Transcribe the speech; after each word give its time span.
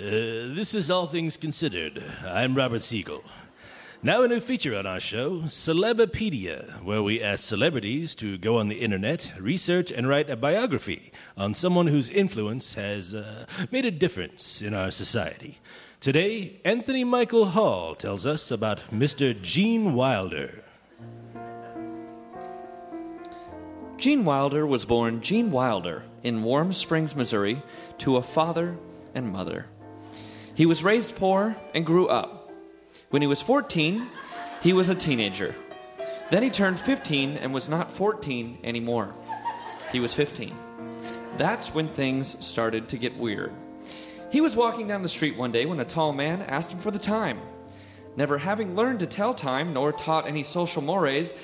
Uh, 0.00 0.54
this 0.54 0.74
is 0.74 0.90
All 0.90 1.06
Things 1.06 1.36
Considered. 1.36 2.02
I'm 2.24 2.54
Robert 2.54 2.82
Siegel. 2.82 3.22
Now, 4.02 4.22
a 4.22 4.28
new 4.28 4.40
feature 4.40 4.74
on 4.78 4.86
our 4.86 4.98
show, 4.98 5.40
Celebipedia, 5.42 6.82
where 6.82 7.02
we 7.02 7.22
ask 7.22 7.46
celebrities 7.46 8.14
to 8.14 8.38
go 8.38 8.56
on 8.56 8.68
the 8.68 8.80
internet, 8.80 9.30
research, 9.38 9.90
and 9.90 10.08
write 10.08 10.30
a 10.30 10.36
biography 10.36 11.12
on 11.36 11.54
someone 11.54 11.88
whose 11.88 12.08
influence 12.08 12.72
has 12.72 13.14
uh, 13.14 13.44
made 13.70 13.84
a 13.84 13.90
difference 13.90 14.62
in 14.62 14.72
our 14.72 14.90
society. 14.90 15.58
Today, 16.00 16.62
Anthony 16.64 17.04
Michael 17.04 17.50
Hall 17.50 17.94
tells 17.94 18.24
us 18.24 18.50
about 18.50 18.78
Mr. 18.90 19.38
Gene 19.42 19.92
Wilder. 19.92 20.64
Gene 23.98 24.24
Wilder 24.24 24.66
was 24.66 24.86
born 24.86 25.20
Gene 25.20 25.50
Wilder 25.50 26.04
in 26.22 26.42
Warm 26.42 26.72
Springs, 26.72 27.14
Missouri, 27.14 27.60
to 27.98 28.16
a 28.16 28.22
father 28.22 28.78
and 29.14 29.30
mother. 29.30 29.66
He 30.54 30.66
was 30.66 30.84
raised 30.84 31.16
poor 31.16 31.56
and 31.74 31.86
grew 31.86 32.08
up. 32.08 32.52
When 33.10 33.22
he 33.22 33.28
was 33.28 33.42
14, 33.42 34.08
he 34.62 34.72
was 34.72 34.88
a 34.88 34.94
teenager. 34.94 35.54
Then 36.30 36.42
he 36.42 36.50
turned 36.50 36.78
15 36.78 37.36
and 37.36 37.52
was 37.52 37.68
not 37.68 37.90
14 37.90 38.58
anymore. 38.62 39.14
He 39.90 40.00
was 40.00 40.14
15. 40.14 40.54
That's 41.36 41.74
when 41.74 41.88
things 41.88 42.44
started 42.44 42.88
to 42.88 42.98
get 42.98 43.16
weird. 43.16 43.52
He 44.30 44.40
was 44.40 44.54
walking 44.54 44.86
down 44.86 45.02
the 45.02 45.08
street 45.08 45.36
one 45.36 45.50
day 45.50 45.66
when 45.66 45.80
a 45.80 45.84
tall 45.84 46.12
man 46.12 46.42
asked 46.42 46.72
him 46.72 46.78
for 46.78 46.92
the 46.92 46.98
time. 46.98 47.40
Never 48.16 48.38
having 48.38 48.76
learned 48.76 49.00
to 49.00 49.06
tell 49.06 49.34
time 49.34 49.72
nor 49.72 49.92
taught 49.92 50.26
any 50.26 50.42
social 50.42 50.82
mores, 50.82 51.34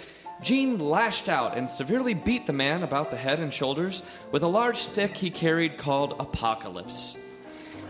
Gene 0.43 0.78
lashed 0.78 1.28
out 1.28 1.56
and 1.56 1.69
severely 1.69 2.15
beat 2.15 2.47
the 2.47 2.53
man 2.53 2.83
about 2.83 3.11
the 3.11 3.16
head 3.16 3.41
and 3.41 3.53
shoulders 3.53 4.03
with 4.31 4.43
a 4.43 4.49
large 4.49 4.78
stick 4.78 5.16
he 5.16 5.31
carried 5.31 5.78
called 5.78 6.16
Apocalypse. 6.21 7.16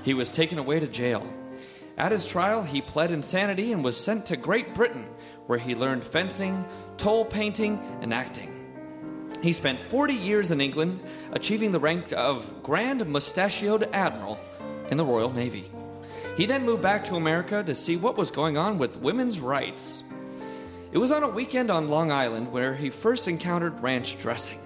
He 0.07 0.15
was 0.15 0.31
taken 0.31 0.59
away 0.59 0.79
to 0.79 0.87
jail. 0.87 1.27
At 1.99 2.13
his 2.13 2.25
trial, 2.25 2.63
he 2.63 2.81
pled 2.81 3.11
insanity 3.11 3.73
and 3.73 3.83
was 3.83 3.97
sent 3.97 4.25
to 4.27 4.37
Great 4.37 4.73
Britain, 4.73 5.05
where 5.49 5.59
he 5.59 5.75
learned 5.75 6.05
fencing, 6.05 6.65
toll 6.97 7.25
painting, 7.25 7.81
and 8.03 8.15
acting. 8.15 8.53
He 9.43 9.53
spent 9.53 9.81
40 9.81 10.15
years 10.15 10.53
in 10.53 10.61
England, 10.61 11.01
achieving 11.33 11.73
the 11.73 11.81
rank 11.81 12.13
of 12.13 12.63
Grand 12.63 13.05
Mustachioed 13.09 13.89
Admiral 13.93 14.39
in 14.93 14.97
the 14.97 15.05
Royal 15.05 15.33
Navy. 15.33 15.73
He 16.37 16.47
then 16.47 16.65
moved 16.65 16.83
back 16.83 17.05
to 17.07 17.17
America 17.17 17.65
to 17.65 17.75
see 17.75 17.97
what 17.97 18.17
was 18.17 18.31
going 18.31 18.57
on 18.57 18.79
with 18.79 18.99
women's 18.99 19.41
rights. 19.41 20.05
It 20.93 20.99
was 20.99 21.11
on 21.11 21.25
a 21.25 21.29
weekend 21.29 21.69
on 21.69 21.91
Long 21.91 22.13
Island 22.13 22.53
where 22.53 22.77
he 22.77 22.91
first 22.91 23.27
encountered 23.27 23.83
ranch 23.83 24.21
dressing. 24.21 24.61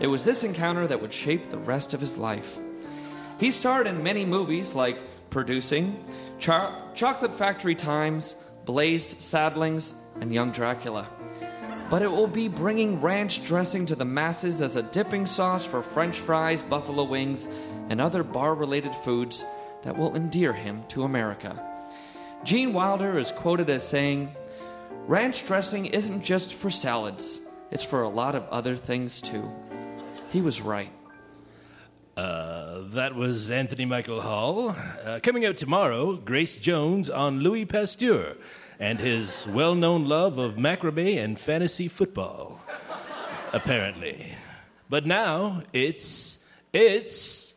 It 0.00 0.06
was 0.06 0.24
this 0.24 0.44
encounter 0.44 0.86
that 0.86 1.02
would 1.02 1.12
shape 1.12 1.50
the 1.50 1.58
rest 1.58 1.92
of 1.92 2.00
his 2.00 2.16
life. 2.16 2.58
He 3.38 3.50
starred 3.50 3.86
in 3.86 4.02
many 4.02 4.24
movies 4.24 4.74
like 4.74 4.98
Producing, 5.30 6.02
Char- 6.38 6.90
Chocolate 6.94 7.34
Factory 7.34 7.74
Times, 7.74 8.36
Blazed 8.64 9.20
Saddlings, 9.20 9.92
and 10.20 10.32
Young 10.32 10.50
Dracula. 10.50 11.08
But 11.90 12.02
it 12.02 12.10
will 12.10 12.26
be 12.26 12.48
bringing 12.48 13.00
ranch 13.00 13.44
dressing 13.44 13.86
to 13.86 13.94
the 13.94 14.04
masses 14.04 14.60
as 14.60 14.76
a 14.76 14.82
dipping 14.82 15.26
sauce 15.26 15.64
for 15.64 15.82
french 15.82 16.18
fries, 16.18 16.62
buffalo 16.62 17.04
wings, 17.04 17.46
and 17.90 18.00
other 18.00 18.24
bar 18.24 18.54
related 18.54 18.94
foods 18.94 19.44
that 19.82 19.96
will 19.96 20.16
endear 20.16 20.52
him 20.52 20.82
to 20.88 21.04
America. 21.04 21.62
Gene 22.42 22.72
Wilder 22.72 23.18
is 23.18 23.30
quoted 23.30 23.70
as 23.70 23.86
saying, 23.86 24.34
Ranch 25.06 25.46
dressing 25.46 25.86
isn't 25.86 26.24
just 26.24 26.54
for 26.54 26.70
salads, 26.70 27.38
it's 27.70 27.84
for 27.84 28.02
a 28.02 28.08
lot 28.08 28.34
of 28.34 28.48
other 28.48 28.76
things 28.76 29.20
too. 29.20 29.48
He 30.30 30.40
was 30.40 30.60
right. 30.60 30.90
Uh, 32.16 32.80
that 32.94 33.14
was 33.14 33.50
Anthony 33.50 33.84
Michael 33.84 34.22
Hall. 34.22 34.70
Uh, 34.70 35.20
coming 35.22 35.44
out 35.44 35.58
tomorrow, 35.58 36.14
Grace 36.14 36.56
Jones 36.56 37.10
on 37.10 37.40
Louis 37.40 37.66
Pasteur 37.66 38.36
and 38.80 38.98
his 38.98 39.46
well 39.48 39.74
known 39.74 40.06
love 40.06 40.38
of 40.38 40.54
macrame 40.54 41.22
and 41.22 41.38
fantasy 41.38 41.88
football. 41.88 42.62
Apparently. 43.52 44.32
But 44.88 45.04
now 45.04 45.62
it's. 45.74 46.38
It's. 46.72 47.54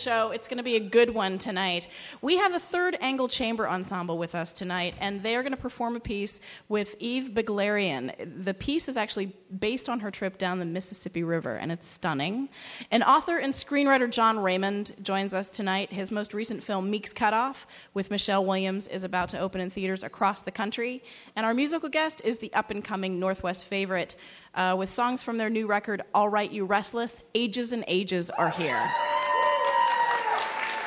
Show. 0.00 0.30
It's 0.30 0.48
going 0.48 0.56
to 0.56 0.64
be 0.64 0.76
a 0.76 0.80
good 0.80 1.12
one 1.12 1.36
tonight. 1.36 1.86
We 2.22 2.38
have 2.38 2.52
the 2.52 2.58
Third 2.58 2.96
Angle 3.02 3.28
Chamber 3.28 3.68
Ensemble 3.68 4.16
with 4.16 4.34
us 4.34 4.50
tonight, 4.50 4.94
and 4.98 5.22
they 5.22 5.36
are 5.36 5.42
going 5.42 5.52
to 5.52 5.60
perform 5.60 5.94
a 5.94 6.00
piece 6.00 6.40
with 6.70 6.96
Eve 6.98 7.32
Beglarian. 7.34 8.44
The 8.44 8.54
piece 8.54 8.88
is 8.88 8.96
actually 8.96 9.32
based 9.58 9.90
on 9.90 10.00
her 10.00 10.10
trip 10.10 10.38
down 10.38 10.58
the 10.58 10.64
Mississippi 10.64 11.22
River, 11.22 11.56
and 11.56 11.70
it's 11.70 11.86
stunning. 11.86 12.48
And 12.90 13.02
author 13.02 13.36
and 13.36 13.52
screenwriter 13.52 14.10
Jon 14.10 14.38
Raymond 14.38 14.92
joins 15.02 15.34
us 15.34 15.48
tonight. 15.48 15.92
His 15.92 16.10
most 16.10 16.32
recent 16.32 16.64
film, 16.64 16.90
Meek's 16.90 17.12
Cutoff, 17.12 17.66
with 17.92 18.10
Michelle 18.10 18.44
Williams, 18.46 18.88
is 18.88 19.04
about 19.04 19.28
to 19.30 19.38
open 19.38 19.60
in 19.60 19.68
theaters 19.68 20.02
across 20.02 20.40
the 20.40 20.50
country. 20.50 21.04
And 21.36 21.44
our 21.44 21.52
musical 21.52 21.90
guest 21.90 22.22
is 22.24 22.38
the 22.38 22.52
up 22.54 22.70
and 22.70 22.82
coming 22.82 23.20
Northwest 23.20 23.66
favorite. 23.66 24.16
Uh, 24.54 24.74
with 24.78 24.88
songs 24.88 25.22
from 25.22 25.36
their 25.36 25.50
new 25.50 25.66
record, 25.66 26.02
All 26.14 26.28
Right 26.28 26.50
You 26.50 26.64
Restless, 26.64 27.22
Ages 27.34 27.72
and 27.72 27.84
Ages 27.86 28.30
are 28.30 28.50
here. 28.50 28.90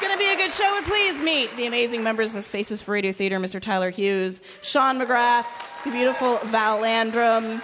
It's 0.03 0.09
going 0.09 0.19
to 0.19 0.25
be 0.25 0.33
a 0.33 0.45
good 0.45 0.51
show, 0.51 0.77
and 0.77 0.85
please 0.85 1.21
meet 1.21 1.55
the 1.55 1.65
amazing 1.65 2.03
members 2.03 2.35
of 2.35 2.45
Faces 2.45 2.81
for 2.81 2.91
Radio 2.91 3.13
Theater, 3.13 3.39
Mr. 3.39 3.61
Tyler 3.61 3.89
Hughes, 3.89 4.41
Sean 4.61 4.99
McGrath, 4.99 5.45
the 5.85 5.91
beautiful 5.91 6.39
Val 6.43 6.79
Landrum, 6.79 7.61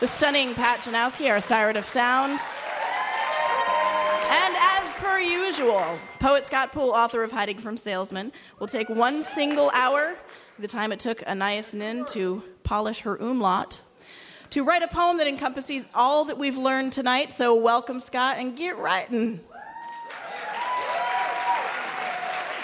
the 0.00 0.06
stunning 0.06 0.54
Pat 0.54 0.80
Janowski, 0.80 1.28
our 1.28 1.38
siren 1.42 1.76
of 1.76 1.84
sound. 1.84 2.40
And 4.30 4.56
as 4.58 4.90
per 4.92 5.18
usual, 5.18 5.84
poet 6.18 6.46
Scott 6.46 6.72
Poole, 6.72 6.92
author 6.92 7.22
of 7.24 7.30
Hiding 7.30 7.58
from 7.58 7.76
Salesmen, 7.76 8.32
will 8.58 8.68
take 8.68 8.88
one 8.88 9.22
single 9.22 9.70
hour 9.74 10.16
the 10.58 10.68
time 10.68 10.92
it 10.92 10.98
took 10.98 11.22
Anais 11.28 11.74
Nin 11.74 12.06
to 12.06 12.42
polish 12.62 13.00
her 13.00 13.16
umlaut, 13.16 13.80
to 14.48 14.64
write 14.64 14.80
a 14.80 14.88
poem 14.88 15.18
that 15.18 15.26
encompasses 15.26 15.88
all 15.94 16.24
that 16.24 16.38
we've 16.38 16.56
learned 16.56 16.94
tonight. 16.94 17.34
So, 17.34 17.54
welcome, 17.54 18.00
Scott, 18.00 18.38
and 18.38 18.56
get 18.56 18.78
writing. 18.78 19.40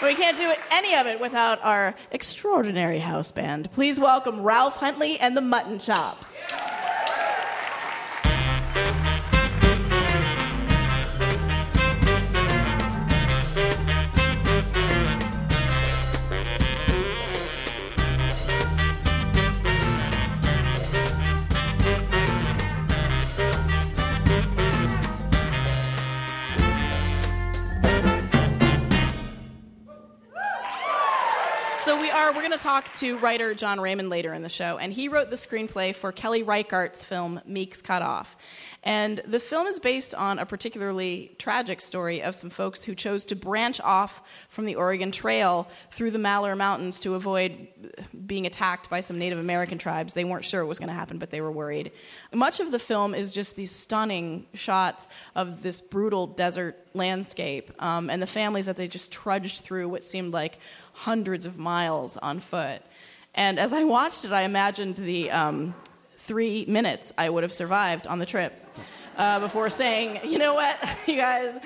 We 0.00 0.14
can't 0.14 0.36
do 0.38 0.54
any 0.70 0.94
of 0.94 1.06
it 1.08 1.20
without 1.20 1.62
our 1.64 1.92
extraordinary 2.12 3.00
house 3.00 3.32
band. 3.32 3.70
Please 3.72 3.98
welcome 3.98 4.42
Ralph 4.42 4.76
Huntley 4.76 5.18
and 5.18 5.36
the 5.36 5.40
Mutton 5.40 5.80
Chops. 5.80 6.28
So 6.28 6.77
We're 32.38 32.46
going 32.46 32.56
to 32.56 32.64
talk 32.64 32.92
to 32.98 33.18
writer 33.18 33.52
Jon 33.52 33.80
Raymond 33.80 34.10
later 34.10 34.32
in 34.32 34.42
the 34.42 34.48
show, 34.48 34.78
and 34.78 34.92
he 34.92 35.08
wrote 35.08 35.28
the 35.28 35.34
screenplay 35.34 35.92
for 35.92 36.12
Kelly 36.12 36.44
Reichardt's 36.44 37.02
film 37.02 37.40
Meek's 37.44 37.82
Cut 37.82 38.00
Off. 38.00 38.36
And 38.84 39.20
the 39.26 39.40
film 39.40 39.66
is 39.66 39.80
based 39.80 40.14
on 40.14 40.38
a 40.38 40.46
particularly 40.46 41.34
tragic 41.38 41.80
story 41.80 42.22
of 42.22 42.36
some 42.36 42.48
folks 42.48 42.84
who 42.84 42.94
chose 42.94 43.24
to 43.26 43.36
branch 43.36 43.80
off 43.80 44.22
from 44.48 44.66
the 44.66 44.76
Oregon 44.76 45.10
Trail 45.10 45.68
through 45.90 46.12
the 46.12 46.18
Malheur 46.20 46.54
Mountains 46.54 47.00
to 47.00 47.16
avoid 47.16 47.66
being 48.24 48.46
attacked 48.46 48.88
by 48.88 49.00
some 49.00 49.18
Native 49.18 49.40
American 49.40 49.76
tribes. 49.76 50.14
They 50.14 50.24
weren't 50.24 50.44
sure 50.44 50.60
it 50.60 50.66
was 50.66 50.78
going 50.78 50.90
to 50.90 50.94
happen, 50.94 51.18
but 51.18 51.30
they 51.30 51.40
were 51.40 51.50
worried. 51.50 51.90
Much 52.32 52.60
of 52.60 52.70
the 52.70 52.78
film 52.78 53.16
is 53.16 53.34
just 53.34 53.56
these 53.56 53.72
stunning 53.72 54.46
shots 54.54 55.08
of 55.34 55.64
this 55.64 55.80
brutal 55.80 56.28
desert 56.28 56.78
landscape 56.94 57.72
um, 57.82 58.08
and 58.08 58.22
the 58.22 58.26
families 58.26 58.66
that 58.66 58.76
they 58.76 58.86
just 58.86 59.10
trudged 59.10 59.62
through 59.62 59.88
what 59.88 60.04
seemed 60.04 60.32
like 60.32 60.58
hundreds 60.98 61.46
of 61.46 61.58
miles 61.58 62.16
on 62.16 62.40
foot. 62.40 62.82
And 63.34 63.58
as 63.58 63.72
I 63.72 63.84
watched 63.84 64.24
it, 64.24 64.32
I 64.32 64.42
imagined 64.42 64.96
the 64.96 65.30
um, 65.30 65.74
three 66.12 66.64
minutes 66.66 67.12
I 67.16 67.30
would 67.30 67.44
have 67.44 67.52
survived 67.52 68.08
on 68.08 68.18
the 68.18 68.26
trip 68.26 68.52
uh, 69.16 69.38
before 69.38 69.70
saying, 69.70 70.20
you 70.24 70.38
know 70.38 70.54
what, 70.54 70.76
you 71.06 71.16
guys, 71.16 71.58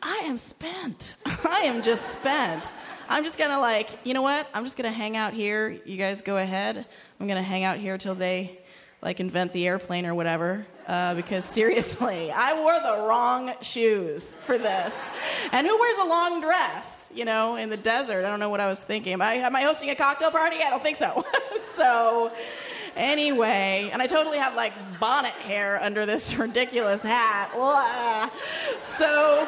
I 0.00 0.22
am 0.26 0.36
spent. 0.36 1.16
I 1.26 1.62
am 1.62 1.82
just 1.82 2.08
spent. 2.10 2.72
I'm 3.08 3.24
just 3.24 3.36
gonna 3.36 3.58
like, 3.58 3.90
you 4.04 4.14
know 4.14 4.22
what? 4.22 4.48
I'm 4.54 4.62
just 4.62 4.76
gonna 4.76 4.92
hang 4.92 5.16
out 5.16 5.32
here. 5.32 5.76
You 5.84 5.96
guys 5.96 6.22
go 6.22 6.36
ahead. 6.36 6.86
I'm 7.18 7.26
gonna 7.26 7.42
hang 7.42 7.64
out 7.64 7.78
here 7.78 7.98
till 7.98 8.14
they 8.14 8.60
like 9.02 9.18
invent 9.18 9.52
the 9.52 9.66
airplane 9.66 10.06
or 10.06 10.14
whatever. 10.14 10.66
Uh, 10.88 11.14
because 11.14 11.44
seriously, 11.44 12.32
I 12.34 12.54
wore 12.54 12.80
the 12.80 13.06
wrong 13.06 13.52
shoes 13.60 14.34
for 14.34 14.56
this. 14.56 14.98
And 15.52 15.66
who 15.66 15.78
wears 15.78 15.98
a 15.98 16.08
long 16.08 16.40
dress, 16.40 17.10
you 17.14 17.26
know, 17.26 17.56
in 17.56 17.68
the 17.68 17.76
desert? 17.76 18.24
I 18.24 18.30
don't 18.30 18.40
know 18.40 18.48
what 18.48 18.60
I 18.60 18.68
was 18.68 18.82
thinking. 18.82 19.12
Am 19.12 19.20
I, 19.20 19.34
am 19.34 19.54
I 19.54 19.62
hosting 19.62 19.90
a 19.90 19.94
cocktail 19.94 20.30
party? 20.30 20.56
I 20.64 20.70
don't 20.70 20.82
think 20.82 20.96
so. 20.96 21.26
so, 21.70 22.32
anyway, 22.96 23.90
and 23.92 24.00
I 24.00 24.06
totally 24.06 24.38
have 24.38 24.54
like 24.54 24.72
bonnet 24.98 25.34
hair 25.34 25.78
under 25.82 26.06
this 26.06 26.34
ridiculous 26.38 27.02
hat. 27.02 27.50
Blah. 27.54 28.30
So, 28.80 29.46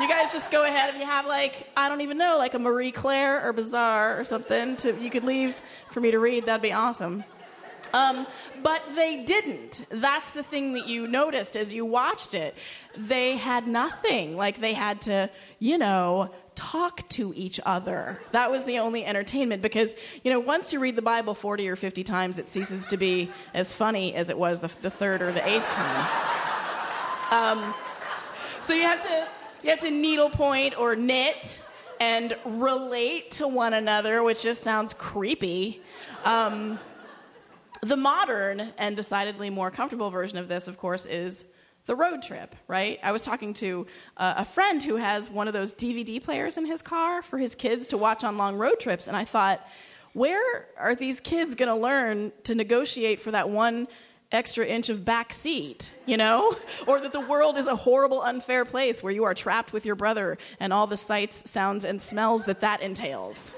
you 0.00 0.08
guys 0.08 0.32
just 0.32 0.52
go 0.52 0.64
ahead 0.64 0.94
if 0.94 1.00
you 1.00 1.04
have 1.04 1.26
like 1.26 1.68
I 1.76 1.88
don't 1.88 2.02
even 2.02 2.16
know 2.16 2.36
like 2.38 2.54
a 2.54 2.60
Marie 2.60 2.92
Claire 2.92 3.44
or 3.44 3.52
Bazaar 3.52 4.20
or 4.20 4.22
something 4.22 4.76
to 4.76 4.96
you 5.00 5.10
could 5.10 5.24
leave 5.24 5.60
for 5.90 6.00
me 6.00 6.12
to 6.12 6.20
read. 6.20 6.46
That'd 6.46 6.62
be 6.62 6.72
awesome. 6.72 7.24
Um, 7.92 8.26
but 8.62 8.82
they 8.94 9.24
didn't. 9.24 9.86
That's 9.90 10.30
the 10.30 10.42
thing 10.42 10.74
that 10.74 10.86
you 10.88 11.06
noticed 11.06 11.56
as 11.56 11.72
you 11.72 11.84
watched 11.84 12.34
it. 12.34 12.54
They 12.96 13.36
had 13.36 13.66
nothing. 13.66 14.36
Like 14.36 14.60
they 14.60 14.74
had 14.74 15.00
to, 15.02 15.30
you 15.58 15.78
know, 15.78 16.30
talk 16.54 17.08
to 17.08 17.32
each 17.36 17.60
other. 17.64 18.20
That 18.32 18.50
was 18.50 18.64
the 18.64 18.78
only 18.80 19.04
entertainment 19.04 19.62
because, 19.62 19.94
you 20.24 20.30
know, 20.30 20.40
once 20.40 20.72
you 20.72 20.80
read 20.80 20.96
the 20.96 21.02
Bible 21.02 21.34
40 21.34 21.68
or 21.68 21.76
50 21.76 22.02
times, 22.02 22.38
it 22.38 22.48
ceases 22.48 22.86
to 22.88 22.96
be 22.96 23.30
as 23.54 23.72
funny 23.72 24.14
as 24.14 24.28
it 24.28 24.36
was 24.36 24.60
the, 24.60 24.74
the 24.82 24.90
third 24.90 25.22
or 25.22 25.32
the 25.32 25.46
eighth 25.48 25.70
time. 25.70 26.38
Um, 27.30 27.74
so 28.60 28.74
you 28.74 28.82
have 28.82 29.02
to 29.02 29.28
you 29.62 29.70
have 29.70 29.80
to 29.80 29.90
needlepoint 29.90 30.78
or 30.78 30.94
knit 30.94 31.64
and 32.00 32.36
relate 32.44 33.32
to 33.32 33.48
one 33.48 33.74
another, 33.74 34.22
which 34.22 34.42
just 34.42 34.62
sounds 34.62 34.94
creepy. 34.94 35.82
Um, 36.24 36.78
the 37.82 37.96
modern 37.96 38.72
and 38.78 38.96
decidedly 38.96 39.50
more 39.50 39.70
comfortable 39.70 40.10
version 40.10 40.38
of 40.38 40.48
this, 40.48 40.68
of 40.68 40.78
course, 40.78 41.06
is 41.06 41.52
the 41.86 41.96
road 41.96 42.22
trip, 42.22 42.54
right? 42.66 42.98
I 43.02 43.12
was 43.12 43.22
talking 43.22 43.54
to 43.54 43.86
uh, 44.16 44.34
a 44.36 44.44
friend 44.44 44.82
who 44.82 44.96
has 44.96 45.30
one 45.30 45.48
of 45.48 45.54
those 45.54 45.72
DVD 45.72 46.22
players 46.22 46.58
in 46.58 46.66
his 46.66 46.82
car 46.82 47.22
for 47.22 47.38
his 47.38 47.54
kids 47.54 47.86
to 47.88 47.96
watch 47.96 48.24
on 48.24 48.36
long 48.36 48.56
road 48.56 48.78
trips, 48.78 49.08
and 49.08 49.16
I 49.16 49.24
thought, 49.24 49.66
where 50.12 50.66
are 50.76 50.94
these 50.94 51.20
kids 51.20 51.54
going 51.54 51.68
to 51.68 51.74
learn 51.74 52.32
to 52.44 52.54
negotiate 52.54 53.20
for 53.20 53.30
that 53.30 53.48
one 53.48 53.88
extra 54.30 54.66
inch 54.66 54.90
of 54.90 55.04
back 55.04 55.32
seat, 55.32 55.90
you 56.04 56.16
know? 56.16 56.54
Or 56.86 57.00
that 57.00 57.12
the 57.12 57.20
world 57.20 57.56
is 57.56 57.68
a 57.68 57.76
horrible, 57.76 58.22
unfair 58.22 58.64
place 58.64 59.02
where 59.02 59.12
you 59.12 59.24
are 59.24 59.34
trapped 59.34 59.72
with 59.72 59.86
your 59.86 59.94
brother 59.94 60.38
and 60.60 60.72
all 60.72 60.86
the 60.86 60.96
sights, 60.96 61.50
sounds, 61.50 61.84
and 61.84 62.00
smells 62.00 62.44
that 62.46 62.60
that 62.60 62.82
entails 62.82 63.54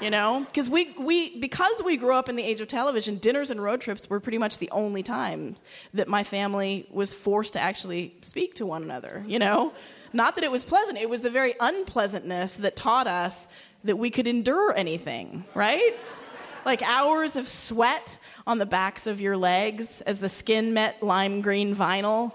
you 0.00 0.10
know? 0.10 0.44
Because 0.46 0.68
we, 0.68 0.94
we 0.98 1.38
because 1.38 1.82
we 1.84 1.96
grew 1.96 2.14
up 2.14 2.28
in 2.28 2.36
the 2.36 2.42
age 2.42 2.60
of 2.60 2.68
television 2.68 3.16
dinners 3.16 3.50
and 3.50 3.62
road 3.62 3.80
trips 3.80 4.08
were 4.08 4.20
pretty 4.20 4.38
much 4.38 4.58
the 4.58 4.70
only 4.70 5.02
times 5.02 5.62
that 5.94 6.08
my 6.08 6.22
family 6.22 6.86
was 6.90 7.14
forced 7.14 7.54
to 7.54 7.60
actually 7.60 8.14
speak 8.22 8.54
to 8.54 8.66
one 8.66 8.82
another 8.82 9.24
you 9.26 9.38
know? 9.38 9.72
Not 10.12 10.36
that 10.36 10.44
it 10.44 10.50
was 10.50 10.64
pleasant 10.64 10.98
it 10.98 11.08
was 11.08 11.22
the 11.22 11.30
very 11.30 11.54
unpleasantness 11.60 12.56
that 12.58 12.76
taught 12.76 13.06
us 13.06 13.48
that 13.84 13.96
we 13.96 14.10
could 14.10 14.26
endure 14.26 14.74
anything 14.74 15.44
right? 15.54 15.94
Like 16.64 16.82
hours 16.82 17.36
of 17.36 17.48
sweat 17.48 18.18
on 18.46 18.58
the 18.58 18.66
backs 18.66 19.06
of 19.06 19.20
your 19.20 19.36
legs 19.36 20.00
as 20.00 20.18
the 20.18 20.28
skin 20.28 20.74
met 20.74 21.02
lime 21.02 21.40
green 21.40 21.74
vinyl 21.74 22.32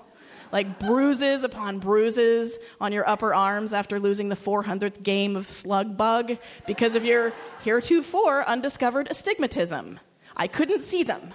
like 0.51 0.79
bruises 0.79 1.43
upon 1.43 1.79
bruises 1.79 2.57
on 2.79 2.91
your 2.91 3.07
upper 3.07 3.33
arms 3.33 3.73
after 3.73 3.99
losing 3.99 4.29
the 4.29 4.35
400th 4.35 5.03
game 5.03 5.35
of 5.35 5.45
slug 5.45 5.97
bug 5.97 6.37
because 6.67 6.95
of 6.95 7.05
your 7.05 7.33
heretofore 7.63 8.47
undiscovered 8.47 9.09
astigmatism. 9.09 9.99
I 10.35 10.47
couldn't 10.47 10.81
see 10.81 11.03
them. 11.03 11.33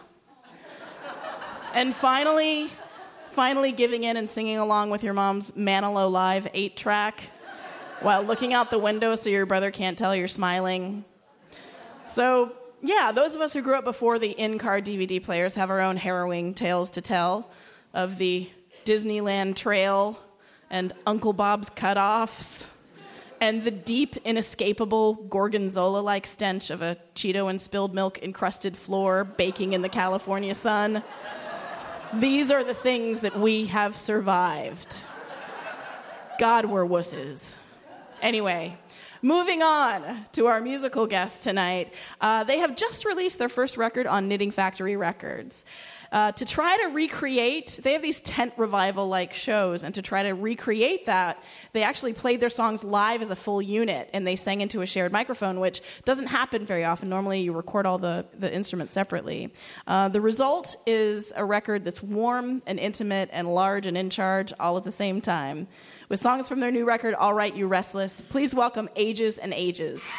And 1.75 1.95
finally, 1.95 2.71
finally 3.31 3.73
giving 3.73 4.05
in 4.05 4.17
and 4.17 4.29
singing 4.29 4.59
along 4.59 4.91
with 4.91 5.03
your 5.03 5.13
mom's 5.13 5.53
Manilow 5.53 6.11
Live 6.11 6.49
8 6.55 6.77
track 6.77 7.21
while 8.01 8.23
looking 8.23 8.55
out 8.55 8.71
the 8.71 8.79
window 8.79 9.15
so 9.15 9.31
your 9.31 9.47
brother 9.47 9.71
can't 9.71 9.99
tell 9.99 10.15
you're 10.15 10.29
smiling. 10.29 11.05
So, 12.09 12.53
yeah, 12.83 13.13
those 13.13 13.35
of 13.35 13.41
us 13.41 13.53
who 13.53 13.63
grew 13.63 13.77
up 13.77 13.85
before 13.85 14.19
the 14.19 14.31
in 14.31 14.59
car 14.59 14.81
DVD 14.81 15.23
players 15.23 15.55
have 15.55 15.71
our 15.71 15.81
own 15.81 15.97
harrowing 15.97 16.55
tales 16.55 16.91
to 16.91 17.01
tell 17.01 17.51
of 17.93 18.19
the 18.19 18.49
Disneyland 18.87 19.57
Trail 19.57 20.19
and 20.71 20.93
Uncle 21.07 21.33
Bob's 21.33 21.69
Cutoffs 21.69 22.71
and 23.41 23.65
the 23.65 23.71
deep, 23.71 24.17
inescapable 24.25 25.15
gorgonzola 25.15 25.99
like 25.99 26.25
stench 26.27 26.71
of 26.71 26.83
a 26.83 26.97
Cheeto 27.15 27.51
and 27.51 27.61
spilled 27.61 27.95
milk 27.95 28.23
encrusted 28.23 28.79
floor 28.79 29.25
baking 29.25 29.73
in 29.73 29.83
the 29.83 29.89
California 29.89 30.55
sun. 30.55 31.03
These 32.15 32.53
are 32.53 32.63
the 32.63 32.75
things 32.75 33.21
that 33.21 33.37
we 33.37 33.67
have 33.67 33.97
survived. 33.97 35.03
God, 36.39 36.67
we're 36.67 36.87
wusses. 36.87 37.59
Anyway, 38.23 38.79
moving 39.21 39.63
on 39.63 40.25
to 40.33 40.47
our 40.47 40.61
musical 40.61 41.09
guests 41.09 41.41
tonight. 41.43 41.93
Uh, 42.21 42.45
they 42.45 42.59
have 42.59 42.77
just 42.77 43.05
released 43.05 43.39
their 43.39 43.49
first 43.49 43.77
record 43.77 44.07
on 44.07 44.29
Knitting 44.29 44.53
Factory 44.53 44.97
Records 44.97 45.65
uh, 46.17 46.33
to 46.33 46.47
try 46.47 46.79
to 46.79 46.95
recreate, 46.95 47.79
they 47.83 47.93
have 47.93 48.01
these 48.01 48.21
tent 48.21 48.51
revival 48.57 49.07
like 49.07 49.35
shows, 49.35 49.85
and 49.85 49.95
to 49.95 50.01
try 50.01 50.23
to 50.23 50.33
recreate 50.33 51.05
that, 51.05 51.45
they 51.75 51.83
actually 51.83 52.15
played 52.15 52.41
their 52.41 52.49
songs 52.49 52.83
live 52.83 53.21
as 53.21 53.31
a 53.31 53.37
full 53.37 53.61
unit 53.61 54.09
and 54.15 54.27
they 54.27 54.35
sang 54.35 54.63
into 54.63 54.81
a 54.81 54.87
shared 54.87 55.13
microphone, 55.13 55.61
which 55.61 55.83
doesn't 56.07 56.29
happen 56.29 56.65
very 56.65 56.87
often. 56.87 57.11
Normally, 57.11 57.43
you 57.43 57.53
record 57.53 57.85
all 57.85 57.99
the, 57.99 58.25
the 58.39 58.51
instruments 58.51 58.93
separately. 58.95 59.53
Uh, 59.87 60.09
the 60.09 60.23
result 60.23 60.75
is 60.87 61.35
a 61.37 61.45
record 61.45 61.85
that's 61.85 62.03
warm 62.03 62.63
and 62.67 62.79
intimate 62.79 63.29
and 63.31 63.47
large 63.55 63.85
and 63.85 63.99
in 63.99 64.09
charge 64.09 64.55
all 64.59 64.79
at 64.79 64.85
the 64.85 64.93
same 64.93 65.21
time. 65.21 65.67
With 66.09 66.19
songs 66.19 66.49
from 66.49 66.61
their 66.61 66.71
new 66.71 66.87
record, 66.87 67.13
All 67.13 67.35
Right, 67.35 67.55
You 67.55 67.69
Restless, 67.69 68.23
please 68.23 68.55
welcome 68.55 68.89
Ages 68.97 69.37
and 69.37 69.53
Ages. 69.53 70.11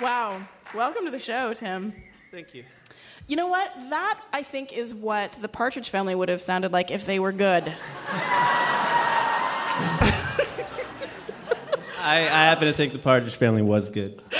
Wow. 0.00 0.40
Welcome 0.74 1.04
to 1.04 1.10
the 1.10 1.18
show, 1.18 1.54
Tim. 1.54 1.92
Thank 2.30 2.54
you. 2.54 2.64
You 3.26 3.36
know 3.36 3.48
what? 3.48 3.72
That, 3.90 4.20
I 4.32 4.42
think, 4.42 4.72
is 4.72 4.94
what 4.94 5.32
the 5.40 5.48
Partridge 5.48 5.88
family 5.90 6.14
would 6.14 6.28
have 6.28 6.40
sounded 6.40 6.72
like 6.72 6.90
if 6.90 7.06
they 7.06 7.18
were 7.18 7.32
good. 7.32 7.64
I, 11.98 12.20
I 12.20 12.44
happen 12.44 12.68
to 12.68 12.72
think 12.72 12.92
the 12.92 13.00
Partridge 13.00 13.34
Family 13.34 13.62
was 13.62 13.90
good. 13.90 14.22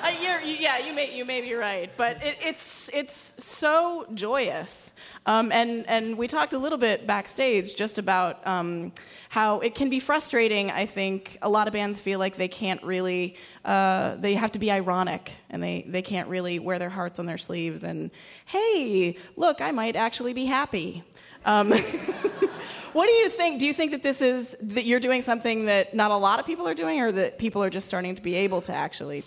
Uh, 0.00 0.40
yeah, 0.44 0.78
you 0.78 0.94
may 0.94 1.14
you 1.14 1.24
may 1.24 1.40
be 1.40 1.54
right, 1.54 1.90
but 1.96 2.22
it, 2.22 2.36
it's 2.40 2.88
it's 2.94 3.34
so 3.36 4.06
joyous. 4.14 4.94
Um, 5.28 5.52
and 5.52 5.86
and 5.86 6.16
we 6.16 6.26
talked 6.26 6.54
a 6.54 6.58
little 6.58 6.78
bit 6.78 7.06
backstage 7.06 7.76
just 7.76 7.98
about 7.98 8.44
um, 8.46 8.92
how 9.28 9.60
it 9.60 9.74
can 9.74 9.90
be 9.90 10.00
frustrating. 10.00 10.70
I 10.70 10.86
think 10.86 11.36
a 11.42 11.50
lot 11.50 11.66
of 11.66 11.74
bands 11.74 12.00
feel 12.00 12.18
like 12.18 12.36
they 12.36 12.48
can't 12.48 12.82
really 12.82 13.36
uh, 13.62 14.16
they 14.16 14.32
have 14.32 14.52
to 14.52 14.58
be 14.58 14.70
ironic 14.70 15.32
and 15.50 15.62
they 15.62 15.84
they 15.86 16.00
can't 16.00 16.28
really 16.30 16.58
wear 16.58 16.78
their 16.78 16.88
hearts 16.88 17.18
on 17.18 17.26
their 17.26 17.36
sleeves. 17.36 17.84
And 17.84 18.10
hey, 18.46 19.18
look, 19.36 19.60
I 19.60 19.70
might 19.70 19.96
actually 19.96 20.32
be 20.32 20.46
happy. 20.46 21.04
Um, 21.44 21.72
what 22.94 23.06
do 23.06 23.12
you 23.12 23.28
think? 23.28 23.60
Do 23.60 23.66
you 23.66 23.74
think 23.74 23.90
that 23.90 24.02
this 24.02 24.22
is 24.22 24.56
that 24.62 24.86
you're 24.86 24.98
doing 24.98 25.20
something 25.20 25.66
that 25.66 25.92
not 25.92 26.10
a 26.10 26.16
lot 26.16 26.40
of 26.40 26.46
people 26.46 26.66
are 26.66 26.74
doing, 26.74 27.02
or 27.02 27.12
that 27.12 27.38
people 27.38 27.62
are 27.62 27.70
just 27.70 27.86
starting 27.86 28.14
to 28.14 28.22
be 28.22 28.34
able 28.34 28.62
to 28.62 28.72
actually 28.72 29.24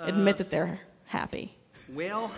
admit 0.00 0.38
that 0.38 0.50
they're 0.50 0.80
happy? 1.04 1.56
Well, 1.92 2.32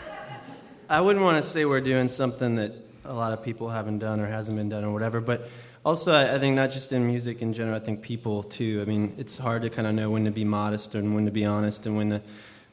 I 0.91 1.01
wouldn't 1.01 1.25
want 1.25 1.43
to 1.43 1.51
say 1.51 1.65
we're 1.65 1.81
doing 1.81 2.09
something 2.09 2.57
that 2.57 2.86
a 3.09 3.13
lot 3.13 3.33
of 3.33 3.43
people 3.43 3.69
haven't 3.69 3.99
done 3.99 4.21
or 4.21 4.27
hasn't 4.27 4.57
been 4.57 4.69
done 4.69 4.85
or 4.85 4.93
whatever, 4.93 5.21
but 5.21 5.49
also 5.85 6.13
I, 6.13 6.35
I 6.35 6.39
think 6.39 6.57
not 6.57 6.71
just 6.71 6.93
in 6.93 7.07
music 7.07 7.43
in 7.43 7.53
general, 7.53 7.77
I 7.77 7.81
think 7.81 8.03
people 8.03 8.43
too. 8.43 8.81
I 8.83 8.85
mean, 8.85 9.15
it's 9.17 9.39
hard 9.39 9.63
to 9.63 9.71
kind 9.71 9.87
of 9.87 9.95
know 9.95 10.11
when 10.11 10.25
to 10.25 10.31
be 10.31 10.45
modest 10.45 10.95
and 10.95 11.15
when 11.15 11.25
to 11.25 11.31
be 11.31 11.45
honest 11.45 11.87
and 11.87 11.97
when 11.97 12.11
to, 12.11 12.23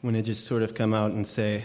when 0.02 0.14
to 0.16 0.22
just 0.22 0.46
sort 0.46 0.64
of 0.64 0.76
come 0.76 0.94
out 0.94 1.12
and 1.12 1.26
say, 1.26 1.64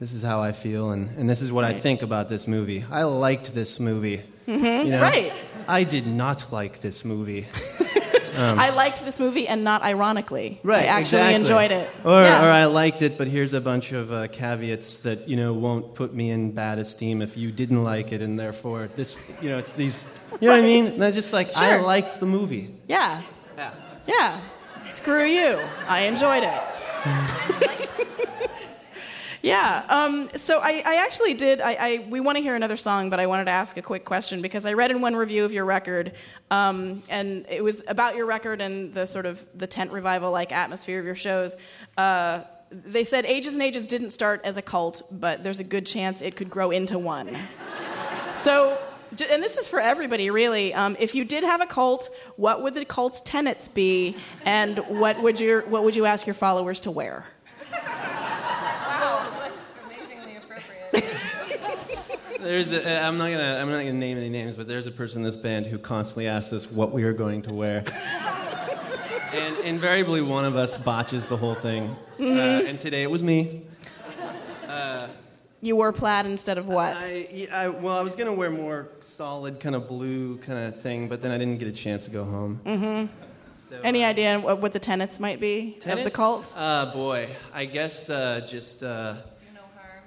this 0.00 0.12
is 0.12 0.22
how 0.22 0.42
I 0.42 0.52
feel 0.52 0.90
and, 0.90 1.16
and 1.16 1.30
this 1.30 1.40
is 1.40 1.52
what 1.52 1.64
I 1.64 1.78
think 1.78 2.02
about 2.02 2.28
this 2.28 2.48
movie. 2.48 2.84
I 2.90 3.04
liked 3.04 3.54
this 3.54 3.78
movie. 3.78 4.22
Mm-hmm. 4.46 4.92
Right. 5.00 5.32
I 5.66 5.84
did 5.84 6.06
not 6.06 6.52
like 6.52 6.80
this 6.80 7.04
movie. 7.04 7.46
I 8.36 8.70
liked 8.70 9.04
this 9.04 9.18
movie 9.20 9.46
and 9.48 9.64
not 9.64 9.82
ironically. 9.82 10.60
Right, 10.62 10.84
I 10.84 10.86
actually 10.86 11.22
exactly. 11.22 11.34
enjoyed 11.34 11.70
it. 11.72 11.90
Or, 12.04 12.22
Yeah. 12.22 12.44
or 12.44 12.50
I 12.50 12.64
liked 12.66 13.02
it, 13.02 13.16
but 13.18 13.28
here's 13.28 13.52
a 13.54 13.60
bunch 13.60 13.92
of 13.92 14.12
uh, 14.12 14.28
caveats 14.28 14.98
that 14.98 15.28
you 15.28 15.36
know 15.36 15.52
won't 15.52 15.94
put 15.94 16.14
me 16.14 16.30
in 16.30 16.52
bad 16.52 16.78
esteem 16.78 17.22
if 17.22 17.36
you 17.36 17.50
didn't 17.52 17.82
like 17.84 18.12
it, 18.12 18.22
and 18.22 18.38
therefore 18.38 18.88
this, 18.96 19.42
you 19.42 19.50
know, 19.50 19.58
it's 19.58 19.72
these, 19.74 20.04
you 20.40 20.48
know 20.48 20.54
what 20.54 20.60
I 20.60 20.62
mean? 20.62 20.86
And 20.86 21.00
they're 21.02 21.12
just 21.12 21.32
like 21.32 21.56
I 21.56 21.80
liked 21.80 22.20
the 22.20 22.26
movie. 22.26 22.74
yeah. 22.88 23.22
Yeah. 23.56 23.70
Yeah. 24.06 24.40
Screw 24.84 25.24
you. 25.24 25.58
I 25.88 26.00
enjoyed 26.00 26.42
it. 26.44 26.62
yeah. 29.44 29.84
Um, 29.88 30.30
so 30.36 30.60
I, 30.60 30.82
I 30.84 30.96
actually 31.04 31.34
did. 31.34 31.60
I, 31.60 31.74
I 31.74 32.06
we 32.08 32.20
want 32.20 32.36
to 32.36 32.42
hear 32.42 32.54
another 32.54 32.76
song, 32.76 33.10
but 33.10 33.20
I 33.20 33.26
wanted 33.26 33.44
to 33.44 33.50
ask 33.50 33.76
a 33.76 33.82
quick 33.82 34.04
question 34.04 34.40
because 34.40 34.64
I 34.66 34.72
read 34.72 34.90
in 34.90 35.00
one 35.00 35.14
review 35.14 35.44
of 35.44 35.52
your 35.52 35.64
record, 35.64 36.14
um, 36.50 37.02
and 37.08 37.44
it 37.48 37.62
was 37.62 37.82
about 37.86 38.16
your 38.16 38.26
record 38.26 38.60
and 38.60 38.94
the 38.94 39.06
sort 39.06 39.26
of 39.26 39.44
the 39.54 39.66
tent 39.66 39.92
revival 39.92 40.30
like 40.30 40.50
atmosphere 40.50 40.98
of 40.98 41.04
your 41.04 41.14
shows. 41.14 41.56
Uh, 41.98 42.42
they 42.70 43.04
said 43.04 43.24
Ages 43.26 43.52
and 43.52 43.62
Ages 43.62 43.86
didn't 43.86 44.10
start 44.10 44.40
as 44.44 44.56
a 44.56 44.62
cult, 44.62 45.02
but 45.10 45.44
there's 45.44 45.60
a 45.60 45.64
good 45.64 45.86
chance 45.86 46.22
it 46.22 46.36
could 46.36 46.50
grow 46.50 46.70
into 46.70 46.98
one. 46.98 47.36
So, 48.34 48.76
and 49.30 49.40
this 49.40 49.56
is 49.56 49.68
for 49.68 49.78
everybody, 49.80 50.28
really. 50.28 50.74
Um, 50.74 50.96
if 50.98 51.14
you 51.14 51.24
did 51.24 51.44
have 51.44 51.60
a 51.60 51.66
cult, 51.66 52.08
what 52.34 52.62
would 52.62 52.74
the 52.74 52.84
cult's 52.84 53.20
tenets 53.20 53.68
be, 53.68 54.16
and 54.44 54.78
what 54.88 55.22
would 55.22 55.38
your 55.38 55.62
what 55.66 55.84
would 55.84 55.94
you 55.94 56.04
ask 56.04 56.26
your 56.26 56.34
followers 56.34 56.80
to 56.80 56.90
wear? 56.90 57.24
Wow, 57.72 59.32
that's 59.40 59.76
amazingly 59.86 60.36
appropriate. 60.36 61.04
There's 62.44 62.72
a, 62.72 63.02
I'm 63.02 63.16
not 63.18 63.30
gonna 63.30 63.58
I'm 63.60 63.70
not 63.70 63.78
gonna 63.78 63.94
name 63.94 64.18
any 64.18 64.28
names, 64.28 64.56
but 64.56 64.68
there's 64.68 64.86
a 64.86 64.90
person 64.90 65.20
in 65.20 65.24
this 65.24 65.36
band 65.36 65.66
who 65.66 65.78
constantly 65.78 66.28
asks 66.28 66.52
us 66.52 66.70
what 66.70 66.92
we 66.92 67.04
are 67.04 67.12
going 67.12 67.42
to 67.42 67.54
wear. 67.54 67.84
and 69.32 69.58
invariably, 69.58 70.20
one 70.20 70.44
of 70.44 70.56
us 70.56 70.76
botches 70.76 71.26
the 71.26 71.36
whole 71.36 71.54
thing. 71.54 71.96
Uh, 72.20 72.24
and 72.24 72.78
today 72.80 73.02
it 73.02 73.10
was 73.10 73.22
me. 73.22 73.62
You 75.64 75.76
wore 75.76 75.92
plaid 75.94 76.26
instead 76.26 76.58
of 76.58 76.66
what? 76.66 76.96
I, 77.00 77.48
I, 77.50 77.68
well, 77.68 77.96
I 77.96 78.02
was 78.02 78.14
gonna 78.14 78.34
wear 78.34 78.50
more 78.50 78.88
solid 79.00 79.60
kind 79.60 79.74
of 79.74 79.88
blue 79.88 80.36
kind 80.38 80.58
of 80.58 80.82
thing, 80.82 81.08
but 81.08 81.22
then 81.22 81.30
I 81.30 81.38
didn't 81.38 81.56
get 81.56 81.68
a 81.68 81.72
chance 81.72 82.04
to 82.04 82.10
go 82.10 82.22
home. 82.22 83.08
So, 83.54 83.78
Any 83.82 84.04
uh, 84.04 84.10
idea 84.10 84.38
what 84.38 84.60
what 84.60 84.74
the 84.74 84.78
tenets 84.78 85.18
might 85.18 85.40
be 85.40 85.78
of 85.86 86.04
the 86.04 86.10
cult? 86.10 86.52
Uh, 86.54 86.92
boy, 86.92 87.30
I 87.54 87.64
guess 87.64 88.10
uh, 88.10 88.46
just 88.46 88.82
uh, 88.82 89.14
Do 89.14 89.20
no 89.54 89.62
harm. 89.74 90.02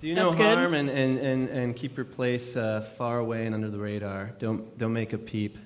Do 0.00 0.14
no 0.14 0.24
That's 0.24 0.34
good. 0.34 0.58
harm 0.58 0.74
and, 0.74 0.88
and, 0.88 1.18
and, 1.18 1.48
and 1.48 1.76
keep 1.76 1.96
your 1.96 2.06
place 2.06 2.56
uh, 2.56 2.80
far 2.96 3.18
away 3.18 3.46
and 3.46 3.54
under 3.54 3.70
the 3.70 3.78
radar. 3.78 4.30
Don't 4.38 4.76
don't 4.78 4.92
make 4.92 5.12
a 5.12 5.18
peep. 5.18 5.58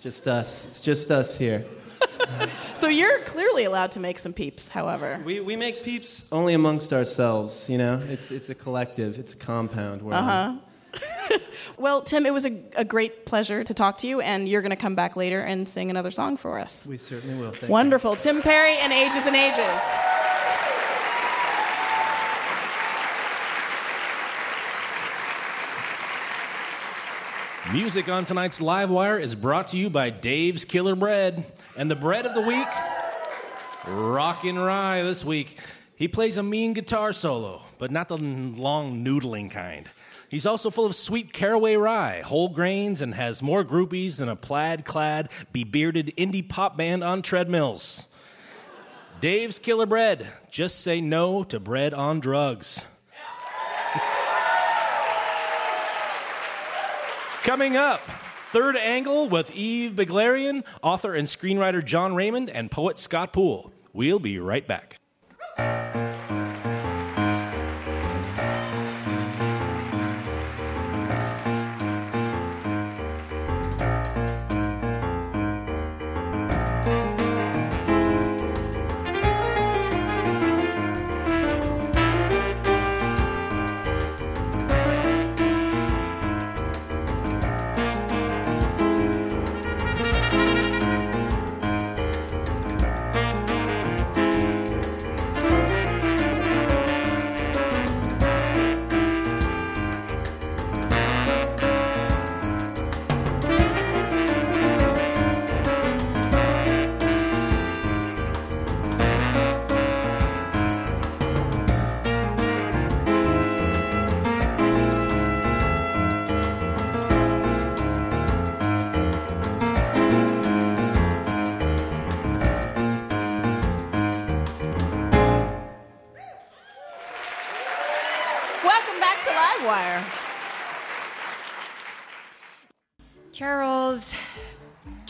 Just 0.00 0.26
us. 0.28 0.64
It's 0.66 0.80
just 0.80 1.10
us 1.10 1.36
here. 1.36 1.64
So 2.74 2.88
you're 2.88 3.18
clearly 3.20 3.64
allowed 3.64 3.92
to 3.92 4.00
make 4.00 4.18
some 4.18 4.32
peeps, 4.32 4.66
however. 4.68 5.20
We, 5.24 5.40
we 5.40 5.54
make 5.54 5.84
peeps 5.84 6.26
only 6.32 6.54
amongst 6.54 6.92
ourselves. 6.92 7.68
You 7.68 7.78
know, 7.78 8.00
it's 8.04 8.30
it's 8.30 8.48
a 8.50 8.54
collective. 8.54 9.18
It's 9.18 9.34
a 9.34 9.36
compound. 9.36 10.02
Uh 10.12 10.22
huh. 10.22 11.38
Well, 11.78 12.02
Tim, 12.02 12.26
it 12.26 12.32
was 12.32 12.44
a, 12.44 12.60
a 12.76 12.84
great 12.84 13.24
pleasure 13.24 13.64
to 13.64 13.74
talk 13.74 13.98
to 13.98 14.06
you, 14.06 14.20
and 14.20 14.48
you're 14.48 14.62
going 14.62 14.70
to 14.70 14.76
come 14.76 14.94
back 14.94 15.16
later 15.16 15.40
and 15.40 15.68
sing 15.68 15.90
another 15.90 16.10
song 16.10 16.36
for 16.36 16.58
us. 16.58 16.86
We 16.86 16.98
certainly 16.98 17.34
will. 17.36 17.50
Thank 17.50 17.62
you. 17.62 17.68
Wonderful. 17.68 18.16
Tim 18.16 18.42
Perry 18.42 18.76
and 18.78 18.92
Ages 18.92 19.26
and 19.26 19.34
Ages. 19.36 20.11
Music 27.72 28.06
on 28.10 28.26
tonight's 28.26 28.60
Live 28.60 28.90
Wire 28.90 29.18
is 29.18 29.34
brought 29.34 29.68
to 29.68 29.78
you 29.78 29.88
by 29.88 30.10
Dave's 30.10 30.66
Killer 30.66 30.94
Bread. 30.94 31.50
And 31.74 31.90
the 31.90 31.96
bread 31.96 32.26
of 32.26 32.34
the 32.34 32.42
week, 32.42 32.68
Rockin' 33.88 34.58
Rye 34.58 35.02
this 35.02 35.24
week. 35.24 35.58
He 35.96 36.06
plays 36.06 36.36
a 36.36 36.42
mean 36.42 36.74
guitar 36.74 37.14
solo, 37.14 37.62
but 37.78 37.90
not 37.90 38.10
the 38.10 38.18
long 38.18 39.02
noodling 39.02 39.50
kind. 39.50 39.88
He's 40.28 40.44
also 40.44 40.68
full 40.68 40.84
of 40.84 40.94
sweet 40.94 41.32
caraway 41.32 41.76
rye, 41.76 42.20
whole 42.20 42.50
grains, 42.50 43.00
and 43.00 43.14
has 43.14 43.40
more 43.40 43.64
groupies 43.64 44.18
than 44.18 44.28
a 44.28 44.36
plaid 44.36 44.84
clad, 44.84 45.30
bebearded 45.54 46.14
indie 46.16 46.46
pop 46.46 46.76
band 46.76 47.02
on 47.02 47.22
treadmills. 47.22 48.06
Dave's 49.22 49.58
Killer 49.58 49.86
Bread. 49.86 50.30
Just 50.50 50.82
say 50.82 51.00
no 51.00 51.42
to 51.44 51.58
bread 51.58 51.94
on 51.94 52.20
drugs. 52.20 52.84
Coming 57.42 57.76
up, 57.76 58.00
Third 58.52 58.76
Angle 58.76 59.28
with 59.28 59.50
Eve 59.50 59.92
Beglarian, 59.92 60.62
author 60.80 61.12
and 61.12 61.26
screenwriter 61.26 61.84
Jon 61.84 62.14
Raymond, 62.14 62.48
and 62.48 62.70
poet 62.70 63.00
Scott 63.00 63.32
Poole. 63.32 63.72
We'll 63.92 64.20
be 64.20 64.38
right 64.38 64.64
back. 64.64 65.01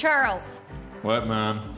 Charles, 0.03 0.61
What, 1.03 1.29
Mom? 1.29 1.75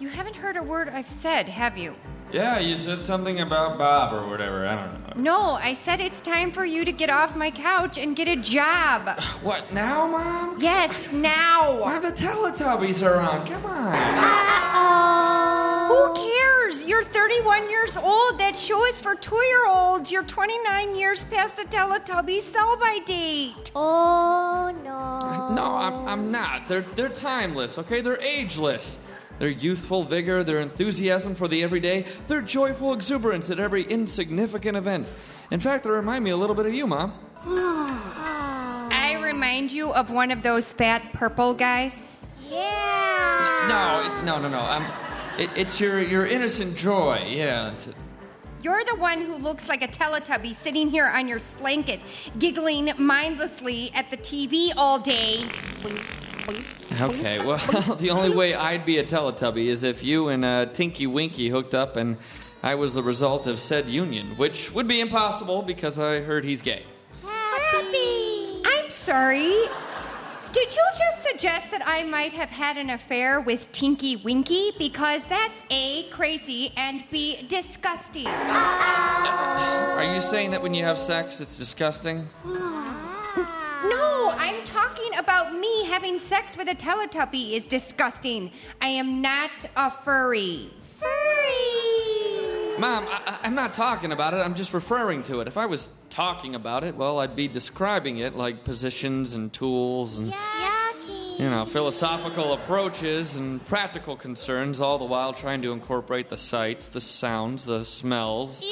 you 0.00 0.08
haven't 0.08 0.34
heard 0.34 0.56
a 0.56 0.62
word 0.64 0.88
I've 0.88 1.08
said, 1.08 1.48
have 1.48 1.78
you? 1.78 1.94
Yeah, 2.32 2.58
you 2.58 2.76
said 2.76 3.00
something 3.00 3.38
about 3.42 3.78
Bob 3.78 4.12
or 4.12 4.28
whatever. 4.28 4.66
I 4.66 4.74
don't 4.74 5.16
know. 5.16 5.22
No, 5.22 5.52
I 5.52 5.74
said 5.74 6.00
it's 6.00 6.20
time 6.20 6.50
for 6.50 6.64
you 6.64 6.84
to 6.84 6.90
get 6.90 7.10
off 7.10 7.36
my 7.36 7.52
couch 7.52 7.96
and 7.96 8.16
get 8.16 8.26
a 8.26 8.34
job. 8.34 9.20
What, 9.44 9.72
now, 9.72 10.08
Mom? 10.08 10.56
Yes, 10.58 11.12
now. 11.12 11.78
Why 11.80 12.00
the 12.00 12.10
Teletubbies 12.10 13.06
are 13.06 13.20
on? 13.20 13.46
Come 13.46 13.66
on. 13.66 13.94
Who 15.90 16.14
cares? 16.14 16.23
You're 16.94 17.02
31 17.02 17.70
years 17.70 17.96
old. 17.96 18.38
That 18.38 18.54
show 18.56 18.86
is 18.86 19.00
for 19.00 19.16
two 19.16 19.34
year 19.34 19.66
olds. 19.66 20.12
You're 20.12 20.22
29 20.22 20.94
years 20.94 21.24
past 21.24 21.56
the 21.56 21.64
Teletubbies 21.64 22.42
sell 22.42 22.76
by 22.76 23.00
date. 23.04 23.72
Oh 23.74 24.72
no. 24.84 25.52
No, 25.56 25.74
I'm, 25.74 26.06
I'm 26.06 26.30
not. 26.30 26.68
They're, 26.68 26.86
they're 26.94 27.08
timeless, 27.08 27.80
okay? 27.80 28.00
They're 28.00 28.20
ageless. 28.20 29.00
Their 29.40 29.48
youthful 29.48 30.04
vigor, 30.04 30.44
their 30.44 30.60
enthusiasm 30.60 31.34
for 31.34 31.48
the 31.48 31.64
everyday, 31.64 32.06
their 32.28 32.40
joyful 32.40 32.92
exuberance 32.92 33.50
at 33.50 33.58
every 33.58 33.82
insignificant 33.82 34.76
event. 34.76 35.08
In 35.50 35.58
fact, 35.58 35.82
they 35.82 35.90
remind 35.90 36.22
me 36.22 36.30
a 36.30 36.36
little 36.36 36.54
bit 36.54 36.66
of 36.66 36.74
you, 36.74 36.86
Mom. 36.86 37.12
I 37.44 39.18
remind 39.20 39.72
you 39.72 39.92
of 39.92 40.10
one 40.10 40.30
of 40.30 40.44
those 40.44 40.72
fat 40.72 41.12
purple 41.12 41.54
guys. 41.54 42.18
Yeah. 42.48 43.66
No, 43.68 44.38
no, 44.38 44.40
no, 44.40 44.48
no. 44.48 44.60
I'm, 44.60 45.03
it, 45.38 45.50
it's 45.56 45.80
your, 45.80 46.00
your 46.00 46.26
innocent 46.26 46.76
joy. 46.76 47.24
Yeah, 47.28 47.64
that's 47.64 47.86
it. 47.88 47.94
You're 48.62 48.84
the 48.84 48.96
one 48.96 49.20
who 49.20 49.36
looks 49.36 49.68
like 49.68 49.82
a 49.82 49.88
Teletubby 49.88 50.54
sitting 50.54 50.88
here 50.88 51.06
on 51.06 51.28
your 51.28 51.38
slanket, 51.38 52.00
giggling 52.38 52.92
mindlessly 52.96 53.90
at 53.94 54.10
the 54.10 54.16
TV 54.16 54.72
all 54.76 54.98
day. 54.98 55.44
Okay, 57.00 57.44
well, 57.44 57.58
the 58.00 58.10
only 58.10 58.30
way 58.30 58.54
I'd 58.54 58.86
be 58.86 58.98
a 58.98 59.04
Teletubby 59.04 59.66
is 59.66 59.82
if 59.82 60.02
you 60.02 60.28
and 60.28 60.44
uh, 60.44 60.66
Tinky 60.66 61.06
Winky 61.06 61.48
hooked 61.48 61.74
up 61.74 61.96
and 61.96 62.16
I 62.62 62.74
was 62.76 62.94
the 62.94 63.02
result 63.02 63.46
of 63.46 63.58
said 63.58 63.84
union, 63.84 64.24
which 64.38 64.72
would 64.72 64.88
be 64.88 65.00
impossible 65.00 65.60
because 65.60 65.98
I 65.98 66.20
heard 66.20 66.44
he's 66.44 66.62
gay. 66.62 66.84
Happy. 67.22 68.62
I'm 68.64 68.88
sorry. 68.88 69.52
Did 70.54 70.72
you 70.72 70.84
just 70.96 71.26
suggest 71.26 71.72
that 71.72 71.82
I 71.84 72.04
might 72.04 72.32
have 72.32 72.48
had 72.48 72.76
an 72.76 72.90
affair 72.90 73.40
with 73.40 73.72
Tinky 73.72 74.14
Winky? 74.14 74.70
Because 74.78 75.24
that's 75.24 75.64
A, 75.68 76.04
crazy, 76.10 76.72
and 76.76 77.02
B, 77.10 77.44
disgusting. 77.48 78.28
Are 78.28 80.14
you 80.14 80.20
saying 80.20 80.52
that 80.52 80.62
when 80.62 80.72
you 80.72 80.84
have 80.84 80.96
sex, 80.96 81.40
it's 81.40 81.58
disgusting? 81.58 82.28
No, 82.44 84.32
I'm 84.36 84.62
talking 84.62 85.16
about 85.18 85.52
me 85.52 85.86
having 85.86 86.20
sex 86.20 86.56
with 86.56 86.68
a 86.68 86.74
Teletubby 86.76 87.54
is 87.54 87.66
disgusting. 87.66 88.52
I 88.80 88.86
am 88.86 89.20
not 89.20 89.66
a 89.74 89.90
furry. 89.90 90.70
Furry! 91.00 91.73
Mom, 92.78 93.06
I, 93.08 93.38
I'm 93.42 93.54
not 93.54 93.72
talking 93.72 94.10
about 94.12 94.34
it. 94.34 94.38
I'm 94.38 94.54
just 94.54 94.74
referring 94.74 95.22
to 95.24 95.40
it. 95.40 95.48
If 95.48 95.56
I 95.56 95.66
was 95.66 95.90
talking 96.10 96.54
about 96.54 96.82
it, 96.82 96.96
well, 96.96 97.20
I'd 97.20 97.36
be 97.36 97.46
describing 97.46 98.18
it 98.18 98.36
like 98.36 98.64
positions 98.64 99.34
and 99.34 99.52
tools 99.52 100.18
and, 100.18 100.34
you 101.38 101.48
know, 101.50 101.64
philosophical 101.66 102.52
approaches 102.52 103.36
and 103.36 103.64
practical 103.66 104.16
concerns, 104.16 104.80
all 104.80 104.98
the 104.98 105.04
while 105.04 105.32
trying 105.32 105.62
to 105.62 105.72
incorporate 105.72 106.28
the 106.28 106.36
sights, 106.36 106.88
the 106.88 107.00
sounds, 107.00 107.64
the 107.64 107.84
smells, 107.84 108.64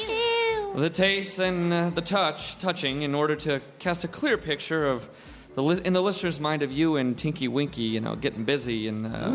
the 0.75 0.89
tastes, 0.89 1.39
and 1.39 1.71
uh, 1.71 1.89
the 1.91 2.01
touch, 2.01 2.59
touching, 2.59 3.03
in 3.03 3.15
order 3.15 3.35
to 3.37 3.61
cast 3.79 4.03
a 4.03 4.07
clear 4.09 4.37
picture 4.37 4.85
of 4.85 5.09
the 5.55 5.63
li- 5.63 5.81
in 5.85 5.93
the 5.93 6.01
listener's 6.01 6.39
mind 6.41 6.61
of 6.61 6.71
you 6.73 6.97
and 6.97 7.17
Tinky 7.17 7.47
Winky, 7.47 7.83
you 7.83 8.01
know, 8.01 8.15
getting 8.15 8.43
busy 8.43 8.87
and. 8.89 9.07
Uh, 9.07 9.29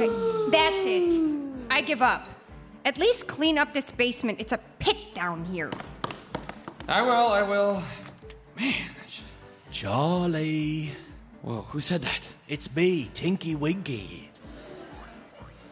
Okay, 0.00 0.50
that's 0.50 0.86
it. 0.86 1.20
I 1.70 1.80
give 1.80 2.00
up. 2.00 2.26
At 2.88 2.96
least 2.96 3.26
clean 3.26 3.58
up 3.58 3.74
this 3.74 3.90
basement. 3.90 4.40
It's 4.40 4.54
a 4.54 4.60
pit 4.78 4.96
down 5.12 5.44
here. 5.44 5.70
I 6.88 7.02
will, 7.02 7.28
I 7.28 7.42
will. 7.42 7.82
Man, 8.58 8.72
Charlie. 9.70 10.92
Whoa, 11.42 11.66
who 11.68 11.82
said 11.82 12.00
that? 12.00 12.30
It's 12.48 12.74
me, 12.74 13.10
Tinky 13.12 13.54
Winky. 13.54 14.30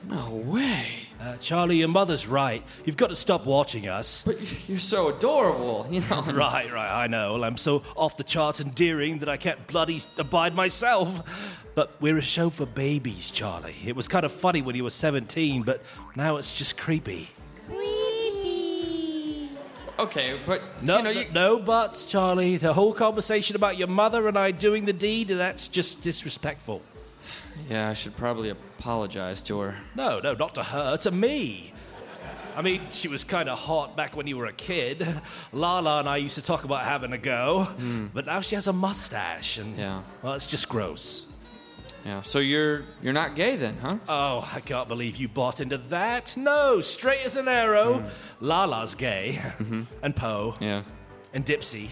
No 0.07 0.29
way. 0.45 1.06
Uh, 1.21 1.37
Charlie, 1.39 1.77
your 1.77 1.89
mother's 1.89 2.27
right. 2.27 2.63
You've 2.85 2.97
got 2.97 3.09
to 3.09 3.17
stop 3.17 3.47
watching 3.47 3.89
us. 3.89 4.23
But 4.27 4.69
you're 4.69 4.79
so 4.79 5.09
adorable, 5.09 5.87
you 5.91 6.01
know. 6.03 6.23
Right, 6.33 6.71
right, 6.73 7.03
I 7.05 7.07
know. 7.07 7.33
Well, 7.35 7.45
I'm 7.45 7.57
so 7.57 7.83
off 7.97 8.17
the 8.17 8.25
charts 8.25 8.61
endearing 8.61 9.19
that 9.21 9.29
I 9.29 9.37
can't 9.37 9.67
bloody 9.67 10.01
abide 10.19 10.55
myself. 10.55 11.27
But 11.75 11.95
we're 12.01 12.17
a 12.19 12.23
show 12.23 12.51
for 12.51 12.67
babies, 12.67 13.31
Charlie. 13.31 13.77
It 13.85 13.95
was 13.97 14.09
kind 14.09 14.25
of 14.25 14.33
funny 14.33 14.63
when 14.63 14.77
you 14.77 14.85
were 14.85 14.91
17, 14.91 15.63
but 15.63 15.83
now 16.15 16.37
it's 16.37 16.53
just 16.53 16.77
creepy. 16.79 17.29
Creepy. 17.69 19.49
Okay, 19.99 20.39
but 20.45 20.63
No, 20.83 20.99
you 20.99 21.03
know, 21.03 21.13
no, 21.13 21.21
you, 21.21 21.27
no 21.33 21.59
buts, 21.59 22.05
Charlie. 22.05 22.57
The 22.59 22.73
whole 22.75 22.93
conversation 22.93 23.57
about 23.57 23.79
your 23.79 23.89
mother 23.89 24.29
and 24.29 24.39
I 24.39 24.51
doing 24.51 24.85
the 24.85 24.93
deed, 24.93 25.29
that's 25.29 25.69
just 25.69 26.03
disrespectful. 26.03 26.83
Yeah, 27.69 27.89
I 27.89 27.95
should 27.95 28.17
probably 28.17 28.51
apologize 28.51 29.43
to 29.45 29.59
her. 29.61 29.77
No, 29.95 30.21
no, 30.21 30.35
not 30.35 30.55
to 30.55 30.62
her, 30.62 30.97
to 30.99 31.11
me. 31.11 31.73
I 32.57 32.62
mean, 32.62 32.81
she 32.91 33.09
was 33.09 33.23
kind 33.23 33.49
of 33.51 33.59
hot 33.59 33.97
back 33.97 34.17
when 34.17 34.27
you 34.27 34.37
were 34.39 34.47
a 34.47 34.53
kid. 34.53 35.07
Laa-Laa 35.53 36.01
and 36.01 36.09
I 36.09 36.17
used 36.17 36.37
to 36.37 36.43
talk 36.43 36.65
about 36.65 36.85
having 36.85 37.12
a 37.12 37.19
go, 37.19 37.65
hmm. 37.65 38.07
but 38.15 38.25
now 38.25 38.41
she 38.41 38.55
has 38.55 38.67
a 38.67 38.73
mustache, 38.73 39.59
and 39.59 39.77
Yeah. 39.77 40.01
well, 40.23 40.33
it's 40.33 40.47
just 40.47 40.69
gross. 40.69 41.27
Yeah. 42.07 42.23
So 42.23 42.39
you're 42.39 42.83
you're 43.03 43.12
not 43.12 43.35
gay 43.35 43.57
then, 43.57 43.77
huh? 43.83 43.97
Oh, 44.09 44.49
I 44.55 44.61
can't 44.61 44.89
believe 44.89 45.17
you 45.17 45.29
bought 45.29 45.61
into 45.61 45.77
that. 45.91 46.35
No, 46.37 46.81
straight 46.81 47.27
as 47.27 47.37
an 47.37 47.49
arrow. 47.49 47.99
Hmm. 47.99 48.09
Laa-Laa's 48.41 48.95
gay, 48.95 49.39
mm-hmm. 49.43 49.83
and 50.03 50.15
Po, 50.17 50.55
Yeah. 50.61 50.83
and 51.35 51.45
Dipsy, 51.45 51.89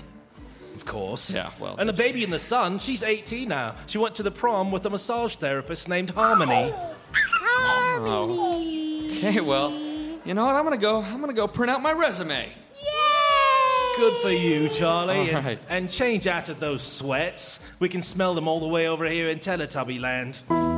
of 0.74 0.84
course. 0.84 1.30
Yeah, 1.30 1.50
well, 1.60 1.76
And 1.78 1.88
the 1.88 1.92
baby 1.92 2.24
in 2.24 2.30
the 2.30 2.38
sun, 2.38 2.78
she's 2.78 3.02
18 3.02 3.48
now. 3.48 3.76
She 3.86 3.98
went 3.98 4.14
to 4.16 4.22
the 4.22 4.30
prom 4.30 4.72
with 4.72 4.84
a 4.86 4.90
massage 4.90 5.36
therapist 5.36 5.88
named 5.88 6.10
Harmony. 6.10 6.72
Oh. 8.06 8.60
Okay. 9.16 9.40
Well, 9.40 9.72
you 10.24 10.34
know 10.34 10.44
what? 10.44 10.56
I'm 10.56 10.64
gonna 10.64 10.76
go. 10.76 11.00
I'm 11.00 11.20
gonna 11.20 11.32
go 11.32 11.46
print 11.46 11.70
out 11.70 11.80
my 11.80 11.92
resume. 11.92 12.48
Yay! 12.48 13.96
Good 13.96 14.14
for 14.20 14.30
you, 14.30 14.68
Charlie. 14.68 15.30
All 15.30 15.36
and, 15.36 15.46
right. 15.46 15.58
and 15.68 15.90
change 15.90 16.26
out 16.26 16.48
of 16.48 16.60
those 16.60 16.82
sweats. 16.82 17.60
We 17.78 17.88
can 17.88 18.02
smell 18.02 18.34
them 18.34 18.48
all 18.48 18.60
the 18.60 18.68
way 18.68 18.88
over 18.88 19.06
here 19.06 19.28
in 19.28 19.38
Teletubby 19.38 20.00
Land. 20.00 20.73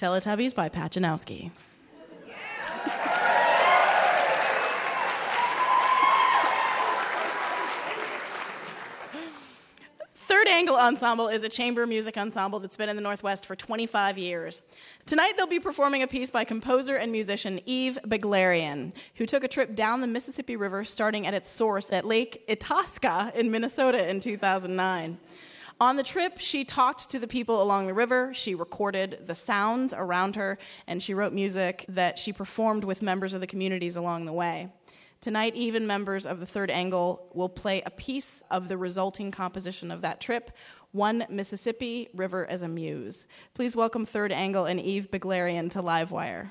Teletubbies 0.00 0.54
by 0.54 0.70
Pat 0.70 0.92
Janowski. 0.92 1.50
Third 10.16 10.48
Angle 10.48 10.76
Ensemble 10.76 11.28
is 11.28 11.44
a 11.44 11.50
chamber 11.50 11.86
music 11.86 12.16
ensemble 12.16 12.60
that's 12.60 12.78
been 12.78 12.88
in 12.88 12.96
the 12.96 13.02
Northwest 13.02 13.44
for 13.44 13.54
25 13.54 14.16
years. 14.16 14.62
Tonight 15.04 15.34
they'll 15.36 15.46
be 15.46 15.60
performing 15.60 16.02
a 16.02 16.06
piece 16.06 16.30
by 16.30 16.44
composer 16.44 16.96
and 16.96 17.12
musician 17.12 17.60
Eve 17.66 17.98
Beglarian, 18.06 18.94
who 19.16 19.26
took 19.26 19.44
a 19.44 19.48
trip 19.48 19.74
down 19.74 20.00
the 20.00 20.06
Mississippi 20.06 20.56
River 20.56 20.82
starting 20.82 21.26
at 21.26 21.34
its 21.34 21.50
source 21.50 21.92
at 21.92 22.06
Lake 22.06 22.42
Itasca 22.48 23.32
in 23.34 23.50
Minnesota 23.50 24.08
in 24.08 24.20
2009. 24.20 25.18
On 25.80 25.96
the 25.96 26.02
trip, 26.02 26.38
she 26.38 26.62
talked 26.66 27.08
to 27.08 27.18
the 27.18 27.26
people 27.26 27.62
along 27.62 27.86
the 27.86 27.94
river, 27.94 28.34
she 28.34 28.54
recorded 28.54 29.22
the 29.26 29.34
sounds 29.34 29.94
around 29.94 30.36
her, 30.36 30.58
and 30.86 31.02
she 31.02 31.14
wrote 31.14 31.32
music 31.32 31.86
that 31.88 32.18
she 32.18 32.34
performed 32.34 32.84
with 32.84 33.00
members 33.00 33.32
of 33.32 33.40
the 33.40 33.46
communities 33.46 33.96
along 33.96 34.26
the 34.26 34.32
way. 34.32 34.70
Tonight, 35.22 35.56
even 35.56 35.86
members 35.86 36.26
of 36.26 36.38
the 36.38 36.44
Third 36.44 36.70
Angle 36.70 37.26
will 37.32 37.48
play 37.48 37.80
a 37.86 37.90
piece 37.90 38.42
of 38.50 38.68
the 38.68 38.76
resulting 38.76 39.30
composition 39.30 39.90
of 39.90 40.02
that 40.02 40.20
trip, 40.20 40.50
One 40.92 41.24
Mississippi 41.30 42.10
River 42.14 42.46
as 42.46 42.60
a 42.60 42.68
Muse. 42.68 43.26
Please 43.54 43.74
welcome 43.74 44.04
Third 44.04 44.32
Angle 44.32 44.66
and 44.66 44.78
Eve 44.78 45.10
Beglarian 45.10 45.70
to 45.70 45.82
Livewire. 45.82 46.50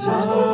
So 0.00 0.47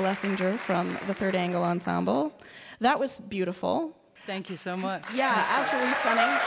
Blessinger 0.00 0.56
from 0.56 0.96
the 1.06 1.12
Third 1.12 1.34
Angle 1.34 1.62
Ensemble. 1.62 2.32
That 2.80 2.98
was 2.98 3.20
beautiful. 3.20 3.94
Thank 4.26 4.48
you 4.48 4.56
so 4.56 4.74
much. 4.74 5.04
Yeah, 5.14 5.46
absolutely 5.50 5.92
stunning. 5.92 6.38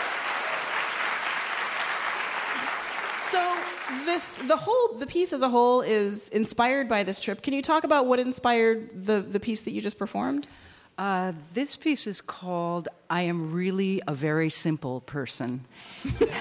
So 3.21 3.55
this 4.05 4.37
the 4.47 4.57
whole 4.57 4.97
the 4.97 5.05
piece 5.05 5.33
as 5.33 5.43
a 5.43 5.49
whole 5.49 5.81
is 5.81 6.29
inspired 6.29 6.89
by 6.89 7.03
this 7.03 7.21
trip. 7.21 7.43
Can 7.43 7.53
you 7.53 7.61
talk 7.61 7.83
about 7.83 8.07
what 8.07 8.19
inspired 8.19 9.05
the 9.05 9.21
the 9.21 9.39
piece 9.39 9.61
that 9.61 9.71
you 9.71 9.83
just 9.83 9.99
performed? 9.99 10.47
Uh, 10.97 11.33
this 11.53 11.75
piece 11.75 12.07
is 12.07 12.21
called 12.21 12.87
I 13.07 13.21
Am 13.21 13.51
Really 13.53 14.01
a 14.07 14.15
Very 14.15 14.49
Simple 14.49 15.01
Person. 15.01 15.65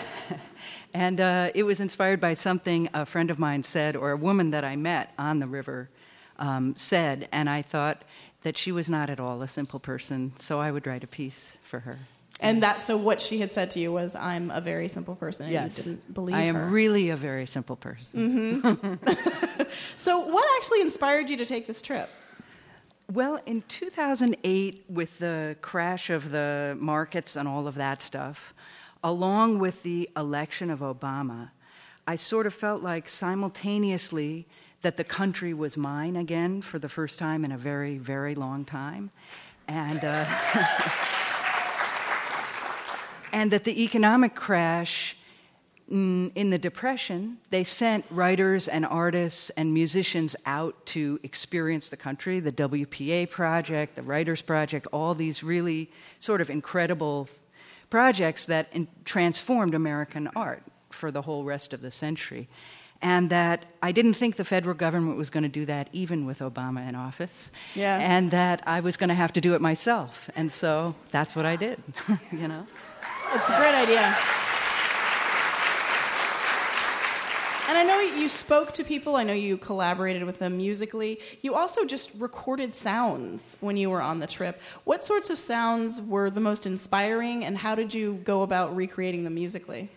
and 0.94 1.20
uh, 1.20 1.50
it 1.54 1.64
was 1.64 1.78
inspired 1.78 2.20
by 2.20 2.32
something 2.32 2.88
a 2.94 3.04
friend 3.04 3.30
of 3.30 3.38
mine 3.38 3.64
said, 3.64 3.96
or 3.96 4.12
a 4.12 4.16
woman 4.16 4.50
that 4.52 4.64
I 4.64 4.76
met 4.76 5.12
on 5.18 5.40
the 5.40 5.46
river 5.46 5.90
um, 6.38 6.74
said, 6.76 7.28
and 7.32 7.48
I 7.50 7.62
thought 7.62 8.02
that 8.42 8.56
she 8.58 8.72
was 8.72 8.88
not 8.88 9.08
at 9.10 9.20
all 9.20 9.42
a 9.42 9.48
simple 9.48 9.78
person, 9.78 10.32
so 10.36 10.60
I 10.60 10.70
would 10.70 10.86
write 10.86 11.04
a 11.04 11.06
piece 11.06 11.56
for 11.62 11.80
her. 11.80 11.98
And 12.40 12.62
that 12.64 12.82
so 12.82 12.96
what 12.96 13.20
she 13.20 13.38
had 13.38 13.52
said 13.52 13.70
to 13.72 13.78
you 13.78 13.92
was 13.92 14.16
I'm 14.16 14.50
a 14.50 14.60
very 14.60 14.88
simple 14.88 15.14
person 15.14 15.44
and 15.46 15.52
Yes. 15.52 15.76
you 15.78 15.84
didn't 15.84 16.12
believe 16.14 16.34
I 16.34 16.42
am 16.42 16.56
her. 16.56 16.66
really 16.66 17.10
a 17.10 17.16
very 17.16 17.46
simple 17.46 17.76
person. 17.76 18.64
hmm 18.64 18.94
so 19.96 20.20
what 20.20 20.44
actually 20.58 20.80
inspired 20.80 21.30
you 21.30 21.36
to 21.36 21.46
take 21.46 21.66
this 21.68 21.80
trip? 21.82 22.08
Well, 23.12 23.40
in 23.46 23.62
2008, 23.68 24.84
with 24.88 25.18
the 25.18 25.56
crash 25.60 26.08
of 26.10 26.30
the 26.30 26.76
markets 26.80 27.36
and 27.36 27.46
all 27.46 27.66
of 27.68 27.74
that 27.76 28.00
stuff, 28.00 28.54
along 29.04 29.58
with 29.58 29.82
the 29.82 30.08
election 30.16 30.70
of 30.70 30.80
Obama, 30.80 31.50
I 32.06 32.16
sort 32.16 32.46
of 32.46 32.54
felt 32.54 32.82
like 32.82 33.08
simultaneously 33.08 34.46
that 34.82 34.96
the 34.96 35.04
country 35.04 35.54
was 35.54 35.76
mine 35.76 36.16
again 36.16 36.60
for 36.60 36.78
the 36.78 36.88
first 36.88 37.18
time 37.18 37.44
in 37.44 37.52
a 37.52 37.58
very, 37.58 37.98
very 37.98 38.34
long 38.34 38.64
time. 38.64 39.10
And, 39.68 40.04
uh, 40.04 40.24
and 43.32 43.50
that 43.52 43.64
the 43.64 43.82
economic 43.82 44.34
crash 44.34 45.16
mm, 45.90 46.32
in 46.34 46.50
the 46.50 46.58
Depression, 46.58 47.38
they 47.50 47.64
sent 47.64 48.04
writers 48.10 48.66
and 48.66 48.84
artists 48.84 49.50
and 49.50 49.72
musicians 49.72 50.34
out 50.46 50.84
to 50.86 51.20
experience 51.22 51.88
the 51.88 51.96
country. 51.96 52.40
The 52.40 52.52
WPA 52.52 53.30
Project, 53.30 53.94
the 53.94 54.02
Writers 54.02 54.42
Project, 54.42 54.88
all 54.92 55.14
these 55.14 55.44
really 55.44 55.90
sort 56.18 56.40
of 56.40 56.50
incredible 56.50 57.28
projects 57.88 58.46
that 58.46 58.68
in- 58.72 58.88
transformed 59.04 59.74
American 59.74 60.28
art 60.34 60.62
for 60.90 61.10
the 61.10 61.22
whole 61.22 61.44
rest 61.44 61.72
of 61.72 61.82
the 61.82 61.90
century. 61.90 62.48
And 63.02 63.30
that 63.30 63.66
I 63.82 63.90
didn't 63.90 64.14
think 64.14 64.36
the 64.36 64.44
federal 64.44 64.74
government 64.74 65.18
was 65.18 65.28
going 65.28 65.42
to 65.42 65.48
do 65.48 65.66
that 65.66 65.88
even 65.92 66.24
with 66.24 66.38
Obama 66.38 66.88
in 66.88 66.94
office. 66.94 67.50
Yeah. 67.74 67.98
And 67.98 68.30
that 68.30 68.62
I 68.64 68.80
was 68.80 68.96
going 68.96 69.08
to 69.08 69.14
have 69.14 69.32
to 69.34 69.40
do 69.40 69.54
it 69.54 69.60
myself. 69.60 70.30
And 70.36 70.50
so 70.50 70.94
that's 71.10 71.34
what 71.34 71.44
I 71.44 71.56
did, 71.56 71.82
you 72.32 72.46
know? 72.46 72.64
It's 73.34 73.50
a 73.50 73.56
great 73.56 73.74
idea. 73.74 74.16
And 77.68 77.78
I 77.78 77.84
know 77.84 78.00
you 78.00 78.28
spoke 78.28 78.72
to 78.72 78.84
people, 78.84 79.16
I 79.16 79.22
know 79.22 79.32
you 79.32 79.56
collaborated 79.56 80.24
with 80.24 80.38
them 80.38 80.58
musically. 80.58 81.20
You 81.40 81.54
also 81.54 81.86
just 81.86 82.10
recorded 82.18 82.74
sounds 82.74 83.56
when 83.60 83.78
you 83.78 83.88
were 83.88 84.02
on 84.02 84.18
the 84.18 84.26
trip. 84.26 84.60
What 84.84 85.02
sorts 85.02 85.30
of 85.30 85.38
sounds 85.38 85.98
were 85.98 86.28
the 86.28 86.40
most 86.40 86.66
inspiring, 86.66 87.46
and 87.46 87.56
how 87.56 87.74
did 87.74 87.94
you 87.94 88.20
go 88.24 88.42
about 88.42 88.76
recreating 88.76 89.24
them 89.24 89.34
musically? 89.34 89.88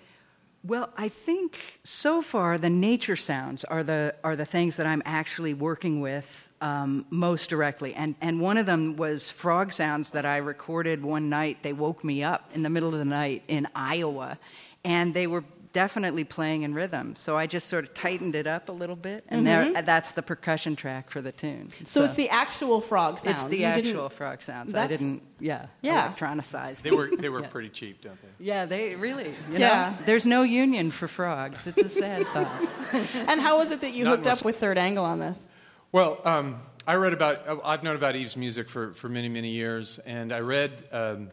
Well, 0.67 0.89
I 0.97 1.09
think 1.09 1.79
so 1.83 2.23
far 2.23 2.57
the 2.57 2.71
nature 2.71 3.15
sounds 3.15 3.63
are 3.65 3.83
the 3.83 4.15
are 4.23 4.35
the 4.35 4.45
things 4.45 4.77
that 4.77 4.87
I'm 4.87 5.03
actually 5.05 5.53
working 5.53 6.01
with 6.01 6.49
um, 6.59 7.05
most 7.11 7.51
directly, 7.51 7.93
and 7.93 8.15
and 8.19 8.41
one 8.41 8.57
of 8.57 8.65
them 8.65 8.95
was 8.95 9.29
frog 9.29 9.71
sounds 9.71 10.09
that 10.11 10.25
I 10.25 10.37
recorded 10.37 11.03
one 11.03 11.29
night. 11.29 11.61
They 11.61 11.73
woke 11.73 12.03
me 12.03 12.23
up 12.23 12.49
in 12.55 12.63
the 12.63 12.69
middle 12.69 12.93
of 12.93 12.97
the 12.97 13.05
night 13.05 13.43
in 13.47 13.67
Iowa, 13.75 14.39
and 14.83 15.13
they 15.13 15.27
were 15.27 15.43
definitely 15.75 16.23
playing 16.23 16.61
in 16.63 16.73
rhythm. 16.73 17.17
So 17.17 17.37
I 17.37 17.47
just 17.47 17.67
sort 17.67 17.83
of 17.83 17.93
tightened 17.93 18.33
it 18.33 18.47
up 18.47 18.69
a 18.69 18.71
little 18.71 18.95
bit, 18.95 19.25
and 19.27 19.45
there, 19.45 19.65
Mhm. 19.65 19.85
that's 19.85 20.13
the 20.13 20.21
percussion 20.23 20.77
track 20.77 21.09
for 21.09 21.19
the 21.21 21.33
tune. 21.33 21.67
So, 21.85 22.01
it's 22.05 22.13
the 22.13 22.29
actual 22.29 22.79
frog 22.79 23.19
sounds. 23.19 23.41
It's 23.41 23.49
the 23.51 23.57
You 23.57 23.65
actual 23.65 24.07
frog 24.09 24.41
sounds. 24.41 24.73
I 24.73 24.87
didn't, 24.87 25.21
yeah, 25.39 25.65
Yeah. 25.81 26.13
electronicized. 26.13 26.81
They 26.81 26.91
were 26.91 27.09
they 27.19 27.27
were 27.27 27.41
Yeah. 27.45 27.47
pretty 27.49 27.69
cheap, 27.69 28.01
don't 28.01 28.17
they? 28.21 28.45
Yeah, 28.45 28.65
they 28.65 28.95
really. 28.95 29.31
You 29.51 29.57
Yeah. 29.59 29.67
know, 29.99 30.05
there's 30.05 30.25
no 30.25 30.43
union 30.43 30.91
for 30.91 31.09
frogs. 31.09 31.67
It's 31.67 31.77
a 31.77 31.89
sad 31.89 32.25
thought. 32.33 32.61
and 33.27 33.41
how 33.41 33.57
was 33.57 33.71
it 33.71 33.81
that 33.81 33.91
you 33.93 34.05
Not 34.05 34.11
hooked 34.11 34.27
up 34.27 34.45
with 34.45 34.57
Third 34.57 34.77
Angle 34.77 35.03
on 35.03 35.19
this? 35.19 35.45
Well, 35.91 36.21
um, 36.23 36.61
I 36.87 36.95
read 36.95 37.11
about, 37.13 37.45
uh, 37.47 37.57
I've 37.65 37.83
known 37.83 37.97
about 37.97 38.15
Eve's 38.15 38.37
music 38.37 38.69
for, 38.69 38.93
for 38.93 39.09
many, 39.09 39.27
many 39.27 39.49
years, 39.49 39.99
and 40.05 40.31
I 40.31 40.39
read 40.39 40.71
um, 40.93 41.31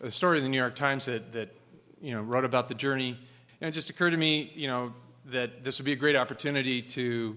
a 0.00 0.10
story 0.10 0.38
in 0.38 0.42
the 0.44 0.50
New 0.50 0.56
York 0.58 0.74
Times 0.74 1.04
that, 1.04 1.32
that, 1.34 1.54
you 2.00 2.12
know, 2.14 2.20
wrote 2.22 2.44
about 2.44 2.66
the 2.68 2.74
journey. 2.74 3.16
And 3.60 3.68
it 3.68 3.72
just 3.72 3.90
occurred 3.90 4.10
to 4.10 4.16
me, 4.16 4.52
you 4.54 4.68
know, 4.68 4.92
that 5.26 5.64
this 5.64 5.78
would 5.78 5.84
be 5.84 5.92
a 5.92 5.96
great 5.96 6.16
opportunity 6.16 6.80
to, 6.82 7.36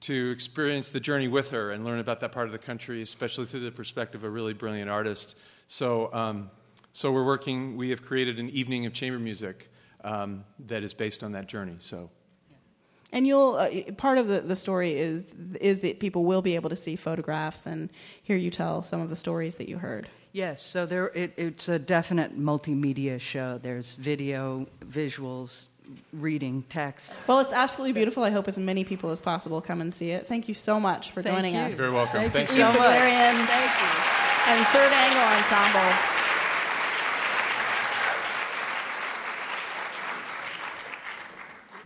to 0.00 0.30
experience 0.30 0.88
the 0.88 1.00
journey 1.00 1.28
with 1.28 1.50
her 1.50 1.72
and 1.72 1.84
learn 1.84 1.98
about 1.98 2.20
that 2.20 2.32
part 2.32 2.46
of 2.46 2.52
the 2.52 2.58
country, 2.58 3.02
especially 3.02 3.44
through 3.46 3.60
the 3.60 3.72
perspective 3.72 4.22
of 4.22 4.28
a 4.28 4.30
really 4.30 4.54
brilliant 4.54 4.90
artist. 4.90 5.36
So, 5.68 6.12
um, 6.14 6.50
so 6.92 7.12
we're 7.12 7.26
working, 7.26 7.76
we 7.76 7.90
have 7.90 8.02
created 8.02 8.38
an 8.38 8.48
evening 8.50 8.86
of 8.86 8.92
chamber 8.92 9.18
music 9.18 9.70
um, 10.04 10.44
that 10.66 10.82
is 10.82 10.94
based 10.94 11.22
on 11.22 11.32
that 11.32 11.46
journey. 11.46 11.76
So 11.78 12.10
And 13.12 13.26
you'll 13.26 13.54
uh, 13.54 13.92
part 13.96 14.18
of 14.18 14.28
the, 14.28 14.40
the 14.40 14.56
story 14.56 14.96
is 14.96 15.24
is 15.60 15.80
that 15.80 16.00
people 16.00 16.24
will 16.24 16.42
be 16.42 16.54
able 16.54 16.70
to 16.70 16.76
see 16.76 16.96
photographs 16.96 17.66
and 17.66 17.90
hear 18.22 18.36
you 18.36 18.50
tell 18.50 18.82
some 18.82 19.00
of 19.00 19.10
the 19.10 19.16
stories 19.16 19.56
that 19.56 19.68
you 19.68 19.78
heard. 19.78 20.08
Yes, 20.36 20.62
so 20.62 20.84
there 20.84 21.06
it, 21.14 21.32
it's 21.38 21.70
a 21.70 21.78
definite 21.78 22.38
multimedia 22.38 23.18
show. 23.18 23.58
There's 23.62 23.94
video, 23.94 24.66
visuals, 24.84 25.68
reading, 26.12 26.62
text. 26.68 27.14
Well, 27.26 27.40
it's 27.40 27.54
absolutely 27.54 27.94
beautiful. 27.94 28.22
I 28.22 28.28
hope 28.28 28.46
as 28.46 28.58
many 28.58 28.84
people 28.84 29.08
as 29.12 29.22
possible 29.22 29.62
come 29.62 29.80
and 29.80 29.94
see 29.94 30.10
it. 30.10 30.26
Thank 30.26 30.46
you 30.46 30.52
so 30.52 30.78
much 30.78 31.10
for 31.10 31.22
Thank 31.22 31.36
joining 31.36 31.54
you. 31.54 31.60
us. 31.62 31.72
You're 31.72 31.88
very 31.88 31.92
welcome. 31.94 32.20
Thank 32.20 32.32
Thanks 32.34 32.52
you 32.52 32.58
so 32.58 32.66
much. 32.66 32.76
Valerian 32.76 33.46
Thank 33.46 33.80
you. 33.80 34.52
and 34.52 34.66
Third 34.66 34.92
Angle 34.92 35.22
Ensemble. 35.22 36.16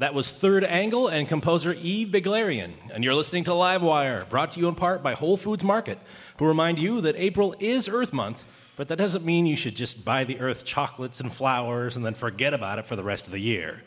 That 0.00 0.14
was 0.14 0.30
Third 0.30 0.64
Angle 0.64 1.08
and 1.08 1.28
composer 1.28 1.74
Eve 1.74 2.08
Beglarian. 2.08 2.72
And 2.90 3.04
you're 3.04 3.14
listening 3.14 3.44
to 3.44 3.50
Livewire, 3.50 4.26
brought 4.30 4.52
to 4.52 4.60
you 4.60 4.66
in 4.66 4.74
part 4.74 5.02
by 5.02 5.12
Whole 5.12 5.36
Foods 5.36 5.62
Market, 5.62 5.98
who 6.40 6.46
remind 6.46 6.79
you 6.79 7.03
that 7.03 7.14
April 7.16 7.55
is 7.61 7.87
Earth 7.87 8.14
Month, 8.14 8.44
but 8.79 8.88
that 8.88 8.96
doesn't 8.96 9.26
mean 9.26 9.44
you 9.44 9.57
should 9.57 9.76
just 9.76 10.07
buy 10.07 10.24
the 10.24 10.40
Earth 10.40 10.64
chocolates 10.64 11.20
and 11.20 11.31
flowers 11.31 11.96
and 11.96 12.05
then 12.05 12.14
forget 12.14 12.55
about 12.55 12.79
it 12.79 12.87
for 12.87 12.96
the 12.96 13.05
rest 13.05 13.26
of 13.26 13.33
the 13.33 13.38
year. 13.38 13.83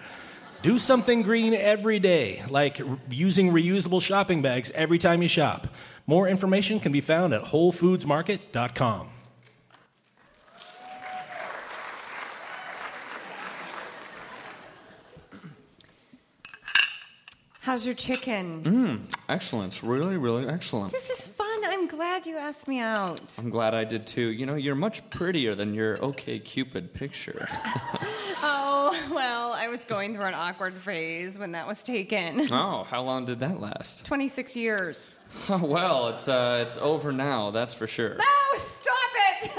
Do 0.62 0.78
something 0.78 1.24
green 1.24 1.56
every 1.56 1.98
day, 1.98 2.44
like 2.48 2.80
r- 2.80 3.00
using 3.10 3.52
reusable 3.52 4.04
shopping 4.04 4.44
bags 4.44 4.70
every 4.76 5.00
time 5.00 5.24
you 5.24 5.28
shop. 5.28 5.68
More 6.06 6.28
information 6.28 6.80
can 6.80 6.92
be 6.92 7.02
found 7.02 7.34
at 7.34 7.44
WholeFoodsMarket.com. 7.44 9.10
How's 17.64 17.86
your 17.86 17.96
chicken? 17.96 18.62
Mm, 18.64 19.14
excellent. 19.30 19.82
Really, 19.82 20.18
really 20.18 20.46
excellent. 20.46 20.92
This 20.92 21.10
is 21.10 21.28
fun. 21.28 21.48
I'm 21.64 21.88
glad 21.88 22.26
you 22.26 22.36
asked 22.36 22.68
me 22.68 22.80
out. 22.82 23.34
I'm 23.40 23.50
glad 23.50 23.74
I 23.74 23.86
did 23.86 24.06
too. 24.06 24.34
You 24.34 24.46
know, 24.46 24.56
you're 24.56 24.76
much 24.76 25.10
prettier 25.10 25.56
than 25.56 25.74
your 25.74 25.98
OK 26.04 26.40
Cupid 26.40 26.94
picture. 26.94 27.48
Oh, 28.46 28.94
well, 29.14 29.54
I 29.54 29.70
was 29.70 29.86
going 29.86 30.14
through 30.14 30.26
an 30.26 30.34
awkward 30.34 30.74
phase 30.74 31.40
when 31.40 31.54
that 31.54 31.66
was 31.66 31.82
taken. 31.82 32.42
oh, 32.52 32.84
how 32.84 33.02
long 33.02 33.24
did 33.24 33.40
that 33.40 33.62
last? 33.62 34.06
26 34.06 34.58
years. 34.58 35.12
Oh, 35.48 35.66
well, 35.66 36.10
it's 36.10 36.28
uh, 36.28 36.60
it's 36.62 36.76
over 36.78 37.14
now. 37.14 37.50
That's 37.52 37.74
for 37.74 37.88
sure. 37.88 38.16
No, 38.16 38.58
stop 38.58 39.12
it! 39.42 39.52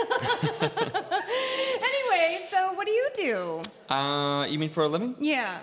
anyway, 1.81 2.41
so 2.51 2.75
what 2.75 2.87
do 2.87 2.93
you 2.93 3.09
do? 3.17 3.63
Uh, 3.95 4.45
you 4.45 4.59
mean 4.59 4.69
for 4.69 4.83
a 4.85 4.89
living? 4.89 5.15
Yeah, 5.19 5.61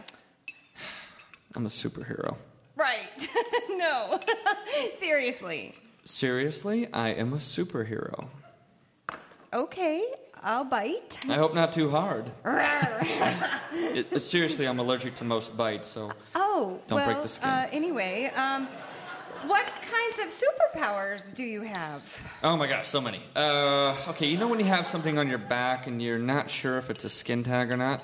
I'm 1.56 1.66
a 1.66 1.70
superhero. 1.70 2.36
right. 2.76 3.28
no, 3.72 4.20
seriously. 5.00 5.76
Seriously, 6.06 6.92
I 6.94 7.10
am 7.10 7.34
a 7.34 7.38
superhero. 7.38 8.28
Okay, 9.54 10.06
I'll 10.42 10.64
bite. 10.64 11.20
I 11.30 11.36
hope 11.36 11.54
not 11.54 11.74
too 11.74 11.90
hard. 11.90 12.32
It, 13.74 14.08
it- 14.12 14.20
seriously, 14.22 14.68
I'm 14.68 14.80
allergic 14.80 15.16
to 15.16 15.24
most 15.24 15.56
bites, 15.56 15.88
so 15.88 16.12
oh, 16.36 16.80
Don't 16.88 16.98
well, 16.98 17.06
break 17.06 17.22
the 17.22 17.28
skin. 17.28 17.50
Uh, 17.50 17.68
anyway, 17.72 18.26
um, 18.36 18.68
what 19.48 19.66
kinds 19.66 20.20
of 20.20 20.28
superpowers 20.28 21.34
do 21.34 21.44
you 21.44 21.62
have? 21.62 22.02
Oh 22.44 22.58
my 22.58 22.68
gosh, 22.68 22.88
so 22.88 23.00
many. 23.02 23.22
Uh, 23.36 23.96
okay, 24.10 24.28
you 24.28 24.38
know 24.38 24.48
when 24.48 24.60
you 24.60 24.66
have 24.66 24.86
something 24.88 25.18
on 25.18 25.28
your 25.30 25.38
back 25.38 25.88
and 25.88 26.02
you're 26.02 26.20
not 26.20 26.50
sure 26.52 26.78
if 26.78 26.90
it's 26.90 27.06
a 27.06 27.10
skin 27.10 27.44
tag 27.44 27.72
or 27.74 27.78
not? 27.78 28.04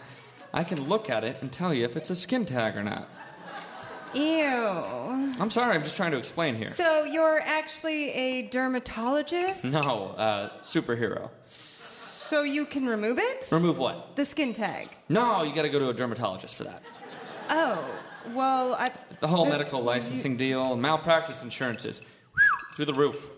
I 0.53 0.63
can 0.63 0.87
look 0.87 1.09
at 1.09 1.23
it 1.25 1.37
and 1.41 1.51
tell 1.51 1.73
you 1.73 1.83
if 1.85 1.97
it's 1.97 2.09
a 2.09 2.15
skin 2.15 2.45
tag 2.45 2.75
or 2.77 2.83
not. 2.83 3.09
Ew. 4.13 5.33
I'm 5.39 5.49
sorry, 5.49 5.75
I'm 5.75 5.83
just 5.83 5.95
trying 5.95 6.11
to 6.11 6.17
explain 6.17 6.55
here. 6.55 6.73
So 6.75 7.03
you're 7.03 7.41
actually 7.41 8.11
a 8.11 8.41
dermatologist? 8.49 9.63
No, 9.63 9.79
uh, 10.17 10.49
superhero. 10.63 11.29
So 11.41 12.41
you 12.43 12.65
can 12.65 12.85
remove 12.85 13.19
it? 13.19 13.47
Remove 13.51 13.77
what? 13.77 14.15
The 14.15 14.25
skin 14.25 14.53
tag. 14.53 14.89
No, 15.09 15.43
you 15.43 15.53
gotta 15.55 15.69
go 15.69 15.79
to 15.79 15.89
a 15.89 15.93
dermatologist 15.93 16.55
for 16.55 16.63
that. 16.65 16.81
Oh, 17.49 17.83
well, 18.33 18.73
I. 18.73 18.89
The 19.19 19.27
whole 19.27 19.45
medical 19.45 19.81
licensing 19.81 20.35
deal, 20.37 20.75
malpractice 20.75 21.43
insurances, 21.43 22.01
through 22.75 22.85
the 22.85 22.93
roof. 22.93 23.29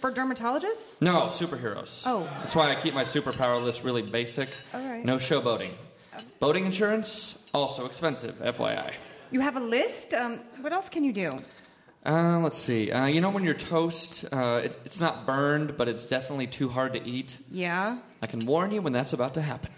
For 0.00 0.10
dermatologists? 0.12 1.00
No, 1.00 1.26
superheroes. 1.26 2.02
Oh. 2.06 2.28
That's 2.40 2.54
why 2.54 2.70
I 2.70 2.74
keep 2.74 2.92
my 2.92 3.04
superpower 3.04 3.62
list 3.62 3.84
really 3.84 4.02
basic. 4.02 4.48
All 4.74 4.86
right. 4.86 5.04
No 5.04 5.16
showboating. 5.16 5.70
Boating 6.40 6.66
insurance, 6.66 7.42
also 7.54 7.86
expensive, 7.86 8.34
FYI. 8.40 8.92
You 9.34 9.40
have 9.40 9.56
a 9.56 9.60
list? 9.60 10.14
Um, 10.14 10.38
what 10.60 10.72
else 10.72 10.88
can 10.88 11.02
you 11.02 11.12
do? 11.12 11.28
Uh, 12.06 12.38
let's 12.38 12.56
see. 12.56 12.92
Uh, 12.92 13.06
you 13.06 13.20
know 13.20 13.30
when 13.30 13.42
your 13.42 13.54
toast, 13.54 14.24
uh, 14.32 14.60
it, 14.62 14.76
it's 14.84 15.00
not 15.00 15.26
burned, 15.26 15.76
but 15.76 15.88
it's 15.88 16.06
definitely 16.06 16.46
too 16.46 16.68
hard 16.68 16.92
to 16.92 17.04
eat? 17.04 17.38
Yeah. 17.50 17.98
I 18.22 18.28
can 18.28 18.46
warn 18.46 18.70
you 18.70 18.80
when 18.80 18.92
that's 18.92 19.12
about 19.12 19.34
to 19.34 19.42
happen. 19.42 19.72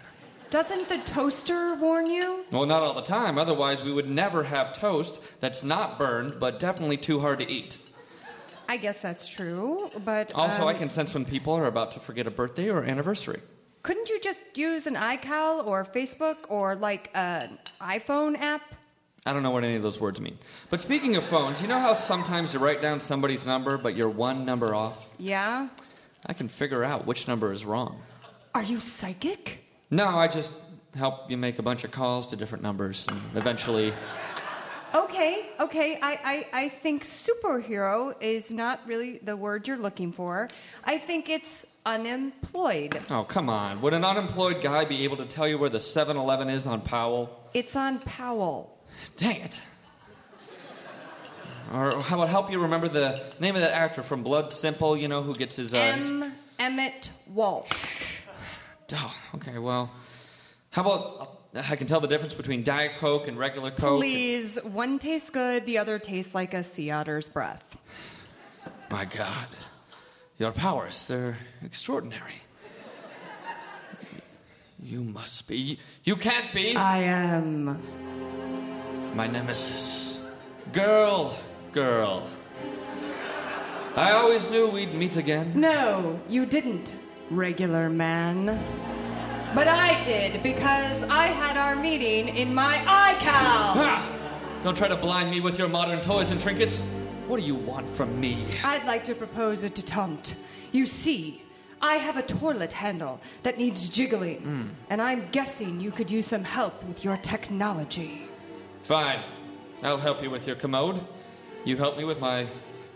Doesn't 0.51 0.87
the 0.87 0.99
toaster 0.99 1.73
warn 1.73 2.05
you? 2.05 2.45
Well, 2.51 2.67
not 2.67 2.83
all 2.83 2.93
the 2.93 3.01
time. 3.01 3.39
Otherwise, 3.39 3.83
we 3.83 3.91
would 3.91 4.07
never 4.07 4.43
have 4.43 4.73
toast 4.73 5.23
that's 5.39 5.63
not 5.63 5.97
burned, 5.97 6.39
but 6.39 6.59
definitely 6.59 6.97
too 6.97 7.19
hard 7.19 7.39
to 7.39 7.49
eat. 7.49 7.79
I 8.69 8.77
guess 8.77 9.01
that's 9.01 9.27
true, 9.27 9.89
but. 10.05 10.35
Also, 10.35 10.61
um, 10.61 10.67
I 10.67 10.75
can 10.75 10.87
sense 10.87 11.15
when 11.15 11.25
people 11.25 11.53
are 11.53 11.65
about 11.65 11.93
to 11.93 11.99
forget 11.99 12.27
a 12.27 12.31
birthday 12.31 12.69
or 12.69 12.83
anniversary. 12.83 13.41
Couldn't 13.81 14.07
you 14.07 14.19
just 14.19 14.37
use 14.53 14.85
an 14.85 14.95
iCal 14.95 15.65
or 15.65 15.83
Facebook 15.83 16.37
or 16.47 16.75
like 16.75 17.09
an 17.15 17.57
iPhone 17.81 18.39
app? 18.39 18.61
I 19.27 19.33
don't 19.33 19.43
know 19.43 19.51
what 19.51 19.65
any 19.65 19.75
of 19.75 19.83
those 19.83 19.99
words 19.99 20.21
mean. 20.21 20.37
But 20.69 20.79
speaking 20.79 21.17
of 21.17 21.23
phones, 21.25 21.61
you 21.61 21.67
know 21.67 21.79
how 21.79 21.91
sometimes 21.91 22.53
you 22.53 22.61
write 22.61 22.81
down 22.81 23.01
somebody's 23.01 23.45
number, 23.45 23.77
but 23.77 23.93
you're 23.93 24.07
one 24.07 24.45
number 24.45 24.73
off? 24.73 25.09
Yeah. 25.19 25.67
I 26.25 26.31
can 26.31 26.47
figure 26.47 26.81
out 26.81 27.05
which 27.05 27.27
number 27.27 27.51
is 27.51 27.65
wrong. 27.65 28.01
Are 28.55 28.63
you 28.63 28.79
psychic? 28.79 29.65
No, 29.91 30.07
I 30.07 30.29
just 30.29 30.53
help 30.95 31.29
you 31.29 31.35
make 31.35 31.59
a 31.59 31.61
bunch 31.61 31.83
of 31.83 31.91
calls 31.91 32.27
to 32.27 32.37
different 32.37 32.63
numbers 32.63 33.05
and 33.09 33.19
eventually. 33.35 33.91
Okay, 34.95 35.49
okay. 35.59 35.99
I, 36.01 36.47
I, 36.53 36.63
I 36.63 36.69
think 36.69 37.03
superhero 37.03 38.15
is 38.21 38.53
not 38.53 38.79
really 38.87 39.17
the 39.17 39.35
word 39.35 39.67
you're 39.67 39.75
looking 39.75 40.13
for. 40.13 40.47
I 40.85 40.97
think 40.97 41.27
it's 41.27 41.65
unemployed. 41.85 43.01
Oh, 43.09 43.25
come 43.25 43.49
on. 43.49 43.81
Would 43.81 43.93
an 43.93 44.05
unemployed 44.05 44.61
guy 44.61 44.85
be 44.85 45.03
able 45.03 45.17
to 45.17 45.25
tell 45.25 45.49
you 45.49 45.57
where 45.57 45.69
the 45.69 45.81
7 45.81 46.15
Eleven 46.15 46.49
is 46.49 46.65
on 46.65 46.79
Powell? 46.79 47.49
It's 47.53 47.75
on 47.75 47.99
Powell. 47.99 48.76
Dang 49.15 49.41
it. 49.41 49.61
Or 51.73 51.91
how 51.99 52.15
about 52.15 52.29
help 52.29 52.49
you 52.49 52.59
remember 52.59 52.87
the 52.87 53.21
name 53.39 53.55
of 53.55 53.61
that 53.61 53.73
actor 53.73 54.01
from 54.01 54.23
Blood 54.23 54.53
Simple, 54.53 54.95
you 54.95 55.07
know, 55.07 55.21
who 55.21 55.35
gets 55.35 55.57
his. 55.57 55.73
Uh, 55.73 55.77
M. 55.77 56.33
Emmett 56.59 57.11
Walsh. 57.27 57.71
Oh, 58.93 59.15
okay, 59.35 59.57
well. 59.57 59.91
How 60.69 60.81
about 60.81 61.39
I 61.53 61.75
can 61.75 61.87
tell 61.87 61.99
the 61.99 62.07
difference 62.07 62.35
between 62.35 62.63
Diet 62.63 62.95
Coke 62.97 63.27
and 63.27 63.37
regular 63.37 63.71
Coke? 63.71 63.99
Please, 63.99 64.57
one 64.63 64.99
tastes 64.99 65.29
good, 65.29 65.65
the 65.65 65.77
other 65.77 65.99
tastes 65.99 66.33
like 66.35 66.53
a 66.53 66.63
sea 66.63 66.91
otter's 66.91 67.27
breath. 67.27 67.77
My 68.89 69.05
God. 69.05 69.47
Your 70.37 70.51
powers, 70.51 71.05
they're 71.07 71.37
extraordinary. 71.63 72.41
You 74.79 75.03
must 75.03 75.47
be. 75.47 75.79
You 76.03 76.15
can't 76.15 76.53
be. 76.53 76.75
I 76.75 76.99
am. 76.99 77.81
My 79.17 79.25
nemesis. 79.25 80.19
Girl, 80.73 81.35
girl. 81.71 82.27
I 83.95 84.11
always 84.11 84.47
knew 84.51 84.67
we'd 84.67 84.93
meet 84.93 85.17
again. 85.17 85.53
No, 85.59 86.19
you 86.29 86.45
didn't, 86.45 86.93
regular 87.31 87.89
man. 87.89 88.45
But 89.55 89.67
I 89.67 90.03
did 90.03 90.43
because 90.43 91.01
I 91.09 91.29
had 91.29 91.57
our 91.57 91.75
meeting 91.75 92.27
in 92.27 92.53
my 92.53 92.77
iCal. 93.17 93.73
Ha! 93.81 94.59
Don't 94.63 94.77
try 94.77 94.87
to 94.87 94.95
blind 94.95 95.31
me 95.31 95.39
with 95.39 95.57
your 95.57 95.67
modern 95.67 95.99
toys 95.99 96.29
and 96.29 96.39
trinkets. 96.39 96.81
What 97.25 97.39
do 97.39 97.45
you 97.47 97.55
want 97.55 97.89
from 97.89 98.19
me? 98.19 98.45
I'd 98.63 98.85
like 98.85 99.03
to 99.05 99.15
propose 99.15 99.63
a 99.63 99.69
detente. 99.71 100.35
You 100.71 100.85
see, 100.85 101.41
I 101.81 101.95
have 101.95 102.17
a 102.17 102.21
toilet 102.21 102.71
handle 102.71 103.19
that 103.41 103.57
needs 103.57 103.89
jiggling, 103.89 104.41
Mm. 104.41 104.69
and 104.91 105.01
I'm 105.01 105.27
guessing 105.31 105.79
you 105.81 105.89
could 105.89 106.11
use 106.11 106.27
some 106.27 106.43
help 106.43 106.83
with 106.83 107.03
your 107.03 107.17
technology. 107.17 108.26
Fine. 108.81 109.23
I'll 109.83 109.97
help 109.97 110.23
you 110.23 110.29
with 110.29 110.47
your 110.47 110.55
commode. 110.55 110.99
You 111.65 111.77
help 111.77 111.97
me 111.97 112.03
with 112.03 112.19
my 112.19 112.47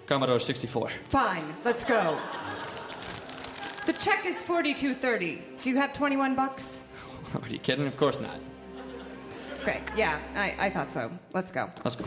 Commodore 0.06 0.40
64. 0.40 0.92
Fine, 1.10 1.56
let's 1.64 1.86
go. 1.86 2.18
The 3.86 3.94
check 3.94 4.26
is 4.26 4.42
42.30. 4.42 5.62
Do 5.62 5.70
you 5.70 5.78
have 5.78 5.94
21 5.94 6.36
bucks? 6.36 6.88
Are 7.42 7.48
you 7.48 7.60
kidding? 7.60 7.88
Of 7.88 7.98
course 7.98 8.20
not. 8.20 8.40
Okay, 9.62 9.82
yeah, 9.96 10.20
I, 10.36 10.68
I 10.68 10.70
thought 10.70 10.92
so. 10.92 11.12
Let's 11.34 11.52
go. 11.52 11.70
Let's 11.84 11.96
go. 11.96 12.06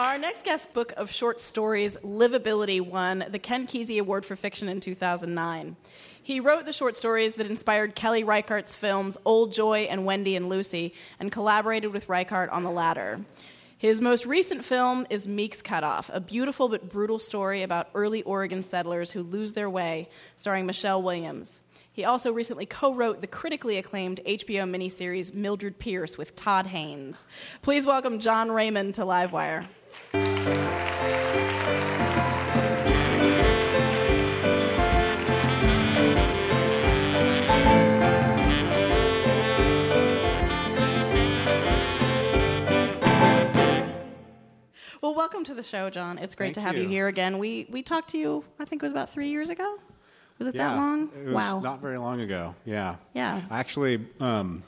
Our 0.00 0.16
next 0.16 0.46
guest 0.46 0.72
book 0.72 0.94
of 0.96 1.12
short 1.12 1.40
stories, 1.40 1.98
Livability, 1.98 2.80
won 2.80 3.22
the 3.28 3.38
Ken 3.38 3.66
Kesey 3.66 4.00
Award 4.00 4.24
for 4.24 4.34
Fiction 4.34 4.70
in 4.70 4.80
2009. 4.80 5.76
He 6.22 6.40
wrote 6.40 6.64
the 6.64 6.72
short 6.72 6.96
stories 6.96 7.34
that 7.34 7.50
inspired 7.50 7.94
Kelly 7.94 8.24
Reichardt's 8.24 8.74
films 8.74 9.18
Old 9.26 9.52
Joy 9.52 9.80
and 9.90 10.06
Wendy 10.06 10.36
and 10.36 10.48
Lucy, 10.48 10.94
and 11.18 11.30
collaborated 11.30 11.92
with 11.92 12.08
Reichardt 12.08 12.48
on 12.48 12.62
the 12.62 12.70
latter. 12.70 13.20
His 13.76 14.00
most 14.00 14.24
recent 14.24 14.64
film 14.64 15.06
is 15.10 15.28
Meek's 15.28 15.60
Cutoff, 15.60 16.08
a 16.14 16.18
beautiful 16.18 16.70
but 16.70 16.88
brutal 16.88 17.18
story 17.18 17.62
about 17.62 17.90
early 17.94 18.22
Oregon 18.22 18.62
settlers 18.62 19.10
who 19.10 19.22
lose 19.22 19.52
their 19.52 19.68
way, 19.68 20.08
starring 20.34 20.64
Michelle 20.64 21.02
Williams. 21.02 21.60
He 21.92 22.06
also 22.06 22.32
recently 22.32 22.64
co 22.64 22.94
wrote 22.94 23.20
the 23.20 23.26
critically 23.26 23.76
acclaimed 23.76 24.22
HBO 24.26 24.64
miniseries 24.64 25.34
Mildred 25.34 25.78
Pierce 25.78 26.16
with 26.16 26.34
Todd 26.36 26.64
Haynes. 26.64 27.26
Please 27.60 27.84
welcome 27.84 28.18
Jon 28.18 28.50
Raymond 28.50 28.94
to 28.94 29.02
Livewire. 29.02 29.66
Well, 45.02 45.14
welcome 45.14 45.44
to 45.44 45.54
the 45.54 45.62
show, 45.62 45.90
Jon. 45.90 46.18
It's 46.18 46.34
great 46.34 46.48
Thank 46.48 46.54
to 46.54 46.60
have 46.60 46.76
you. 46.76 46.82
you. 46.82 46.88
here 46.88 47.08
again. 47.08 47.38
We 47.38 47.66
we 47.70 47.82
talked 47.82 48.10
to 48.10 48.18
you. 48.18 48.44
I 48.58 48.64
think 48.64 48.82
it 48.82 48.86
was 48.86 48.92
about 48.92 49.10
three 49.10 49.28
years 49.28 49.50
ago. 49.50 49.76
Was 50.38 50.46
it 50.46 50.54
yeah, 50.54 50.68
that 50.68 50.76
long? 50.76 51.10
It 51.16 51.26
was 51.26 51.34
wow. 51.34 51.60
not 51.60 51.80
very 51.80 51.98
long 51.98 52.20
ago. 52.20 52.54
Yeah. 52.64 52.96
Yeah. 53.14 53.40
Actually, 53.50 54.06
um, 54.20 54.62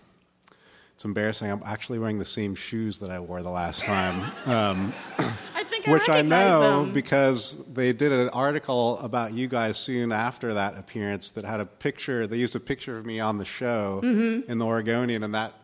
it's 1.03 1.05
embarrassing. 1.05 1.50
I'm 1.50 1.62
actually 1.66 1.98
wearing 1.98 2.20
the 2.20 2.24
same 2.24 2.55
shoes 2.55 3.00
that 3.00 3.11
I 3.11 3.18
wore 3.18 3.42
the 3.42 3.50
last 3.50 3.80
time. 3.84 4.14
Um, 4.48 4.94
I 5.18 5.64
think 5.64 5.88
I 5.88 5.92
which 5.92 6.09
I 6.09 6.22
know 6.22 6.84
them. 6.84 6.92
because 6.92 7.66
they 7.74 7.92
did 7.92 8.12
an 8.12 8.28
article 8.28 8.98
about 9.00 9.32
you 9.32 9.48
guys 9.48 9.76
soon 9.76 10.12
after 10.12 10.55
that 10.55 10.78
appearance 10.78 11.30
that 11.32 11.44
had 11.44 11.59
a 11.59 11.66
picture. 11.66 12.28
They 12.28 12.36
used 12.36 12.55
a 12.55 12.61
picture 12.61 12.96
of 12.98 13.05
me 13.05 13.18
on 13.18 13.36
the 13.38 13.44
show 13.44 14.00
Mhm. 14.05 14.48
in 14.48 14.59
the 14.59 14.64
Oregonian, 14.64 15.24
and 15.24 15.34
that 15.34 15.55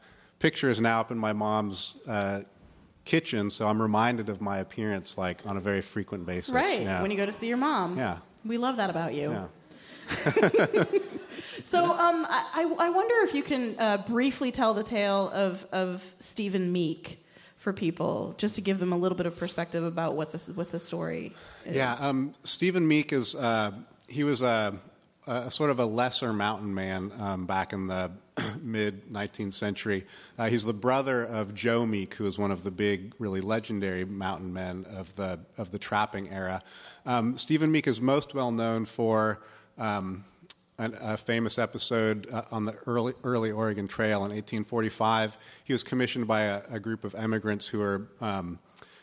picture 0.41 0.70
is 0.70 0.80
now 0.80 0.99
up 0.99 1.12
in 1.12 1.18
my 1.18 1.32
mom's 1.32 1.95
uh, 2.09 2.41
kitchen. 3.05 3.49
So 3.49 3.68
I'm 3.68 3.80
reminded 3.80 4.28
of 4.30 4.41
my 4.41 4.59
appearance 4.59 5.16
like 5.16 5.47
on 5.47 5.57
a 5.57 5.61
very 5.61 5.82
frequent 5.82 6.26
basis. 6.26 6.53
Right. 6.53 6.82
Yeah. 6.82 7.01
When 7.01 7.12
you 7.12 7.16
go 7.16 7.26
to 7.26 7.32
see 7.32 7.47
your 7.47 7.59
mom. 7.59 7.97
Yeah. 7.97 8.18
We 8.45 8.59
love 8.59 8.76
that 8.78 8.91
about 8.91 9.14
you. 9.14 9.30
Yeah. 9.30 9.45
So 11.65 11.85
um, 11.85 12.27
I, 12.31 12.75
I 12.79 12.89
wonder 12.89 13.15
if 13.25 13.35
you 13.35 13.43
can 13.43 13.75
uh, 13.79 13.99
briefly 13.99 14.51
tell 14.51 14.73
the 14.73 14.83
tale 14.83 15.31
of, 15.35 15.67
of 15.71 16.05
Stephen 16.19 16.73
Meek 16.73 17.23
for 17.59 17.73
people, 17.73 18.35
just 18.39 18.55
to 18.55 18.61
give 18.61 18.79
them 18.79 18.93
a 18.93 18.97
little 18.97 19.19
bit 19.19 19.27
of 19.27 19.37
perspective 19.37 19.85
about 19.85 20.15
what 20.15 20.31
this 20.31 20.49
what 20.49 20.71
the 20.71 20.81
story 20.81 21.35
is. 21.67 21.77
Yeah, 21.77 21.97
um, 22.01 22.33
Stephen 22.45 22.87
Meek 22.87 23.13
is 23.13 23.35
uh, 23.35 23.73
he 24.07 24.25
was 24.25 24.41
a, 24.41 24.79
a 25.27 25.51
sort 25.51 25.69
of 25.69 25.79
a 25.81 25.85
lesser 25.85 26.33
mountain 26.33 26.73
man 26.73 27.13
um, 27.19 27.45
back 27.47 27.73
in 27.73 27.89
the 27.89 28.13
mid 28.63 29.13
19th 29.13 29.53
century. 29.53 30.07
Uh, 30.39 30.49
he's 30.49 30.65
the 30.65 30.73
brother 30.73 31.27
of 31.27 31.55
Joe 31.55 31.85
Meek, 31.85 32.15
who 32.15 32.27
is 32.27 32.39
one 32.39 32.53
of 32.53 32.63
the 32.63 32.71
big, 32.71 33.13
really 33.19 33.41
legendary 33.41 34.05
mountain 34.05 34.53
men 34.55 34.87
of 34.89 35.15
the 35.17 35.41
of 35.59 35.71
the 35.73 35.79
trapping 35.79 36.31
era. 36.31 36.63
Um, 37.05 37.37
Stephen 37.37 37.71
Meek 37.71 37.87
is 37.87 38.01
most 38.01 38.33
well 38.35 38.53
known 38.53 38.87
for. 38.87 39.41
Um, 39.79 40.24
an, 40.79 40.97
a 41.01 41.16
famous 41.16 41.59
episode 41.59 42.29
uh, 42.33 42.43
on 42.53 42.64
the 42.64 42.74
early, 42.87 43.12
early 43.24 43.51
Oregon 43.51 43.89
Trail 43.89 44.18
in 44.18 44.31
1845. 44.31 45.37
He 45.64 45.72
was 45.72 45.83
commissioned 45.83 46.26
by 46.26 46.43
a, 46.43 46.62
a 46.70 46.81
group 46.81 47.05
of 47.05 47.14
emigrants 47.14 47.66
who 47.66 47.79
were 47.79 48.09
um, 48.20 48.59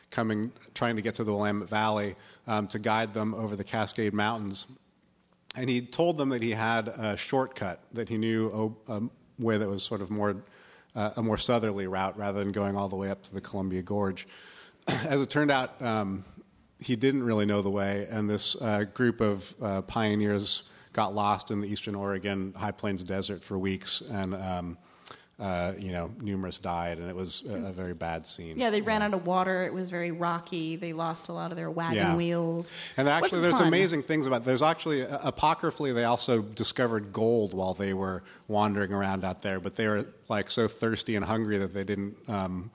coming, 0.09 0.51
trying 0.73 0.95
to 0.95 1.01
get 1.01 1.15
to 1.15 1.23
the 1.23 1.33
Willamette 1.33 1.69
Valley 1.69 2.15
um, 2.47 2.67
to 2.67 2.79
guide 2.79 3.13
them 3.13 3.33
over 3.33 3.55
the 3.55 3.63
Cascade 3.63 4.13
Mountains. 4.13 4.67
and 5.55 5.69
he 5.69 5.81
told 5.81 6.17
them 6.17 6.29
that 6.29 6.41
he 6.41 6.51
had 6.51 6.87
a 6.87 7.17
shortcut 7.17 7.81
that 7.93 8.07
he 8.07 8.17
knew 8.17 8.75
a, 8.87 8.93
a 8.97 9.01
way 9.37 9.57
that 9.57 9.67
was 9.67 9.83
sort 9.83 10.01
of 10.01 10.09
more 10.09 10.37
uh, 10.95 11.11
a 11.17 11.21
more 11.21 11.37
southerly 11.37 11.87
route 11.87 12.17
rather 12.17 12.39
than 12.39 12.53
going 12.53 12.77
all 12.77 12.87
the 12.87 12.95
way 12.95 13.09
up 13.09 13.21
to 13.23 13.33
the 13.33 13.41
Columbia 13.41 13.81
Gorge. 13.81 14.27
As 14.87 15.19
it 15.19 15.29
turned 15.29 15.51
out, 15.51 15.81
um, 15.81 16.23
he 16.79 16.95
didn't 16.95 17.23
really 17.23 17.45
know 17.45 17.61
the 17.61 17.69
way, 17.69 18.07
and 18.09 18.29
this 18.29 18.55
uh, 18.61 18.83
group 18.93 19.21
of 19.21 19.55
uh, 19.61 19.81
pioneers 19.83 20.63
got 20.93 21.13
lost 21.13 21.51
in 21.51 21.61
the 21.61 21.67
eastern 21.71 21.95
Oregon 21.95 22.53
high 22.55 22.71
plains 22.71 23.03
desert 23.03 23.43
for 23.43 23.57
weeks, 23.57 24.01
and 24.11 24.33
um, 24.35 24.77
uh, 25.37 25.73
you 25.77 25.91
know, 25.91 26.09
numerous 26.21 26.59
died, 26.59 26.97
and 26.97 27.09
it 27.09 27.15
was 27.15 27.43
a, 27.49 27.65
a 27.65 27.71
very 27.71 27.93
bad 27.93 28.25
scene. 28.25 28.57
Yeah, 28.57 28.69
they 28.69 28.81
ran 28.81 29.01
out 29.01 29.13
of 29.13 29.25
water. 29.27 29.65
It 29.65 29.73
was 29.73 29.89
very 29.89 30.11
rocky. 30.11 30.77
They 30.77 30.93
lost 30.93 31.27
a 31.27 31.33
lot 31.33 31.51
of 31.51 31.57
their 31.57 31.69
wagon 31.69 31.95
Yeah. 31.97 32.15
wheels. 32.15 32.71
And 32.95 33.09
actually, 33.09 33.41
there's 33.41 33.55
fun. 33.55 33.67
amazing 33.67 34.03
things 34.03 34.25
about. 34.27 34.45
There's 34.45 34.61
actually 34.61 35.05
uh, 35.05 35.19
apocryphally, 35.23 35.91
they 35.91 36.05
also 36.05 36.41
discovered 36.41 37.11
gold 37.11 37.53
while 37.53 37.73
they 37.73 37.93
were 37.93 38.23
wandering 38.47 38.93
around 38.93 39.25
out 39.25 39.41
there, 39.41 39.59
but 39.59 39.75
they 39.75 39.87
were 39.87 40.05
like 40.29 40.49
so 40.49 40.69
thirsty 40.69 41.17
and 41.17 41.25
hungry 41.25 41.57
that 41.57 41.73
they 41.73 41.83
didn't 41.83 42.15
um, 42.29 42.71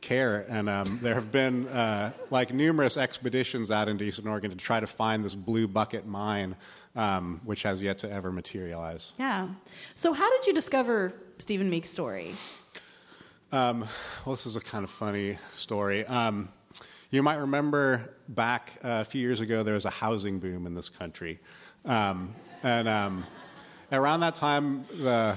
care. 0.00 0.46
And 0.48 0.68
um, 0.68 0.98
there 1.02 1.14
have 1.14 1.30
been 1.30 1.68
uh, 1.68 2.12
like 2.30 2.52
numerous 2.52 2.96
expeditions 2.96 3.70
out 3.70 3.88
into 3.88 4.04
Eastern 4.04 4.28
Oregon 4.28 4.50
to 4.50 4.56
try 4.56 4.80
to 4.80 4.86
find 4.86 5.24
this 5.24 5.34
blue 5.34 5.68
bucket 5.68 6.06
mine, 6.06 6.56
um, 6.96 7.40
which 7.44 7.62
has 7.62 7.82
yet 7.82 7.98
to 7.98 8.10
ever 8.10 8.32
materialize. 8.32 9.12
Yeah. 9.18 9.48
So, 9.94 10.12
how 10.12 10.30
did 10.36 10.46
you 10.46 10.54
discover 10.54 11.12
Stephen 11.38 11.70
Meek's 11.70 11.90
story? 11.90 12.32
Um, 13.52 13.80
well, 14.24 14.34
this 14.34 14.46
is 14.46 14.56
a 14.56 14.60
kind 14.60 14.84
of 14.84 14.90
funny 14.90 15.36
story. 15.52 16.06
Um, 16.06 16.48
you 17.10 17.22
might 17.22 17.36
remember 17.36 18.14
back 18.28 18.78
uh, 18.84 19.02
a 19.02 19.04
few 19.04 19.20
years 19.20 19.40
ago, 19.40 19.64
there 19.64 19.74
was 19.74 19.84
a 19.84 19.90
housing 19.90 20.38
boom 20.38 20.66
in 20.66 20.74
this 20.74 20.88
country. 20.88 21.40
Um, 21.84 22.34
and 22.62 22.86
um, 22.86 23.26
around 23.90 24.20
that 24.20 24.36
time, 24.36 24.84
the, 25.02 25.36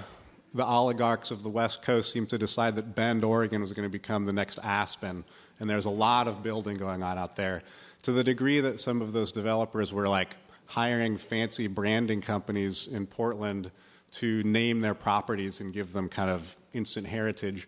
the 0.53 0.65
oligarchs 0.65 1.31
of 1.31 1.41
the 1.43 1.49
West 1.49 1.81
Coast 1.81 2.11
seemed 2.11 2.29
to 2.29 2.37
decide 2.37 2.75
that 2.75 2.93
Bend, 2.95 3.23
Oregon 3.23 3.61
was 3.61 3.71
going 3.73 3.87
to 3.87 3.91
become 3.91 4.23
the 4.25 4.33
next 4.33 4.59
Aspen. 4.63 5.23
And 5.59 5.69
there's 5.69 5.85
a 5.85 5.89
lot 5.89 6.27
of 6.27 6.43
building 6.43 6.77
going 6.77 7.01
on 7.03 7.17
out 7.17 7.35
there 7.35 7.63
to 8.03 8.11
the 8.11 8.23
degree 8.23 8.59
that 8.59 8.79
some 8.79 9.01
of 9.01 9.13
those 9.13 9.31
developers 9.31 9.91
were 9.93 10.07
like 10.07 10.35
hiring 10.65 11.17
fancy 11.17 11.67
branding 11.67 12.21
companies 12.21 12.87
in 12.87 13.05
Portland 13.07 13.71
to 14.13 14.43
name 14.43 14.79
their 14.79 14.93
properties 14.93 15.59
and 15.59 15.73
give 15.73 15.91
them 15.91 16.07
kind 16.07 16.29
of 16.29 16.55
instant 16.73 17.07
heritage. 17.07 17.67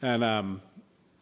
And 0.00 0.22
um, 0.24 0.62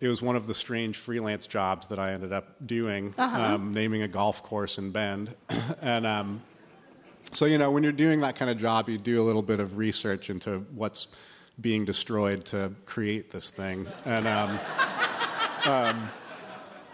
it 0.00 0.08
was 0.08 0.22
one 0.22 0.36
of 0.36 0.46
the 0.46 0.54
strange 0.54 0.98
freelance 0.98 1.46
jobs 1.46 1.86
that 1.88 1.98
I 1.98 2.12
ended 2.12 2.32
up 2.32 2.54
doing, 2.66 3.14
Uh-huh. 3.18 3.54
um, 3.54 3.72
naming 3.72 4.02
a 4.02 4.08
golf 4.08 4.42
course 4.42 4.78
in 4.78 4.90
Bend. 4.90 5.34
and 5.80 6.06
um, 6.06 6.42
so, 7.32 7.44
you 7.44 7.58
know, 7.58 7.70
when 7.70 7.82
you're 7.82 7.92
doing 7.92 8.20
that 8.20 8.36
kind 8.36 8.50
of 8.50 8.58
job, 8.58 8.88
you 8.88 8.98
do 8.98 9.20
a 9.20 9.24
little 9.24 9.42
bit 9.42 9.60
of 9.60 9.76
research 9.76 10.30
into 10.30 10.60
what's 10.74 11.08
being 11.60 11.84
destroyed 11.84 12.44
to 12.46 12.72
create 12.84 13.30
this 13.30 13.50
thing. 13.50 13.86
And 14.04 14.26
um, 14.26 14.58
um, 15.66 16.08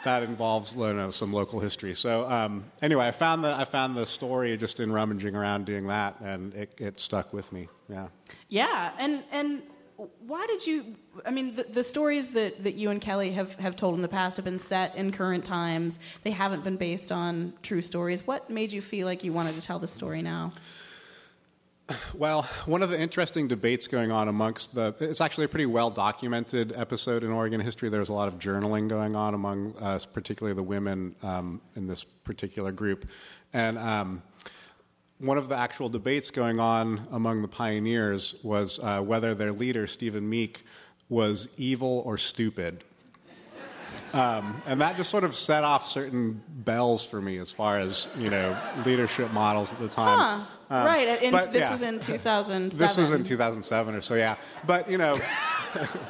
that 0.04 0.22
involves 0.22 0.74
you 0.74 0.92
know, 0.92 1.10
some 1.10 1.32
local 1.32 1.60
history. 1.60 1.94
So 1.94 2.28
um, 2.28 2.64
anyway, 2.80 3.06
I 3.06 3.10
found 3.10 3.44
the 3.44 3.54
I 3.54 3.64
found 3.64 3.96
the 3.96 4.06
story 4.06 4.56
just 4.56 4.80
in 4.80 4.92
rummaging 4.92 5.36
around 5.36 5.66
doing 5.66 5.86
that, 5.88 6.20
and 6.20 6.54
it, 6.54 6.74
it 6.78 7.00
stuck 7.00 7.32
with 7.32 7.50
me. 7.52 7.68
Yeah. 7.88 8.08
Yeah, 8.48 8.92
and 8.98 9.22
and 9.30 9.62
why 10.26 10.46
did 10.46 10.66
you? 10.66 10.96
I 11.24 11.30
mean, 11.30 11.54
the, 11.54 11.64
the 11.64 11.84
stories 11.84 12.28
that, 12.30 12.64
that 12.64 12.74
you 12.74 12.90
and 12.90 13.00
Kelly 13.00 13.32
have, 13.32 13.54
have 13.56 13.76
told 13.76 13.94
in 13.94 14.02
the 14.02 14.08
past 14.08 14.36
have 14.36 14.44
been 14.44 14.58
set 14.58 14.94
in 14.96 15.12
current 15.12 15.44
times. 15.44 15.98
They 16.22 16.30
haven't 16.30 16.64
been 16.64 16.76
based 16.76 17.12
on 17.12 17.52
true 17.62 17.82
stories. 17.82 18.26
What 18.26 18.48
made 18.48 18.72
you 18.72 18.80
feel 18.82 19.06
like 19.06 19.22
you 19.24 19.32
wanted 19.32 19.54
to 19.54 19.62
tell 19.62 19.78
the 19.78 19.88
story 19.88 20.22
now? 20.22 20.52
Well, 22.14 22.42
one 22.66 22.82
of 22.82 22.90
the 22.90 23.00
interesting 23.00 23.48
debates 23.48 23.86
going 23.86 24.12
on 24.12 24.28
amongst 24.28 24.74
the 24.74 24.94
it's 25.00 25.20
actually 25.20 25.44
a 25.44 25.48
pretty 25.48 25.66
well 25.66 25.90
documented 25.90 26.72
episode 26.76 27.24
in 27.24 27.30
Oregon 27.30 27.60
history. 27.60 27.88
There's 27.88 28.08
a 28.08 28.12
lot 28.12 28.28
of 28.28 28.38
journaling 28.38 28.88
going 28.88 29.16
on 29.16 29.34
among 29.34 29.74
uh, 29.80 29.98
particularly 30.12 30.54
the 30.54 30.62
women 30.62 31.14
um, 31.22 31.60
in 31.74 31.86
this 31.86 32.04
particular 32.04 32.72
group, 32.72 33.08
and 33.52 33.78
um, 33.78 34.22
one 35.22 35.38
of 35.38 35.48
the 35.48 35.56
actual 35.56 35.88
debates 35.88 36.30
going 36.30 36.58
on 36.58 37.06
among 37.12 37.42
the 37.42 37.48
pioneers 37.48 38.34
was 38.42 38.80
uh, 38.80 39.00
whether 39.00 39.34
their 39.34 39.52
leader 39.52 39.86
Stephen 39.86 40.28
Meek 40.28 40.64
was 41.08 41.48
evil 41.56 42.02
or 42.04 42.18
stupid. 42.18 42.82
Um, 44.12 44.60
and 44.66 44.80
that 44.80 44.96
just 44.96 45.10
sort 45.10 45.24
of 45.24 45.34
set 45.34 45.64
off 45.64 45.88
certain 45.88 46.42
bells 46.48 47.04
for 47.04 47.22
me 47.22 47.38
as 47.38 47.50
far 47.50 47.78
as 47.78 48.08
you 48.18 48.28
know 48.28 48.58
leadership 48.84 49.30
models 49.32 49.72
at 49.72 49.78
the 49.78 49.88
time. 49.88 50.44
Huh. 50.68 50.76
Um, 50.76 50.86
right, 50.86 51.08
and 51.22 51.32
but, 51.32 51.52
this 51.52 51.60
yeah. 51.60 51.70
was 51.70 51.82
in 51.82 51.98
2007. 52.00 52.78
This 52.78 52.96
was 52.96 53.12
in 53.12 53.24
2007 53.24 53.94
or 53.94 54.00
so, 54.02 54.14
yeah. 54.14 54.36
But 54.66 54.90
you 54.90 54.98
know, 54.98 55.18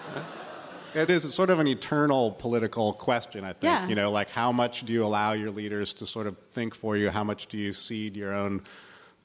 it 0.95 1.11
is 1.11 1.25
it's 1.25 1.35
sort 1.35 1.51
of 1.51 1.61
an 1.61 1.69
eternal 1.69 2.33
political 2.33 2.93
question. 2.93 3.45
I 3.45 3.53
think 3.53 3.65
Yeah. 3.65 3.87
you 3.87 3.95
know, 3.95 4.11
like 4.11 4.31
how 4.31 4.51
much 4.51 4.85
do 4.85 4.93
you 4.93 5.05
allow 5.05 5.33
your 5.33 5.51
leaders 5.51 5.93
to 5.95 6.07
sort 6.07 6.27
of 6.27 6.37
think 6.51 6.75
for 6.75 6.97
you? 6.97 7.11
How 7.11 7.23
much 7.23 7.47
do 7.47 7.57
you 7.57 7.73
cede 7.73 8.17
your 8.17 8.35
own 8.35 8.63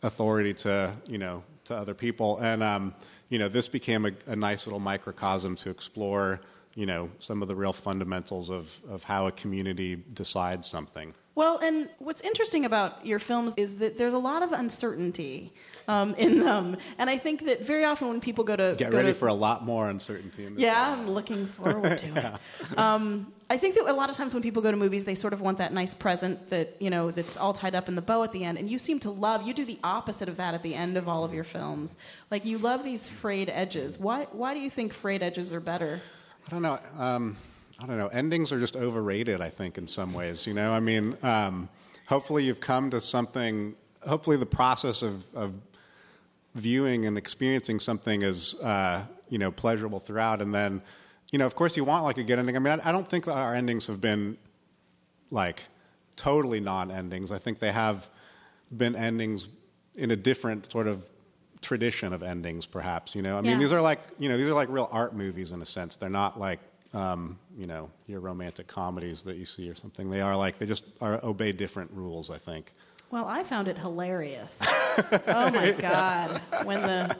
authority 0.03 0.53
to 0.53 0.93
you 1.07 1.17
know 1.17 1.43
to 1.65 1.75
other 1.75 1.93
people? 1.93 2.37
And 2.39 2.63
um, 2.63 2.93
you 3.29 3.39
know, 3.39 3.49
this 3.49 3.67
became 3.67 4.05
a, 4.05 4.11
a 4.27 4.35
nice 4.35 4.65
little 4.65 4.79
microcosm 4.79 5.55
to 5.57 5.69
explore. 5.69 6.41
You 6.75 6.85
know, 6.85 7.09
some 7.17 7.41
of 7.41 7.47
the 7.47 7.55
real 7.55 7.73
fundamentals 7.73 8.51
of, 8.51 8.79
of 8.87 9.03
how 9.03 9.25
a 9.25 9.31
community 9.31 10.03
decides 10.13 10.67
something. 10.67 11.11
Well, 11.33 11.57
and 11.57 11.89
what's 11.97 12.21
interesting 12.21 12.65
about 12.65 13.03
your 13.05 13.19
films 13.19 13.53
is 13.57 13.77
that 13.77 13.97
there's 13.97 14.13
a 14.13 14.19
lot 14.19 14.43
of 14.43 14.51
uncertainty 14.51 15.53
um, 15.87 16.13
in 16.15 16.39
them, 16.39 16.77
and 16.97 17.09
I 17.09 17.17
think 17.17 17.45
that 17.45 17.65
very 17.65 17.85
often 17.85 18.09
when 18.09 18.19
people 18.19 18.43
go 18.43 18.55
to 18.55 18.75
Get 18.77 18.91
go 18.91 18.97
ready 18.97 19.13
to, 19.13 19.13
for 19.13 19.27
a 19.27 19.33
lot 19.33 19.63
more 19.63 19.89
uncertainty. 19.89 20.47
Yeah, 20.57 20.93
I'm 20.93 21.09
looking 21.09 21.45
forward 21.45 21.97
to 21.99 22.07
it. 22.07 22.33
Um, 22.77 23.31
I 23.49 23.57
think 23.57 23.75
that 23.75 23.87
a 23.87 23.93
lot 23.93 24.09
of 24.09 24.17
times 24.17 24.33
when 24.33 24.43
people 24.43 24.61
go 24.61 24.71
to 24.71 24.77
movies, 24.77 25.05
they 25.05 25.15
sort 25.15 25.31
of 25.31 25.39
want 25.39 25.57
that 25.59 25.71
nice 25.71 25.93
present 25.93 26.49
that 26.49 26.75
you 26.81 26.89
know 26.89 27.11
that's 27.11 27.37
all 27.37 27.53
tied 27.53 27.75
up 27.75 27.87
in 27.87 27.95
the 27.95 28.01
bow 28.01 28.23
at 28.23 28.31
the 28.33 28.43
end. 28.43 28.57
And 28.57 28.69
you 28.69 28.77
seem 28.77 28.99
to 28.99 29.09
love. 29.09 29.47
You 29.47 29.53
do 29.53 29.63
the 29.63 29.79
opposite 29.83 30.27
of 30.27 30.35
that 30.37 30.53
at 30.53 30.63
the 30.63 30.75
end 30.75 30.97
of 30.97 31.07
all 31.07 31.23
of 31.23 31.33
your 31.33 31.45
films. 31.45 31.97
Like 32.29 32.43
you 32.43 32.57
love 32.57 32.83
these 32.83 33.07
frayed 33.07 33.49
edges. 33.49 33.97
Why? 33.97 34.27
Why 34.31 34.53
do 34.53 34.59
you 34.59 34.69
think 34.69 34.93
frayed 34.93 35.23
edges 35.23 35.53
are 35.53 35.61
better? 35.61 36.01
I 36.45 36.49
don't 36.49 36.61
know. 36.61 36.79
Um, 36.97 37.37
I 37.81 37.85
don't 37.85 37.97
know. 37.97 38.07
Endings 38.07 38.51
are 38.51 38.59
just 38.59 38.75
overrated. 38.75 39.39
I 39.39 39.49
think 39.49 39.77
in 39.77 39.87
some 39.87 40.13
ways. 40.13 40.45
You 40.45 40.53
know. 40.53 40.73
I 40.73 40.81
mean, 40.81 41.15
um, 41.23 41.69
hopefully 42.05 42.43
you've 42.43 42.61
come 42.61 42.89
to 42.89 42.99
something. 42.99 43.75
Hopefully 44.05 44.37
the 44.37 44.45
process 44.45 45.01
of, 45.01 45.23
of 45.35 45.53
viewing 46.57 47.05
and 47.05 47.17
experiencing 47.17 47.79
something 47.79 48.21
is 48.23 48.55
uh, 48.61 49.05
you 49.29 49.37
know 49.37 49.51
pleasurable 49.51 49.99
throughout, 49.99 50.41
and 50.41 50.53
then 50.53 50.81
you 51.31 51.39
know, 51.39 51.45
of 51.45 51.55
course, 51.55 51.75
you 51.77 51.83
want 51.83 52.03
like 52.05 52.17
a 52.17 52.23
good 52.23 52.39
ending. 52.39 52.55
I 52.55 52.59
mean, 52.59 52.79
I, 52.79 52.89
I 52.89 52.91
don't 52.91 53.07
think 53.09 53.25
that 53.25 53.35
our 53.37 53.53
endings 53.53 53.87
have 53.87 53.99
been 53.99 54.37
like 55.31 55.61
totally 56.15 56.59
non-endings. 56.59 57.31
I 57.31 57.37
think 57.37 57.59
they 57.59 57.71
have 57.71 58.09
been 58.75 58.95
endings 58.95 59.49
in 59.95 60.11
a 60.11 60.15
different 60.15 60.71
sort 60.71 60.87
of 60.87 61.05
tradition 61.61 62.13
of 62.13 62.23
endings, 62.23 62.65
perhaps. 62.65 63.13
You 63.15 63.21
know, 63.23 63.37
I 63.37 63.41
mean, 63.41 63.51
Yeah. 63.51 63.57
these 63.57 63.71
are 63.71 63.81
like 63.81 63.99
you 64.19 64.29
know 64.29 64.37
these 64.37 64.47
are 64.47 64.53
like 64.53 64.69
real 64.69 64.89
art 64.91 65.15
movies 65.15 65.51
in 65.51 65.61
a 65.61 65.65
sense. 65.65 65.95
They're 65.95 66.09
not 66.09 66.39
like 66.39 66.59
um, 66.93 67.37
you 67.57 67.65
know 67.67 67.89
your 68.07 68.21
romantic 68.21 68.67
comedies 68.67 69.21
that 69.23 69.35
you 69.37 69.45
see 69.45 69.69
or 69.69 69.75
something. 69.75 70.09
They 70.09 70.21
are 70.21 70.35
like 70.35 70.57
they 70.57 70.65
just 70.65 70.85
are 71.01 71.19
obey 71.23 71.51
different 71.51 71.91
rules. 71.91 72.29
I 72.29 72.37
think. 72.37 72.71
Well, 73.09 73.25
I 73.25 73.43
found 73.43 73.67
it 73.69 73.77
hilarious. 73.77 74.59
oh 74.61 75.51
my 75.51 75.71
god, 75.77 76.41
when 76.65 76.81
the 76.81 77.15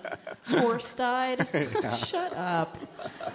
horse 0.60 0.94
died. 0.94 1.48
Shut 1.98 2.34
up. 2.36 2.78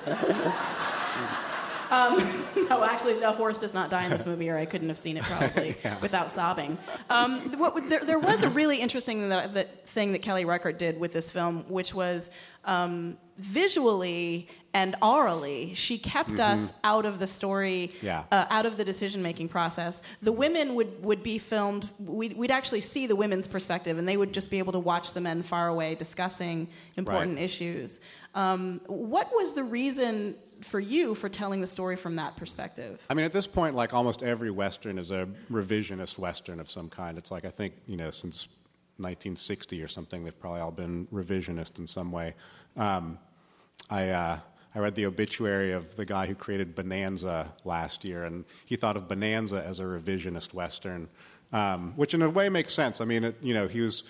Um, 1.93 2.45
no, 2.71 2.83
actually, 2.85 3.19
the 3.21 3.31
horse 3.31 3.59
does 3.59 3.75
not 3.75 3.91
die 3.91 4.05
in 4.05 4.11
this 4.11 4.25
movie, 4.27 4.49
or 4.49 4.57
I 4.57 4.65
couldn't 4.65 4.89
have 4.89 4.99
seen 4.99 5.17
it 5.19 5.25
probably 5.25 5.77
Yeah. 5.85 5.99
without 6.01 6.31
sobbing. 6.31 6.79
Um, 7.11 7.53
what, 7.59 7.89
there, 7.89 8.01
there 8.05 8.19
was 8.19 8.43
a 8.43 8.49
really 8.49 8.79
interesting 8.81 9.29
that, 9.29 9.53
that 9.55 9.87
thing 9.89 10.13
that 10.13 10.23
Kelly 10.23 10.45
Reichardt 10.45 10.79
did 10.79 10.99
with 10.99 11.13
this 11.13 11.31
film, 11.31 11.65
which 11.69 11.93
was 11.95 12.31
um, 12.65 13.19
visually 13.37 14.49
and 14.75 14.97
orally, 15.03 15.75
she 15.75 15.99
kept 15.99 16.41
us 16.41 16.63
Mhm. 16.63 16.73
out 16.83 17.05
of 17.05 17.19
the 17.19 17.27
story, 17.27 17.93
Yeah. 18.01 18.25
uh, 18.33 18.47
out 18.49 18.65
of 18.65 18.79
the 18.79 18.85
decision-making 18.87 19.49
process. 19.49 20.01
The 20.23 20.33
women 20.33 20.75
would, 20.77 21.05
would 21.05 21.23
be 21.23 21.37
filmed. 21.39 21.91
We'd, 21.99 22.35
we'd 22.39 22.51
actually 22.51 22.81
see 22.81 23.07
the 23.07 23.17
women's 23.17 23.47
perspective, 23.47 23.99
and 23.99 24.09
they 24.09 24.17
would 24.17 24.33
just 24.33 24.49
be 24.51 24.59
able 24.59 24.73
to 24.73 24.79
watch 24.79 25.13
the 25.13 25.21
men 25.21 25.43
far 25.43 25.69
away 25.69 25.95
discussing 25.95 26.69
important 26.97 27.35
Right. 27.37 27.45
issues. 27.45 28.01
Um, 28.35 28.81
what 28.87 29.31
was 29.35 29.55
the 29.55 29.65
reason 29.65 30.37
for 30.63 30.81
you 30.81 31.15
for 31.15 31.29
telling 31.29 31.61
the 31.61 31.67
story 31.67 31.97
from 31.97 32.17
that 32.17 32.37
perspective? 32.37 33.01
I 33.11 33.15
mean, 33.15 33.25
at 33.25 33.33
this 33.33 33.47
point, 33.47 33.75
like 33.75 33.93
almost 33.93 34.23
every 34.23 34.51
Western 34.51 34.99
is 34.99 35.11
a 35.11 35.29
revisionist 35.51 36.19
Western 36.19 36.61
of 36.61 36.71
some 36.71 36.89
kind. 36.89 37.19
It's 37.19 37.31
like, 37.31 37.45
I 37.45 37.51
think, 37.51 37.75
you 37.87 37.97
know, 37.97 38.11
since 38.11 38.49
1960 38.99 39.83
or 39.83 39.89
something, 39.89 40.25
they've 40.25 40.39
probably 40.39 40.61
all 40.61 40.71
been 40.71 41.07
revisionist 41.13 41.79
in 41.79 41.87
some 41.87 42.13
way. 42.13 42.35
Um, 42.77 43.19
I, 43.91 44.11
uh, 44.11 44.39
I 44.75 44.79
read 44.79 44.95
the 44.95 45.07
obituary 45.07 45.73
of 45.73 45.95
the 45.97 46.05
guy 46.05 46.27
who 46.27 46.35
created 46.35 46.75
Bonanza 46.75 47.53
last 47.65 48.05
year, 48.05 48.25
and 48.25 48.45
he 48.65 48.77
thought 48.77 48.97
of 48.97 49.09
Bonanza 49.09 49.63
as 49.67 49.81
a 49.81 49.85
revisionist 49.85 50.55
Western. 50.55 51.09
um, 51.53 51.93
which 51.97 52.15
in 52.15 52.23
a 52.23 52.31
way 52.31 52.49
makes 52.49 52.73
sense. 52.73 53.01
I 53.01 53.05
mean, 53.05 53.25
it, 53.25 53.37
you 53.43 53.55
know, 53.55 53.69
he 53.69 53.81
was 53.81 54.05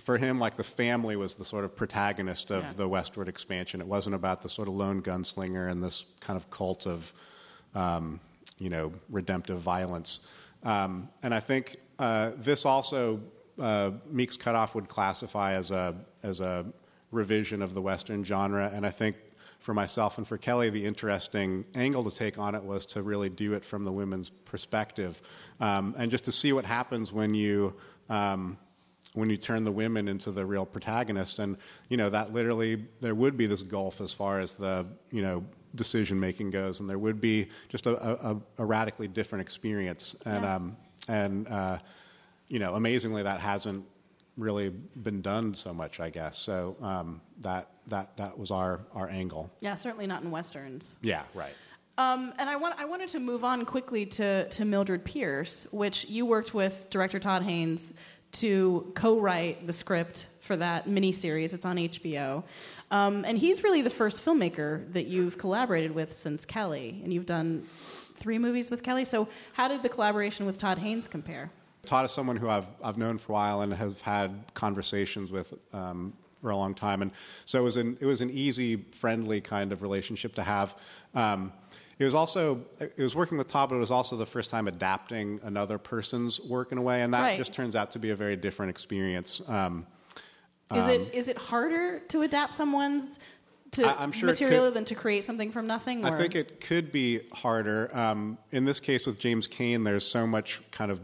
for 0.00 0.18
him 0.18 0.38
like 0.38 0.56
the 0.56 0.64
family 0.64 1.16
was 1.16 1.34
the 1.34 1.44
sort 1.44 1.64
of 1.64 1.74
protagonist 1.74 2.50
of 2.50 2.62
Yeah. 2.62 2.72
the 2.74 2.88
westward 2.88 3.28
expansion. 3.28 3.80
It 3.80 3.86
wasn't 3.86 4.14
about 4.14 4.42
the 4.42 4.48
sort 4.48 4.68
of 4.68 4.74
lone 4.74 5.02
gunslinger 5.02 5.70
and 5.70 5.82
this 5.82 6.04
kind 6.20 6.36
of 6.36 6.50
cult 6.50 6.86
of 6.86 7.12
um, 7.74 8.20
you 8.58 8.68
know 8.70 8.92
redemptive 9.08 9.60
violence. 9.60 10.26
Um, 10.62 11.08
and 11.22 11.34
I 11.34 11.40
think 11.40 11.76
uh, 11.98 12.32
this 12.36 12.64
also 12.66 13.20
uh, 13.58 13.92
Meek's 14.10 14.36
Cutoff 14.36 14.74
would 14.74 14.88
classify 14.88 15.52
as 15.54 15.70
a 15.70 15.94
as 16.22 16.40
a 16.40 16.66
revision 17.10 17.62
of 17.62 17.74
the 17.74 17.82
Western 17.82 18.24
genre. 18.24 18.70
And 18.72 18.86
I 18.86 18.90
think 18.90 19.16
for 19.58 19.74
myself 19.74 20.18
and 20.18 20.26
for 20.26 20.36
Kelly, 20.36 20.70
the 20.70 20.84
interesting 20.84 21.64
angle 21.74 22.02
to 22.10 22.16
take 22.16 22.38
on 22.38 22.54
it 22.54 22.62
was 22.62 22.84
to 22.86 23.02
really 23.02 23.28
do 23.28 23.52
it 23.54 23.64
from 23.64 23.84
the 23.84 23.92
women's 23.92 24.28
perspective, 24.30 25.20
um, 25.60 25.94
and 25.98 26.10
just 26.10 26.24
to 26.24 26.32
see 26.32 26.52
what 26.52 26.64
happens 26.64 27.12
when 27.12 27.32
you. 27.34 27.74
Um, 28.10 28.58
when 29.14 29.28
you 29.28 29.36
turn 29.36 29.62
the 29.64 29.72
women 29.72 30.08
into 30.08 30.30
the 30.30 30.44
real 30.44 30.64
protagonist 30.64 31.38
and 31.38 31.56
you 31.88 31.96
know 31.96 32.08
that 32.08 32.32
literally 32.32 32.84
there 33.00 33.14
would 33.14 33.36
be 33.36 33.46
this 33.46 33.62
gulf 33.62 34.00
as 34.00 34.12
far 34.12 34.40
as 34.40 34.52
the 34.54 34.86
you 35.10 35.22
know 35.22 35.44
decision 35.74 36.18
making 36.20 36.50
goes, 36.50 36.80
and 36.80 36.88
there 36.90 36.98
would 36.98 37.20
be 37.20 37.48
just 37.70 37.86
a, 37.86 38.28
a, 38.28 38.36
a 38.58 38.64
radically 38.64 39.08
different 39.08 39.40
experience, 39.40 40.14
and 40.26 40.42
Yeah. 40.44 40.54
um, 40.56 40.76
and 41.08 41.48
uh, 41.48 41.78
you 42.48 42.58
know 42.58 42.74
amazingly 42.74 43.22
that 43.22 43.40
hasn't 43.40 43.84
really 44.38 44.70
been 44.70 45.20
done 45.20 45.54
so 45.54 45.72
much, 45.74 46.00
I 46.00 46.08
guess. 46.10 46.38
So 46.38 46.76
um, 46.82 47.20
that 47.40 47.68
that 47.88 48.16
that 48.16 48.38
was 48.38 48.50
our 48.50 48.80
our 48.94 49.08
angle. 49.08 49.50
Yeah, 49.60 49.74
certainly 49.76 50.06
not 50.06 50.22
in 50.22 50.30
westerns. 50.30 50.96
Yeah, 51.02 51.22
right. 51.34 51.52
Um, 51.98 52.32
and 52.38 52.48
I, 52.48 52.56
want, 52.56 52.74
I 52.78 52.86
wanted 52.86 53.10
to 53.10 53.20
move 53.20 53.44
on 53.44 53.66
quickly 53.66 54.06
to, 54.06 54.48
to 54.48 54.64
Mildred 54.64 55.04
Pierce, 55.04 55.66
which 55.72 56.06
you 56.06 56.24
worked 56.24 56.54
with 56.54 56.88
director 56.88 57.18
Todd 57.20 57.42
Haynes 57.42 57.92
to 58.32 58.92
co 58.94 59.18
write 59.18 59.66
the 59.66 59.72
script 59.72 60.26
for 60.40 60.56
that 60.56 60.86
miniseries. 60.86 61.52
It's 61.52 61.64
on 61.64 61.76
HBO. 61.76 62.42
Um, 62.90 63.24
and 63.24 63.38
he's 63.38 63.62
really 63.62 63.82
the 63.82 63.90
first 63.90 64.24
filmmaker 64.24 64.92
that 64.92 65.06
you've 65.06 65.38
collaborated 65.38 65.94
with 65.94 66.16
since 66.16 66.44
Kelly. 66.44 67.00
And 67.04 67.12
you've 67.12 67.26
done 67.26 67.62
three 68.16 68.38
movies 68.38 68.70
with 68.70 68.82
Kelly. 68.82 69.04
So, 69.04 69.28
how 69.52 69.68
did 69.68 69.82
the 69.82 69.88
collaboration 69.88 70.46
with 70.46 70.58
Todd 70.58 70.78
Haynes 70.78 71.08
compare? 71.08 71.50
Todd 71.84 72.04
is 72.04 72.12
someone 72.12 72.36
who 72.36 72.48
I've, 72.48 72.66
I've 72.82 72.98
known 72.98 73.18
for 73.18 73.32
a 73.32 73.34
while 73.34 73.60
and 73.62 73.72
have 73.72 74.00
had 74.00 74.44
conversations 74.54 75.32
with 75.32 75.52
um, 75.72 76.12
for 76.42 76.50
a 76.50 76.56
long 76.56 76.74
time. 76.74 77.02
And 77.02 77.12
so 77.44 77.60
it 77.60 77.62
was, 77.62 77.76
an, 77.76 77.96
it 78.00 78.06
was 78.06 78.20
an 78.20 78.30
easy, 78.30 78.76
friendly 78.92 79.40
kind 79.40 79.72
of 79.72 79.80
relationship 79.80 80.34
to 80.34 80.42
have. 80.42 80.76
Um, 81.14 81.52
it 82.02 82.06
was 82.06 82.14
also, 82.14 82.60
it 82.80 82.98
was 82.98 83.14
working 83.14 83.38
with 83.38 83.48
Todd, 83.48 83.68
but 83.68 83.76
it 83.76 83.78
was 83.78 83.90
also 83.92 84.16
the 84.16 84.26
first 84.26 84.50
time 84.50 84.66
adapting 84.66 85.38
another 85.44 85.78
person's 85.78 86.40
work 86.40 86.72
in 86.72 86.78
a 86.78 86.82
way. 86.82 87.02
And 87.02 87.14
that 87.14 87.22
Right. 87.22 87.38
just 87.38 87.52
turns 87.52 87.76
out 87.76 87.92
to 87.92 87.98
be 88.00 88.10
a 88.10 88.16
very 88.16 88.34
different 88.36 88.70
experience. 88.70 89.40
Um, 89.46 89.86
Is, 90.74 90.84
um, 90.84 90.90
it, 90.90 91.14
is 91.14 91.28
it 91.28 91.36
harder 91.38 92.00
to 92.08 92.22
adapt 92.22 92.54
someone's 92.54 93.18
to 93.72 93.86
I- 93.86 94.02
I'm 94.02 94.10
sure 94.12 94.26
material 94.26 94.66
could- 94.66 94.74
than 94.74 94.84
to 94.86 94.94
create 94.94 95.24
something 95.24 95.52
from 95.52 95.66
nothing? 95.66 96.04
I 96.04 96.16
think 96.18 96.34
it 96.34 96.60
could 96.60 96.90
be 96.92 97.20
harder. 97.32 97.88
Um, 97.96 98.36
in 98.50 98.64
this 98.64 98.80
case 98.80 99.06
with 99.06 99.18
James 99.18 99.46
Cain, 99.46 99.84
there's 99.84 100.06
so 100.06 100.26
much 100.26 100.60
kind 100.72 100.90
of 100.90 101.00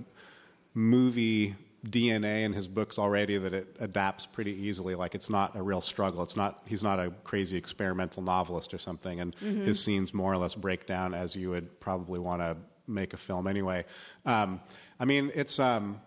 movie 0.75 1.55
DNA 1.91 2.45
in 2.45 2.53
his 2.53 2.69
books 2.69 2.99
already 2.99 3.39
that 3.39 3.53
it 3.55 3.77
adapts 3.81 4.27
pretty 4.27 4.53
easily. 4.53 4.95
Like 4.95 5.15
it's 5.15 5.31
not 5.31 5.57
a 5.57 5.63
real 5.63 5.81
struggle. 5.81 6.23
It's 6.23 6.37
not. 6.37 6.63
He's 6.67 6.83
not 6.83 6.99
a 6.99 7.11
crazy 7.25 7.57
experimental 7.57 8.23
novelist 8.23 8.73
or 8.75 8.79
something, 8.79 9.21
and 9.21 9.35
Mhm. 9.37 9.65
his 9.65 9.81
scenes 9.83 10.13
more 10.15 10.33
or 10.33 10.37
less 10.37 10.55
break 10.55 10.87
down 10.87 11.15
as 11.15 11.35
you 11.37 11.51
would 11.51 11.81
probably 11.81 12.19
want 12.19 12.43
to 12.43 12.57
make 12.87 13.13
a 13.15 13.17
film 13.17 13.47
anyway. 13.47 13.85
Um, 14.27 14.61
I 15.01 15.05
mean, 15.05 15.31
it's. 15.35 15.59
Um, 15.59 16.01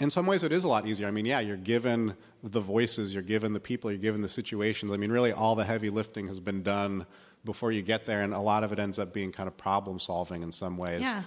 in 0.00 0.10
some 0.10 0.26
ways 0.26 0.42
it 0.42 0.50
is 0.50 0.64
a 0.64 0.68
lot 0.68 0.86
easier. 0.88 1.06
I 1.06 1.12
mean, 1.12 1.24
yeah, 1.24 1.38
you're 1.38 1.56
given 1.56 2.14
the 2.42 2.60
voices, 2.60 3.14
you're 3.14 3.22
given 3.22 3.52
the 3.52 3.60
people, 3.60 3.92
you're 3.92 4.00
given 4.00 4.22
the 4.22 4.28
situations. 4.28 4.90
I 4.90 4.96
mean, 4.96 5.12
really 5.12 5.30
all 5.32 5.54
the 5.54 5.64
heavy 5.64 5.88
lifting 5.88 6.26
has 6.28 6.40
been 6.40 6.62
done 6.64 7.06
before 7.44 7.70
you 7.70 7.80
get 7.80 8.04
there, 8.04 8.22
and 8.22 8.34
a 8.34 8.40
lot 8.40 8.64
of 8.64 8.72
it 8.72 8.78
ends 8.80 8.98
up 8.98 9.12
being 9.12 9.30
kind 9.30 9.46
of 9.46 9.56
problem 9.56 10.00
solving 10.00 10.42
in 10.42 10.50
some 10.50 10.76
ways, 10.76 11.00
Yeah. 11.02 11.22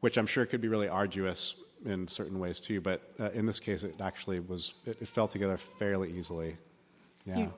which 0.00 0.16
I'm 0.16 0.26
sure 0.26 0.44
could 0.44 0.60
be 0.60 0.66
really 0.68 0.88
arduous 0.88 1.54
in 1.84 2.06
certain 2.08 2.38
ways 2.38 2.60
too. 2.60 2.80
But 2.80 3.00
uh, 3.18 3.30
in 3.30 3.46
this 3.46 3.58
case, 3.60 3.82
it 3.82 3.94
actually 4.00 4.40
was, 4.40 4.74
it, 4.86 4.98
it 5.00 5.08
fell 5.08 5.28
together 5.28 5.56
fairly 5.56 6.10
easily. 6.12 6.56
Yeah. 7.24 7.38
You, 7.38 7.54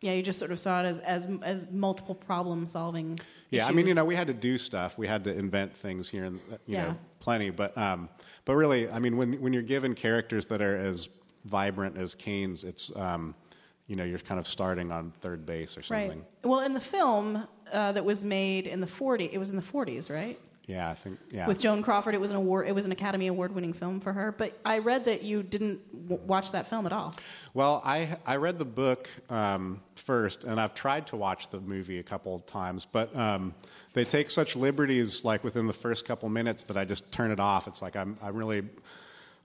yeah, 0.00 0.12
you 0.14 0.22
just 0.22 0.38
sort 0.38 0.50
of 0.50 0.58
saw 0.58 0.82
it 0.82 0.86
as, 0.86 0.98
as, 1.00 1.28
as 1.42 1.66
multiple 1.70 2.14
problem 2.14 2.66
solving. 2.66 3.18
Yeah, 3.50 3.66
I 3.66 3.72
mean, 3.72 3.86
you 3.86 3.92
know, 3.94 4.04
we 4.04 4.14
had 4.14 4.28
to 4.28 4.34
do 4.34 4.56
stuff. 4.56 4.96
We 4.96 5.06
had 5.06 5.24
to 5.24 5.34
invent 5.36 5.76
things 5.76 6.08
here, 6.08 6.24
and 6.24 6.40
uh, 6.50 6.56
you 6.64 6.76
Yeah. 6.76 6.88
know, 6.88 6.96
plenty. 7.18 7.50
But 7.50 7.76
um, 7.76 8.08
but 8.46 8.54
really, 8.54 8.88
I 8.90 8.98
mean, 8.98 9.18
when 9.18 9.34
when 9.42 9.52
you're 9.52 9.62
given 9.62 9.94
characters 9.94 10.46
that 10.46 10.62
are 10.62 10.76
as 10.78 11.10
vibrant 11.44 11.98
as 11.98 12.14
Cain's, 12.14 12.64
it's 12.64 12.90
um, 12.96 13.34
you 13.88 13.96
know, 13.96 14.04
you're 14.04 14.20
kind 14.20 14.40
of 14.40 14.46
starting 14.46 14.90
on 14.90 15.12
third 15.20 15.44
base 15.44 15.76
or 15.76 15.82
something. 15.82 16.08
Right. 16.20 16.24
Well, 16.44 16.60
in 16.60 16.72
the 16.72 16.80
film 16.80 17.46
uh, 17.70 17.92
that 17.92 18.04
was 18.04 18.22
made 18.24 18.66
in 18.66 18.80
the 18.80 18.86
40s, 18.86 19.30
it 19.32 19.38
was 19.38 19.50
in 19.50 19.56
the 19.56 19.62
40s, 19.62 20.08
right? 20.08 20.38
Yeah, 20.70 20.88
I 20.88 20.94
think 20.94 21.18
yeah. 21.30 21.48
With 21.48 21.60
Joan 21.60 21.82
Crawford, 21.82 22.14
it 22.14 22.20
was 22.20 22.30
an 22.30 22.36
award. 22.36 22.68
It 22.68 22.74
was 22.74 22.86
an 22.86 22.92
Academy 22.92 23.26
Award-winning 23.26 23.72
film 23.72 23.98
for 24.00 24.12
her. 24.12 24.30
But 24.30 24.56
I 24.64 24.78
read 24.78 25.04
that 25.06 25.24
you 25.24 25.42
didn't 25.42 25.80
w- 26.08 26.22
watch 26.26 26.52
that 26.52 26.68
film 26.68 26.86
at 26.86 26.92
all. 26.92 27.14
Well, 27.54 27.82
I 27.84 28.16
I 28.24 28.36
read 28.36 28.58
the 28.58 28.64
book 28.64 29.10
um, 29.28 29.82
first, 29.96 30.44
and 30.44 30.60
I've 30.60 30.74
tried 30.74 31.08
to 31.08 31.16
watch 31.16 31.50
the 31.50 31.60
movie 31.60 31.98
a 31.98 32.04
couple 32.04 32.36
of 32.36 32.46
times, 32.46 32.86
but 32.90 33.14
um, 33.16 33.52
they 33.94 34.04
take 34.04 34.30
such 34.30 34.54
liberties, 34.54 35.24
like 35.24 35.42
within 35.42 35.66
the 35.66 35.72
first 35.72 36.04
couple 36.04 36.28
minutes, 36.28 36.62
that 36.64 36.76
I 36.76 36.84
just 36.84 37.10
turn 37.10 37.32
it 37.32 37.40
off. 37.40 37.66
It's 37.66 37.82
like 37.82 37.96
I'm 37.96 38.16
I'm 38.22 38.36
really. 38.36 38.62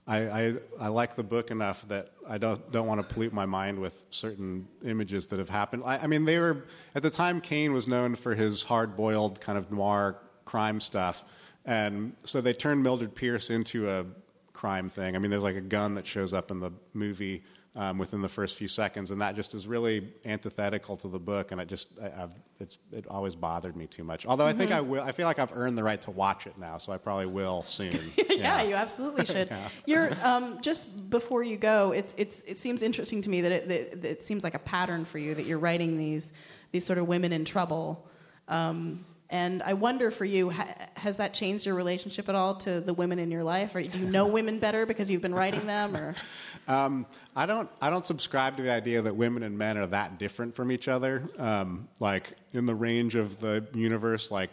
I, 0.08 0.18
I, 0.18 0.54
I 0.82 0.88
like 0.88 1.16
the 1.16 1.24
book 1.24 1.50
enough 1.50 1.84
that 1.88 2.12
I 2.28 2.38
don't 2.38 2.70
don't 2.70 2.86
want 2.86 3.00
to 3.00 3.14
pollute 3.14 3.32
my 3.32 3.46
mind 3.46 3.76
with 3.80 4.06
certain 4.10 4.68
images 4.84 5.26
that 5.26 5.40
have 5.40 5.48
happened. 5.48 5.82
I, 5.84 5.98
I 5.98 6.06
mean, 6.06 6.24
they 6.24 6.38
were 6.38 6.66
at 6.94 7.02
the 7.02 7.10
time. 7.10 7.40
Cain 7.40 7.72
was 7.72 7.88
known 7.88 8.14
for 8.14 8.32
his 8.36 8.62
hard-boiled 8.62 9.40
kind 9.40 9.58
of 9.58 9.72
noir 9.72 10.16
crime 10.46 10.80
stuff, 10.80 11.24
and 11.66 12.14
so 12.24 12.40
they 12.40 12.54
turned 12.54 12.82
Mildred 12.82 13.14
Pierce 13.14 13.50
into 13.50 13.90
a 13.90 14.06
crime 14.54 14.88
thing. 14.88 15.14
I 15.14 15.18
mean, 15.18 15.30
there's 15.30 15.42
like 15.42 15.56
a 15.56 15.60
gun 15.60 15.94
that 15.96 16.06
shows 16.06 16.32
up 16.32 16.50
in 16.50 16.60
the 16.60 16.70
movie 16.94 17.42
um, 17.74 17.98
within 17.98 18.22
the 18.22 18.28
first 18.28 18.56
few 18.56 18.68
seconds, 18.68 19.10
and 19.10 19.20
that 19.20 19.36
just 19.36 19.52
is 19.52 19.66
really 19.66 20.08
antithetical 20.24 20.96
to 20.96 21.08
the 21.08 21.18
book, 21.18 21.52
and 21.52 21.60
it 21.60 21.68
just 21.68 21.88
I, 22.02 22.22
I've, 22.22 22.30
it's 22.58 22.78
it 22.90 23.06
always 23.08 23.34
bothered 23.34 23.76
me 23.76 23.86
too 23.86 24.02
much. 24.02 24.24
Although 24.24 24.46
I 24.46 24.54
think 24.54 24.70
Mhm. 24.70 24.76
I 24.76 24.80
will. 24.80 25.02
I 25.02 25.12
feel 25.12 25.26
like 25.26 25.38
I've 25.38 25.52
earned 25.54 25.76
the 25.76 25.84
right 25.84 26.00
to 26.02 26.10
watch 26.10 26.46
it 26.46 26.56
now, 26.56 26.78
so 26.78 26.90
I 26.92 26.96
probably 26.96 27.26
will 27.26 27.62
soon. 27.64 27.98
yeah, 28.30 28.62
you 28.62 28.74
absolutely 28.74 29.26
should. 29.34 29.48
Yeah. 29.50 29.68
You're 29.84 30.10
um, 30.24 30.62
just 30.62 31.10
before 31.10 31.42
you 31.42 31.58
go. 31.58 31.90
It's 31.92 32.14
it's 32.16 32.42
it 32.46 32.56
seems 32.56 32.82
interesting 32.82 33.20
to 33.22 33.28
me 33.28 33.42
that 33.42 33.52
it 33.52 33.68
that 33.68 34.08
it 34.10 34.22
seems 34.24 34.42
like 34.42 34.54
a 34.54 34.58
pattern 34.60 35.04
for 35.04 35.18
you 35.18 35.34
that 35.34 35.44
you're 35.44 35.58
writing 35.58 35.98
these 35.98 36.32
these 36.72 36.86
sort 36.86 36.98
of 36.98 37.06
women 37.08 37.30
in 37.32 37.44
trouble. 37.44 38.08
Um, 38.48 39.04
and 39.30 39.62
I 39.62 39.72
wonder 39.72 40.10
for 40.10 40.24
you, 40.24 40.50
ha- 40.50 40.74
has 40.94 41.16
that 41.16 41.34
changed 41.34 41.66
your 41.66 41.74
relationship 41.74 42.28
at 42.28 42.34
all 42.34 42.54
to 42.56 42.80
the 42.80 42.94
women 42.94 43.18
in 43.18 43.30
your 43.30 43.42
life? 43.42 43.74
Or 43.74 43.82
do 43.82 43.98
you 43.98 44.06
know 44.06 44.26
women 44.26 44.58
better 44.58 44.86
because 44.86 45.10
you've 45.10 45.22
been 45.22 45.34
writing 45.34 45.66
them? 45.66 45.96
Or 45.96 46.14
Um, 46.68 47.06
I 47.36 47.46
don't. 47.46 47.70
I 47.80 47.90
don't 47.90 48.04
subscribe 48.04 48.56
to 48.56 48.62
the 48.64 48.72
idea 48.72 49.00
that 49.00 49.14
women 49.14 49.44
and 49.44 49.56
men 49.56 49.78
are 49.78 49.86
that 49.86 50.18
different 50.18 50.56
from 50.56 50.72
each 50.72 50.88
other. 50.88 51.22
Um, 51.38 51.86
like 52.00 52.32
in 52.54 52.66
the 52.66 52.74
range 52.74 53.14
of 53.14 53.38
the 53.38 53.64
universe, 53.72 54.32
like 54.32 54.50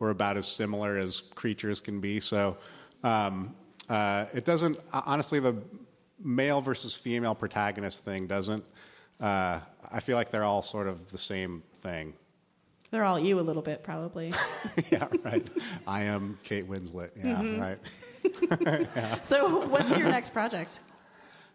we're 0.00 0.10
about 0.10 0.36
as 0.36 0.48
similar 0.48 0.98
as 0.98 1.20
creatures 1.20 1.80
can 1.80 2.00
be. 2.00 2.18
So 2.18 2.56
um, 3.04 3.54
uh, 3.88 4.26
it 4.34 4.44
doesn't. 4.44 4.78
Honestly, 4.92 5.38
the 5.38 5.56
male 6.20 6.60
versus 6.60 6.96
female 6.96 7.34
protagonist 7.34 8.04
thing 8.04 8.26
doesn't. 8.26 8.64
Uh, 9.20 9.60
I 9.92 10.00
feel 10.00 10.16
like 10.16 10.32
they're 10.32 10.42
all 10.42 10.62
sort 10.62 10.88
of 10.88 11.12
the 11.12 11.18
same 11.18 11.62
thing. 11.76 12.14
They're 12.92 13.04
all 13.04 13.18
you 13.18 13.40
a 13.40 13.42
little 13.42 13.62
bit, 13.62 13.82
probably. 13.82 14.32
yeah, 14.90 15.08
right. 15.24 15.44
I 15.86 16.02
am 16.02 16.38
Kate 16.44 16.68
Winslet. 16.68 17.10
Yeah, 17.16 17.40
Mhm. 17.42 17.60
right. 17.60 18.88
yeah. 18.96 19.20
so, 19.22 19.66
what's 19.66 19.96
your 19.98 20.08
next 20.08 20.30
project? 20.30 20.78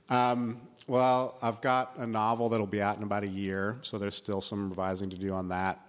Um, 0.10 0.60
well, 0.88 1.38
I've 1.42 1.62
got 1.62 1.94
a 1.98 2.08
novel 2.08 2.50
that'll 2.50 2.66
be 2.68 2.82
out 2.82 2.98
in 2.98 3.04
about 3.04 3.24
a 3.24 3.28
year, 3.28 3.78
so 3.84 3.98
there's 3.98 4.16
still 4.16 4.42
some 4.42 4.70
revising 4.70 5.10
to 5.12 5.18
do 5.18 5.32
on 5.32 5.48
that. 5.50 5.80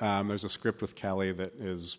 Um, 0.00 0.26
there's 0.28 0.44
a 0.44 0.48
script 0.48 0.80
with 0.82 0.94
Kelly 0.96 1.30
that 1.32 1.54
is, 1.60 1.98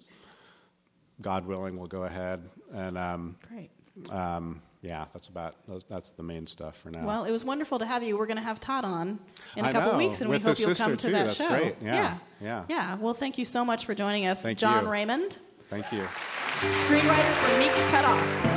God 1.21 1.45
willing, 1.47 1.77
will 1.77 1.87
go 1.87 2.03
ahead, 2.03 2.49
and 2.73 2.97
um, 2.97 3.37
Great. 3.47 3.69
Um, 4.11 4.61
yeah, 4.83 5.05
that's 5.13 5.29
about 5.29 5.55
that's, 5.87 6.11
the 6.11 6.23
main 6.23 6.45
stuff 6.45 6.77
for 6.77 6.91
now. 6.91 7.05
Well, 7.07 7.23
it 7.23 7.31
was 7.31 7.45
wonderful 7.45 7.79
to 7.79 7.85
have 7.85 8.03
you. 8.03 8.17
We're 8.17 8.25
going 8.25 8.37
to 8.37 8.43
have 8.43 8.59
Todd 8.59 8.83
on 8.83 9.17
in 9.55 9.63
a 9.63 9.69
I 9.69 9.71
couple 9.71 9.93
know, 9.93 9.97
weeks, 9.97 10.19
and 10.19 10.29
we 10.29 10.39
hope 10.39 10.59
you'll 10.59 10.75
come 10.75 10.97
to 10.97 11.07
too. 11.07 11.13
that 11.13 11.27
That's 11.27 11.37
show. 11.37 11.47
great. 11.47 11.77
Yeah, 11.81 11.95
yeah, 11.95 12.17
yeah. 12.41 12.65
Yeah. 12.67 12.97
Well, 12.97 13.13
thank 13.13 13.37
you 13.37 13.45
so 13.45 13.63
much 13.63 13.85
for 13.85 13.95
joining 13.95 14.27
us, 14.27 14.41
Thank 14.41 14.57
Jon 14.59 14.83
you. 14.83 14.91
Raymond, 14.91 15.37
Thank 15.69 15.89
you. 15.93 16.01
screenwriter 16.01 17.33
for 17.33 17.59
Meek's 17.59 17.81
Cut 17.91 18.03
Off. 18.03 18.49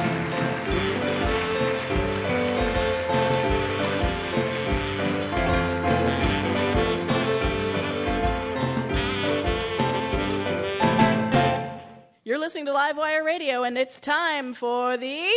You're 12.25 12.41
listening 12.41 12.67
listening 12.67 12.67
to 12.67 12.73
Livewire 12.73 13.25
Radio, 13.25 13.63
and 13.63 13.79
it's 13.79 14.01
time 14.01 14.53
for 14.53 14.97
the. 14.97 15.31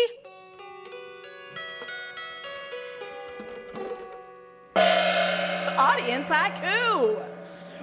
Audience 6.00 6.30
Haiku! 6.30 7.22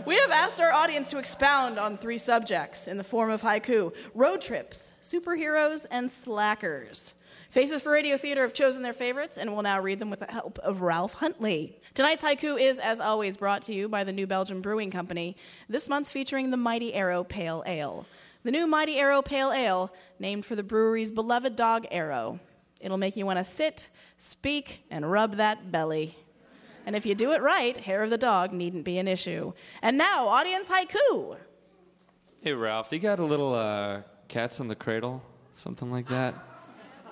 We 0.07 0.17
have 0.17 0.31
asked 0.31 0.59
our 0.59 0.73
audience 0.73 1.09
to 1.09 1.19
expound 1.19 1.79
on 1.79 1.99
three 1.99 2.17
subjects 2.17 2.89
in 2.89 2.97
the 2.97 3.05
form 3.05 3.31
of 3.31 3.43
haiku 3.43 3.95
road 4.15 4.41
trips, 4.41 4.95
superheroes, 5.03 5.85
and 5.91 6.11
slackers. 6.11 7.13
Faces 7.51 7.83
for 7.83 7.93
Radio 7.93 8.17
Theater 8.17 8.41
have 8.41 8.55
chosen 8.55 8.83
their 8.83 8.95
favorites 8.95 9.37
and 9.37 9.55
will 9.55 9.61
now 9.61 9.83
read 9.83 9.99
them 9.99 10.09
with 10.09 10.21
the 10.21 10.33
help 10.33 10.59
of 10.61 10.81
Ralph 10.81 11.13
Huntley. 11.13 11.79
Tonight's 11.93 12.23
haiku 12.23 12.59
is, 12.59 12.79
as 12.79 13.01
always, 13.01 13.37
brought 13.37 13.61
to 13.63 13.75
you 13.75 13.87
by 13.87 14.03
the 14.03 14.15
New 14.15 14.27
Belgium 14.27 14.63
Brewing 14.63 14.91
Company, 14.91 15.37
this 15.69 15.87
month 15.87 16.09
featuring 16.09 16.51
the 16.51 16.57
Mighty 16.57 16.95
Arrow 16.95 17.23
Pale 17.23 17.65
Ale. 17.67 18.07
The 18.45 18.51
new 18.51 18.67
Mighty 18.67 18.97
Arrow 18.97 19.21
Pale 19.21 19.53
Ale, 19.53 19.93
named 20.19 20.47
for 20.47 20.57
the 20.57 20.63
brewery's 20.63 21.11
beloved 21.11 21.55
dog 21.55 21.85
Arrow. 21.91 22.41
It'll 22.81 22.97
make 22.97 23.15
you 23.15 23.27
want 23.27 23.41
to 23.41 23.45
sit, 23.45 23.89
speak, 24.17 24.87
and 24.91 25.11
rub 25.13 25.37
that 25.37 25.71
belly. 25.71 26.17
And 26.87 26.95
if 26.95 27.05
you 27.05 27.17
do 27.17 27.33
it 27.33 27.43
right, 27.43 27.77
hair 27.77 28.05
of 28.05 28.11
the 28.11 28.17
dog 28.17 28.53
needn't 28.53 28.85
be 28.85 28.99
an 28.99 29.09
issue. 29.09 29.53
And 29.83 29.99
now, 29.99 30.29
audience 30.29 30.69
haiku. 30.69 31.37
Hey, 32.41 32.53
Ralph, 32.53 32.89
do 32.89 32.95
you 32.95 33.03
got 33.03 33.19
a 33.19 33.25
little 33.25 33.53
uh, 33.53 34.03
Cats 34.29 34.61
in 34.61 34.69
the 34.69 34.77
Cradle? 34.77 35.21
Something 35.57 35.91
like 35.91 36.09
that? 36.09 36.35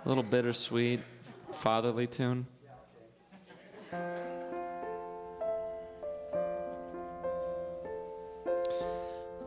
A 0.04 0.08
little 0.08 0.22
bittersweet, 0.22 1.00
fatherly 1.54 2.06
tune? 2.06 2.46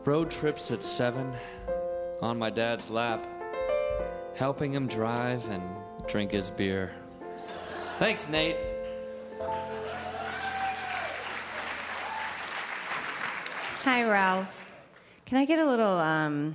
Road 0.04 0.30
trips 0.30 0.70
at 0.70 0.82
seven, 0.82 1.32
on 2.20 2.38
my 2.38 2.50
dad's 2.50 2.90
lap, 2.90 3.26
helping 4.34 4.72
him 4.72 4.86
drive 4.86 5.48
and 5.50 5.62
drink 6.06 6.32
his 6.32 6.50
beer. 6.50 6.92
Thanks, 7.98 8.28
Nate. 8.28 8.56
Hi, 13.90 14.04
Ralph. 14.04 14.54
Can 15.24 15.38
I 15.38 15.46
get 15.46 15.58
a 15.58 15.64
little 15.64 15.96
um, 15.96 16.54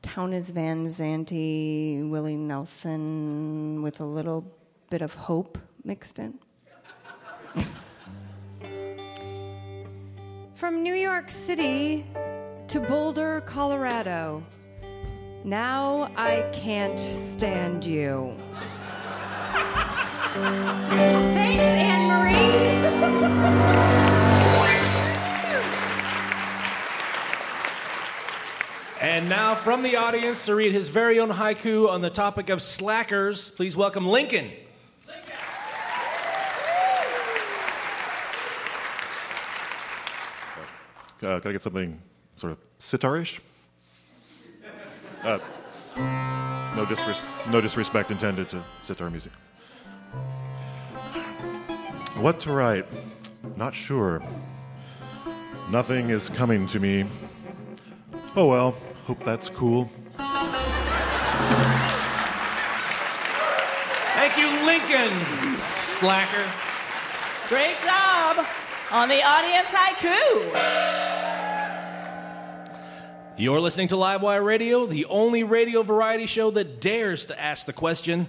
Townes 0.00 0.48
Van 0.48 0.88
Zandt, 0.88 1.32
Willie 1.32 2.34
Nelson 2.34 3.82
with 3.82 4.00
a 4.00 4.06
little 4.06 4.50
bit 4.88 5.02
of 5.02 5.12
hope 5.12 5.58
mixed 5.84 6.18
in? 6.18 6.38
From 10.54 10.82
New 10.82 10.94
York 10.94 11.30
City 11.30 12.06
to 12.68 12.80
Boulder, 12.80 13.42
Colorado. 13.42 14.42
Now 15.44 16.10
I 16.16 16.48
can't 16.54 16.98
stand 16.98 17.84
you. 17.84 18.34
Thanks, 21.34 21.60
Anne 21.60 22.08
Marie. 22.08 22.30
And 29.10 29.28
now, 29.28 29.56
from 29.56 29.82
the 29.82 29.96
audience 29.96 30.44
to 30.44 30.54
read 30.54 30.70
his 30.70 30.88
very 30.88 31.18
own 31.18 31.30
haiku 31.30 31.88
on 31.88 32.00
the 32.00 32.10
topic 32.10 32.48
of 32.48 32.62
slackers, 32.62 33.50
please 33.50 33.76
welcome 33.76 34.06
Lincoln. 34.06 34.52
Uh, 41.20 41.40
can 41.40 41.42
I 41.44 41.50
get 41.50 41.60
something 41.60 42.00
sort 42.36 42.52
of 42.52 42.58
sitarish? 42.78 43.40
Uh, 45.24 45.40
no, 46.76 46.86
disres- 46.86 47.50
no 47.50 47.60
disrespect 47.60 48.12
intended 48.12 48.48
to 48.50 48.62
sitar 48.84 49.10
music. 49.10 49.32
What 52.14 52.38
to 52.40 52.52
write? 52.52 52.86
Not 53.56 53.74
sure. 53.74 54.22
Nothing 55.68 56.10
is 56.10 56.30
coming 56.30 56.64
to 56.66 56.78
me. 56.78 57.06
Oh 58.36 58.46
well, 58.46 58.76
hope 59.04 59.24
that's 59.24 59.48
cool. 59.48 59.90
Thank 64.14 64.36
you, 64.36 64.48
Lincoln. 64.66 65.56
Slacker. 65.58 66.44
Great 67.48 67.78
job 67.80 68.46
on 68.90 69.08
the 69.08 69.22
audience 69.22 69.68
haiku. 69.68 71.10
You're 73.36 73.60
listening 73.60 73.88
to 73.88 73.94
Livewire 73.94 74.44
Radio, 74.44 74.84
the 74.86 75.06
only 75.06 75.44
radio 75.44 75.82
variety 75.82 76.26
show 76.26 76.50
that 76.50 76.80
dares 76.80 77.24
to 77.26 77.40
ask 77.40 77.66
the 77.66 77.72
question 77.72 78.28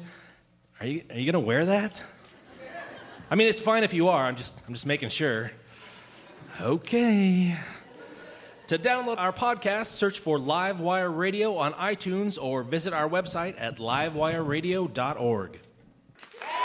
Are 0.80 0.86
you, 0.86 1.04
are 1.10 1.18
you 1.18 1.26
going 1.26 1.34
to 1.34 1.48
wear 1.48 1.66
that? 1.66 2.02
I 3.30 3.36
mean, 3.36 3.48
it's 3.48 3.62
fine 3.62 3.84
if 3.84 3.94
you 3.94 4.08
are. 4.08 4.24
I'm 4.24 4.36
just, 4.36 4.54
I'm 4.68 4.74
just 4.74 4.86
making 4.86 5.10
sure. 5.10 5.52
Okay. 6.60 7.58
To 8.72 8.80
download 8.80 9.18
our 9.18 9.34
podcast, 9.34 9.88
search 9.88 10.20
for 10.20 10.38
Livewire 10.40 11.14
Radio 11.14 11.58
on 11.58 11.74
iTunes 11.74 12.42
or 12.42 12.64
visit 12.64 12.94
our 12.94 13.10
website 13.10 13.56
at 13.58 13.80
livewireradio.org. 13.80 15.52
Ladies 15.52 16.61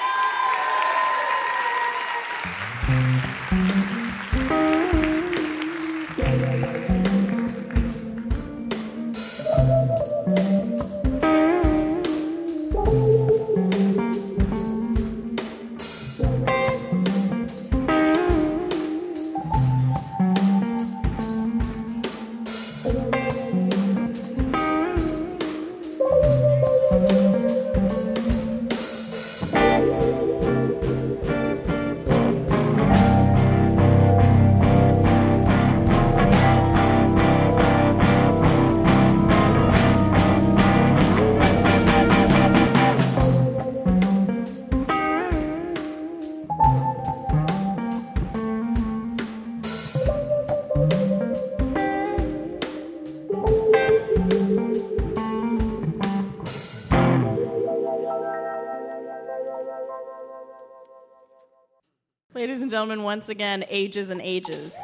once 63.16 63.30
again, 63.30 63.64
ages 63.70 64.10
and 64.10 64.20
ages. 64.20 64.76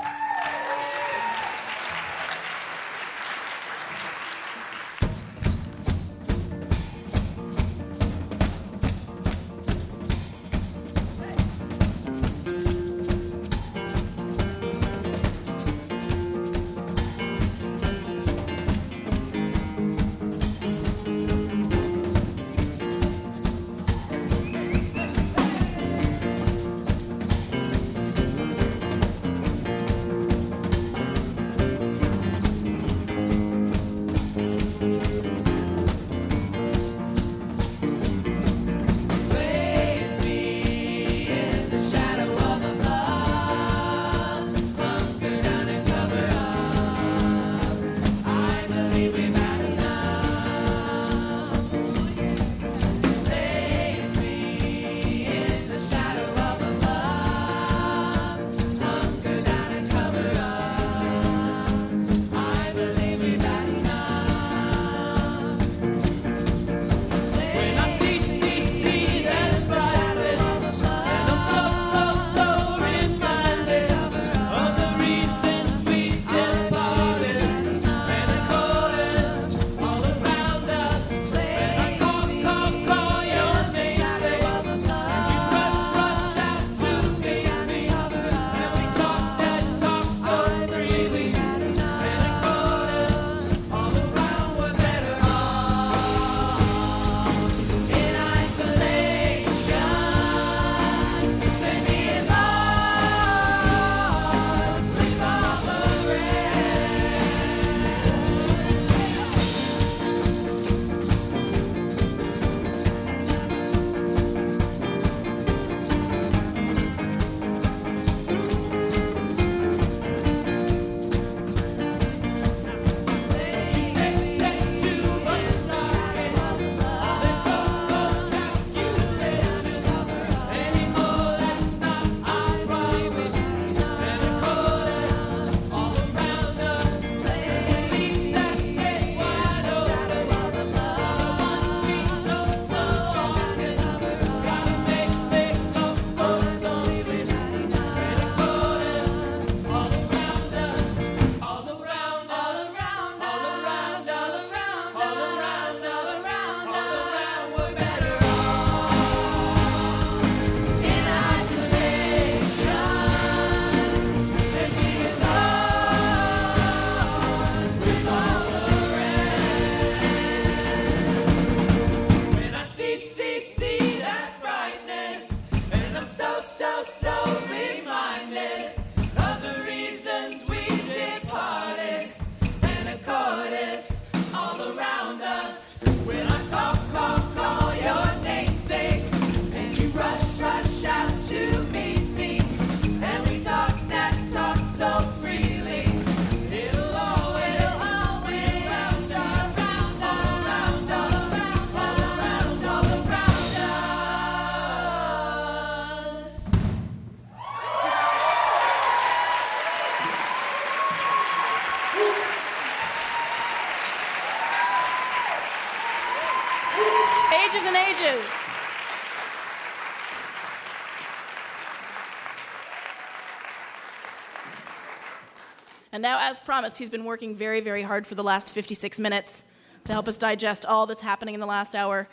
And 226.02 226.10
now, 226.10 226.18
as 226.28 226.40
promised, 226.40 226.78
he's 226.78 226.90
been 226.90 227.04
working 227.04 227.36
very, 227.36 227.60
very 227.60 227.84
hard 227.84 228.08
for 228.08 228.16
the 228.16 228.24
last 228.24 228.50
56 228.50 228.98
minutes 228.98 229.44
to 229.84 229.92
help 229.92 230.08
us 230.08 230.18
digest 230.18 230.66
all 230.66 230.84
that's 230.84 231.00
happening 231.00 231.34
in 231.34 231.38
the 231.38 231.46
last 231.46 231.76
hour. 231.76 232.08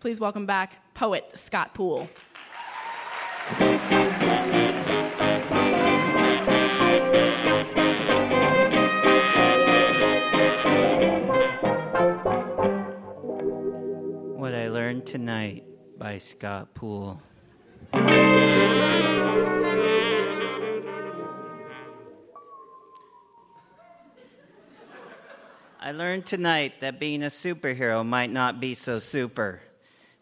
Please 0.00 0.18
welcome 0.18 0.46
back 0.46 0.92
poet 0.94 1.38
Scott 1.38 1.74
Poole. 1.74 2.10
What 14.36 14.54
I 14.54 14.68
Learned 14.70 15.06
Tonight 15.06 15.62
by 15.96 16.18
Scott 16.18 16.74
Poole. 16.74 17.22
I 25.86 25.92
learned 25.92 26.24
tonight 26.24 26.80
that 26.80 26.98
being 26.98 27.22
a 27.22 27.26
superhero 27.26 28.06
might 28.06 28.32
not 28.32 28.58
be 28.58 28.74
so 28.74 28.98
super. 28.98 29.60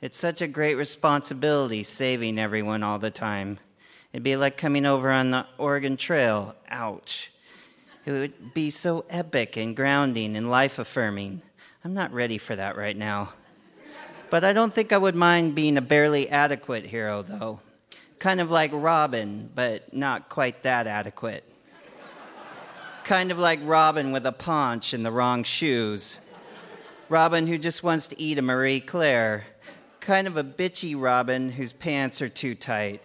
It's 0.00 0.16
such 0.16 0.42
a 0.42 0.48
great 0.48 0.74
responsibility 0.74 1.84
saving 1.84 2.40
everyone 2.40 2.82
all 2.82 2.98
the 2.98 3.12
time. 3.12 3.60
It'd 4.12 4.24
be 4.24 4.34
like 4.34 4.56
coming 4.56 4.84
over 4.84 5.08
on 5.08 5.30
the 5.30 5.46
Oregon 5.58 5.96
Trail. 5.96 6.56
Ouch. 6.68 7.30
It 8.04 8.10
would 8.10 8.54
be 8.54 8.70
so 8.70 9.04
epic 9.08 9.56
and 9.56 9.76
grounding 9.76 10.34
and 10.34 10.50
life 10.50 10.80
affirming. 10.80 11.42
I'm 11.84 11.94
not 11.94 12.12
ready 12.12 12.38
for 12.38 12.56
that 12.56 12.76
right 12.76 12.96
now. 12.96 13.32
But 14.30 14.42
I 14.42 14.52
don't 14.52 14.74
think 14.74 14.92
I 14.92 14.98
would 14.98 15.14
mind 15.14 15.54
being 15.54 15.78
a 15.78 15.80
barely 15.80 16.28
adequate 16.28 16.86
hero, 16.86 17.22
though. 17.22 17.60
Kind 18.18 18.40
of 18.40 18.50
like 18.50 18.72
Robin, 18.74 19.48
but 19.54 19.94
not 19.94 20.28
quite 20.28 20.64
that 20.64 20.88
adequate. 20.88 21.44
Kind 23.04 23.32
of 23.32 23.38
like 23.38 23.58
Robin 23.64 24.12
with 24.12 24.26
a 24.26 24.32
paunch 24.32 24.92
and 24.92 25.04
the 25.04 25.10
wrong 25.10 25.42
shoes. 25.42 26.16
Robin 27.08 27.46
who 27.46 27.58
just 27.58 27.82
wants 27.82 28.06
to 28.08 28.20
eat 28.20 28.38
a 28.38 28.42
Marie 28.42 28.80
Claire. 28.80 29.44
Kind 30.00 30.26
of 30.26 30.36
a 30.36 30.44
bitchy 30.44 30.98
Robin 30.98 31.50
whose 31.50 31.72
pants 31.72 32.22
are 32.22 32.28
too 32.28 32.54
tight. 32.54 33.02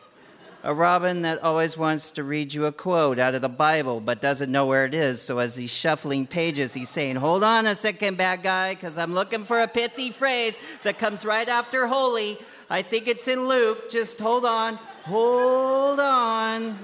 A 0.63 0.73
Robin 0.73 1.23
that 1.23 1.41
always 1.41 1.77
wants 1.77 2.11
to 2.11 2.23
read 2.23 2.53
you 2.53 2.65
a 2.65 2.71
quote 2.71 3.19
out 3.19 3.35
of 3.35 3.41
the 3.41 3.49
Bible 3.49 3.99
but 3.99 4.21
doesn't 4.21 4.51
know 4.51 4.65
where 4.65 4.85
it 4.85 4.93
is. 4.93 5.21
So 5.21 5.39
as 5.39 5.55
he's 5.55 5.71
shuffling 5.71 6.27
pages, 6.27 6.73
he's 6.73 6.89
saying, 6.89 7.15
Hold 7.15 7.43
on 7.43 7.65
a 7.65 7.75
second, 7.75 8.17
bad 8.17 8.43
guy, 8.43 8.75
because 8.75 8.97
I'm 8.97 9.13
looking 9.13 9.43
for 9.43 9.61
a 9.61 9.67
pithy 9.67 10.11
phrase 10.11 10.59
that 10.83 10.99
comes 10.99 11.25
right 11.25 11.47
after 11.47 11.87
holy. 11.87 12.37
I 12.69 12.81
think 12.83 13.07
it's 13.07 13.27
in 13.27 13.47
Luke. 13.47 13.89
Just 13.89 14.19
hold 14.19 14.45
on. 14.45 14.75
Hold 15.05 15.99
on. 15.99 16.77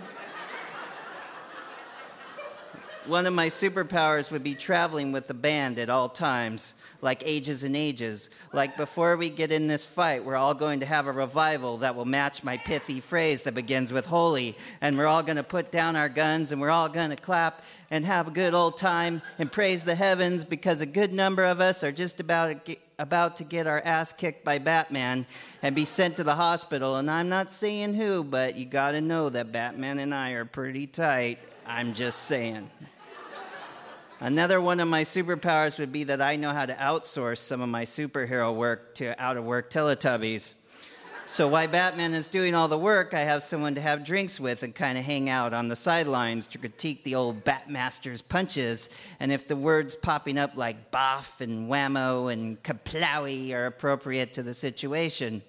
One 3.06 3.26
of 3.26 3.34
my 3.34 3.50
superpowers 3.50 4.32
would 4.32 4.44
be 4.44 4.56
traveling 4.56 5.12
with 5.12 5.28
the 5.28 5.34
band 5.34 5.78
at 5.78 5.90
all 5.90 6.08
times, 6.08 6.74
like 7.02 7.22
ages 7.26 7.64
and 7.64 7.76
ages. 7.76 8.30
Like 8.54 8.78
before 8.78 9.18
we 9.18 9.30
get 9.30 9.52
in 9.52 9.68
this 9.68 9.86
fight, 9.86 10.24
we're 10.24 10.38
all 10.38 10.54
going 10.54 10.80
to 10.80 10.86
have 10.86 11.08
a 11.08 11.12
revival 11.12 11.80
that 11.80 11.96
will 11.96 12.06
match 12.06 12.46
my 12.46 12.56
pithy 12.56 13.02
phrase 13.02 13.44
that 13.44 13.56
begins 13.56 13.92
with 13.92 14.06
holy. 14.06 14.56
And 14.80 14.98
we're 14.98 15.08
all 15.08 15.22
going 15.22 15.36
to 15.36 15.44
put 15.44 15.70
down 15.70 15.98
our 15.98 16.08
guns 16.08 16.54
and 16.54 16.62
we're 16.62 16.70
all 16.70 16.88
going 16.88 17.10
to 17.10 17.18
clap 17.18 17.64
and 17.92 18.06
have 18.06 18.30
a 18.30 18.32
good 18.32 18.54
old 18.54 18.78
time 18.78 19.22
and 19.38 19.52
praise 19.52 19.84
the 19.84 19.96
heavens 19.96 20.46
because 20.46 20.80
a 20.80 20.86
good 20.86 21.12
number 21.12 21.44
of 21.44 21.60
us 21.60 21.84
are 21.84 21.92
just 21.92 22.22
about 22.22 22.48
to 22.48 22.56
get, 22.56 22.80
about 23.00 23.36
to 23.36 23.44
get 23.44 23.68
our 23.68 23.82
ass 23.84 24.14
kicked 24.14 24.46
by 24.46 24.60
Batman 24.60 25.26
and 25.62 25.76
be 25.76 25.84
sent 25.84 26.16
to 26.16 26.24
the 26.24 26.36
hospital. 26.36 26.96
And 26.96 27.12
I'm 27.12 27.28
not 27.28 27.52
saying 27.52 27.96
who, 27.96 28.24
but 28.24 28.56
you 28.56 28.66
got 28.66 28.92
to 28.92 29.02
know 29.02 29.30
that 29.30 29.52
Batman 29.52 30.00
and 30.00 30.14
I 30.14 30.32
are 30.32 30.46
pretty 30.46 30.88
tight. 30.88 31.40
I'm 31.66 31.94
just 31.94 32.24
saying. 32.24 32.70
Another 34.24 34.62
one 34.62 34.80
of 34.80 34.88
my 34.88 35.04
superpowers 35.04 35.78
would 35.78 35.92
be 35.92 36.06
that 36.06 36.22
I 36.22 36.38
know 36.38 36.52
how 36.52 36.66
to 36.66 36.74
outsource 36.76 37.40
some 37.40 37.60
of 37.60 37.68
my 37.68 37.84
superhero 37.84 38.56
work 38.56 38.96
to 38.96 39.22
out 39.22 39.36
of 39.36 39.44
work 39.44 39.70
Teletubbies. 39.70 40.54
So 41.26 41.50
while 41.50 41.68
Batman 41.68 42.14
is 42.14 42.28
doing 42.28 42.56
all 42.56 42.70
the 42.70 42.78
work, 42.78 43.14
I 43.14 43.20
have 43.20 43.44
someone 43.44 43.76
to 43.76 43.82
have 43.82 44.06
drinks 44.06 44.40
with 44.40 44.64
and 44.64 44.74
kind 44.74 44.98
of 44.98 45.04
hang 45.04 45.30
out 45.30 45.54
on 45.54 45.68
the 45.68 45.76
sidelines 45.76 46.48
to 46.48 46.58
critique 46.58 47.04
the 47.04 47.16
old 47.16 47.44
Batmaster's 47.44 48.22
punches. 48.22 48.88
And 49.20 49.30
if 49.30 49.46
the 49.46 49.58
words 49.58 49.94
popping 49.94 50.38
up 50.38 50.56
like 50.56 50.90
boff 50.90 51.42
and 51.42 51.70
whammo 51.70 52.32
and 52.32 52.64
kaplowy 52.64 53.52
are 53.52 53.66
appropriate 53.66 54.32
to 54.36 54.44
the 54.44 54.54
situation, 54.54 55.44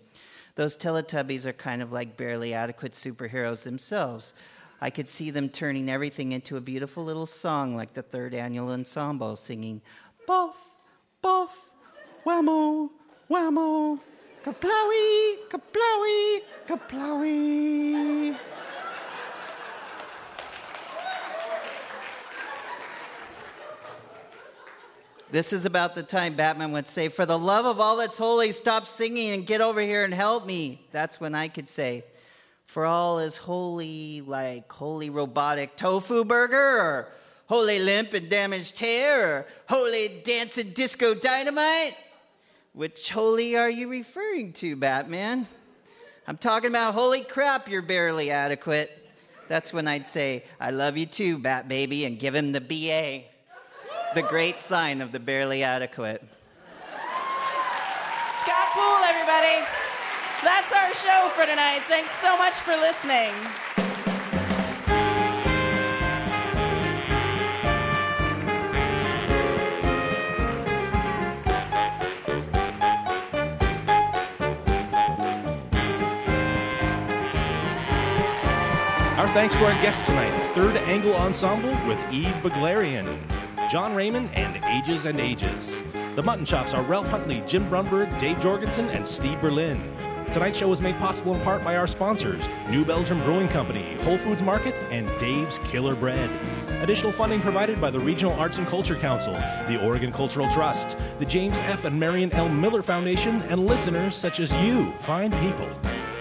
those 0.57 0.77
Teletubbies 0.77 1.45
are 1.45 1.53
kind 1.53 1.81
of 1.81 1.93
like 1.93 2.17
barely 2.17 2.55
adequate 2.55 2.95
superheroes 2.95 3.63
themselves. 3.63 4.33
I 4.85 4.91
could 4.91 5.09
see 5.09 5.31
them 5.31 5.49
turning 5.49 5.89
everything 5.89 6.33
into 6.33 6.59
a 6.59 6.61
beautiful 6.61 7.03
little 7.07 7.25
song 7.25 7.75
like 7.75 7.95
the 7.95 8.03
Third 8.03 8.35
Angle 8.35 8.69
Ensemble 8.69 9.35
singing 9.35 9.81
Buff, 10.27 10.59
Buff, 11.23 11.57
whammo, 12.27 12.91
whammo, 13.31 13.99
kaplowy, 14.45 15.37
kaplowy, 15.49 16.41
kaplowy. 16.69 18.37
This 25.31 25.55
is 25.55 25.65
about 25.65 25.95
the 25.95 26.03
time 26.03 26.35
Batman 26.35 26.73
would 26.73 26.87
say, 26.87 27.09
For 27.09 27.25
the 27.25 27.39
love 27.39 27.65
of 27.65 27.81
all 27.81 27.97
that's 27.97 28.19
holy, 28.19 28.53
stop 28.53 28.87
singing 28.87 29.31
and 29.31 29.47
get 29.47 29.63
over 29.63 29.81
here 29.81 30.05
and 30.05 30.13
help 30.13 30.45
me. 30.45 30.87
That's 30.93 31.19
when 31.19 31.35
I 31.35 31.49
could 31.49 31.71
say, 31.71 32.05
For 32.67 32.87
all 32.87 33.19
is 33.19 33.37
holy, 33.37 34.21
like 34.21 34.71
holy 34.71 35.11
robotic 35.11 35.77
tofu 35.77 36.25
burger, 36.25 36.57
or 36.57 37.09
holy 37.47 37.79
limp 37.79 38.15
and 38.15 38.29
damaged 38.29 38.79
hair, 38.79 39.31
or 39.31 39.47
holy 39.69 40.21
dancing 40.25 40.71
disco 40.71 41.15
dynamite. 41.15 41.95
Which 42.73 43.11
holy 43.11 43.57
are 43.57 43.71
you 43.71 43.89
referring 43.89 44.53
to, 44.55 44.75
Batman? 44.75 45.47
I'm 46.27 46.39
talking 46.39 46.71
about 46.71 46.95
holy 46.95 47.23
crap, 47.23 47.69
you're 47.69 47.83
barely 47.83 48.31
adequate. 48.31 48.91
That's 49.47 49.73
when 49.73 49.87
I'd 49.87 50.07
say, 50.07 50.45
I 50.59 50.71
love 50.71 50.97
you 50.97 51.07
too, 51.07 51.39
Bat 51.39 51.69
Baby, 51.69 52.07
and 52.07 52.19
give 52.19 52.35
him 52.35 52.53
the 52.53 52.61
BA 52.61 53.25
the 54.15 54.23
great 54.23 54.61
sign 54.61 55.01
of 55.01 55.11
the 55.11 55.19
barely 55.19 55.65
adequate. 55.65 56.23
Scott 58.43 58.69
Poole, 58.73 59.05
everybody. 59.05 59.84
That's 60.45 60.73
our 60.75 60.93
show 60.93 61.31
for 61.31 61.47
tonight. 61.47 61.81
Thanks 61.89 62.11
so 62.11 62.37
much 62.37 62.53
for 62.53 62.77
listening. 62.77 63.33
Our 79.17 79.29
thanks 79.29 79.55
to 79.55 79.65
our 79.65 79.73
guests 79.81 80.05
tonight, 80.05 80.39
Third 80.49 80.77
Angle 80.77 81.15
Ensemble 81.15 81.71
with 81.89 81.99
Eve 82.13 82.35
Beglarian, 82.43 83.19
Jon 83.71 83.95
Raymond, 83.95 84.29
and 84.35 84.63
Ages 84.67 85.07
and 85.07 85.19
Ages. 85.19 85.83
The 86.17 86.23
Mutton 86.23 86.45
Chops 86.45 86.75
are 86.75 86.83
Ralph 86.83 87.09
Huntley, 87.09 87.43
Jim 87.47 87.65
Brunberg, 87.71 88.19
Dave 88.19 88.39
Jorgensen, 88.41 88.91
and 88.91 89.09
Steve 89.09 89.41
Berlin. 89.41 89.81
Tonight's 90.33 90.59
show 90.59 90.69
was 90.69 90.81
made 90.81 90.97
possible 90.99 91.35
in 91.35 91.41
part 91.43 91.63
by 91.63 91.77
our 91.77 91.87
sponsors, 91.87 92.49
New 92.69 92.85
Belgium 92.85 93.23
Brewing 93.23 93.49
Company, 93.49 93.97
Whole 94.03 94.19
Foods 94.19 94.43
Market, 94.43 94.75
and 94.91 95.09
Dave's 95.19 95.59
Killer 95.61 95.95
Bread. 95.95 96.31
Additional 96.83 97.13
funding 97.13 97.41
provided 97.41 97.81
by 97.81 97.91
the 97.91 98.01
Regional 98.01 98.33
Arts 98.35 98.59
and 98.59 98.67
Culture 98.67 98.97
Council, 98.97 99.35
the 99.69 99.81
Oregon 99.85 100.13
Cultural 100.13 100.51
Trust, 100.51 100.97
the 101.19 101.25
James 101.25 101.59
F. 101.61 101.85
and 101.85 101.99
Marion 101.99 102.33
L. 102.33 102.49
Miller 102.49 102.83
Foundation, 102.83 103.41
and 103.43 103.67
listeners 103.67 104.15
such 104.15 104.41
as 104.41 104.55
you, 104.57 104.91
fine 105.01 105.31
people. 105.41 105.69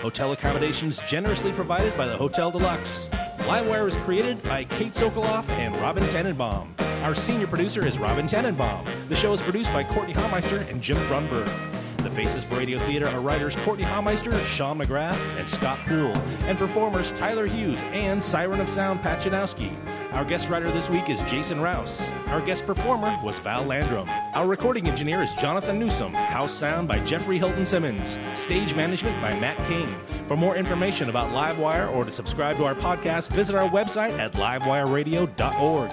Hotel 0.01 0.31
accommodations 0.33 1.01
generously 1.01 1.51
provided 1.51 1.95
by 1.97 2.05
the 2.05 2.15
Hotel 2.15 2.51
Deluxe. 2.51 3.09
Livewire 3.39 3.87
is 3.87 3.97
created 3.97 4.41
by 4.43 4.63
Kate 4.63 4.93
Sokoloff 4.93 5.49
and 5.49 5.75
Robin 5.77 6.03
Tannenbaum. 6.07 6.75
Our 7.03 7.15
senior 7.15 7.47
producer 7.47 7.85
is 7.85 7.99
Robin 7.99 8.27
Tannenbaum. 8.27 8.85
The 9.09 9.15
show 9.15 9.33
is 9.33 9.41
produced 9.41 9.73
by 9.73 9.83
Courtney 9.83 10.13
Hameister 10.13 10.69
and 10.69 10.81
Jim 10.81 10.97
Brunberg. 11.07 11.72
Faces 12.14 12.43
for 12.43 12.57
Radio 12.57 12.78
Theater 12.86 13.07
are 13.07 13.20
writers 13.20 13.55
Courtney 13.57 13.84
Hameister, 13.86 14.45
Sean 14.45 14.78
McGrath, 14.78 15.18
and 15.38 15.49
Scott 15.49 15.80
Poole, 15.88 16.16
and 16.45 16.59
performers 16.59 17.11
Tyler 17.14 17.47
Hughes 17.47 17.82
and 17.91 18.22
Siren 18.22 18.59
of 18.59 18.70
Sound 18.70 19.01
Pat 19.01 19.22
Janowski. 19.24 19.76
Our 20.11 20.24
guest 20.24 20.47
writer 20.47 20.72
this 20.72 20.91
week 20.91 21.09
is 21.09 21.24
Jason 21.24 21.59
Rouse. 21.59 22.07
Our 22.28 22.39
guest 22.39 22.68
performer 22.68 23.20
was 23.24 23.39
Val 23.39 23.64
Landrum. 23.64 24.07
Our 24.36 24.45
recording 24.45 24.88
engineer 24.88 25.24
is 25.24 25.34
Jonathan 25.34 25.80
Newsom. 25.80 26.14
House 26.14 26.53
sound 26.53 26.88
by 26.88 26.99
Jeffrey 26.99 27.39
Hilton 27.39 27.66
Simmons. 27.66 28.20
Stage 28.36 28.76
management 28.76 29.20
by 29.20 29.39
Matt 29.39 29.57
King. 29.68 29.95
For 30.28 30.38
more 30.38 30.55
information 30.55 31.09
about 31.09 31.32
Livewire 31.32 31.91
or 31.91 32.05
to 32.05 32.11
subscribe 32.11 32.57
to 32.57 32.66
our 32.66 32.76
podcast, 32.76 33.30
visit 33.30 33.55
our 33.55 33.68
website 33.70 34.20
at 34.20 34.34
livewireradio.org. 34.34 35.91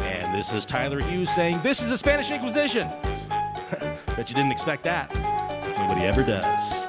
And 0.00 0.34
this 0.34 0.52
is 0.52 0.66
Tyler 0.66 1.00
Hughes 1.00 1.32
saying, 1.32 1.60
This 1.62 1.80
is 1.80 1.88
the 1.88 1.98
Spanish 1.98 2.32
Inquisition. 2.32 2.88
Bet 4.16 4.28
you 4.28 4.34
didn't 4.34 4.50
expect 4.50 4.82
that. 4.82 5.39
Nobody 5.80 6.06
ever 6.06 6.22
does. 6.22 6.80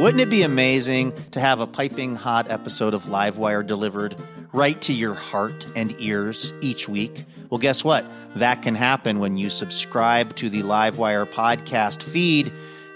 Wouldn't 0.00 0.22
it 0.22 0.30
be 0.30 0.42
amazing 0.42 1.12
to 1.32 1.40
have 1.40 1.60
a 1.60 1.66
piping 1.66 2.16
hot 2.16 2.50
episode 2.50 2.94
of 2.94 3.04
Livewire 3.04 3.66
delivered 3.66 4.16
right 4.50 4.80
to 4.80 4.94
your 4.94 5.12
heart 5.12 5.66
and 5.76 5.94
ears 6.00 6.54
each 6.62 6.88
week? 6.88 7.26
Well, 7.50 7.58
guess 7.58 7.84
what? 7.84 8.10
That 8.36 8.62
can 8.62 8.74
happen 8.74 9.18
when 9.18 9.36
you 9.36 9.50
subscribe 9.50 10.34
to 10.36 10.48
the 10.48 10.62
Livewire 10.62 11.30
podcast 11.30 12.02
feed, 12.02 12.50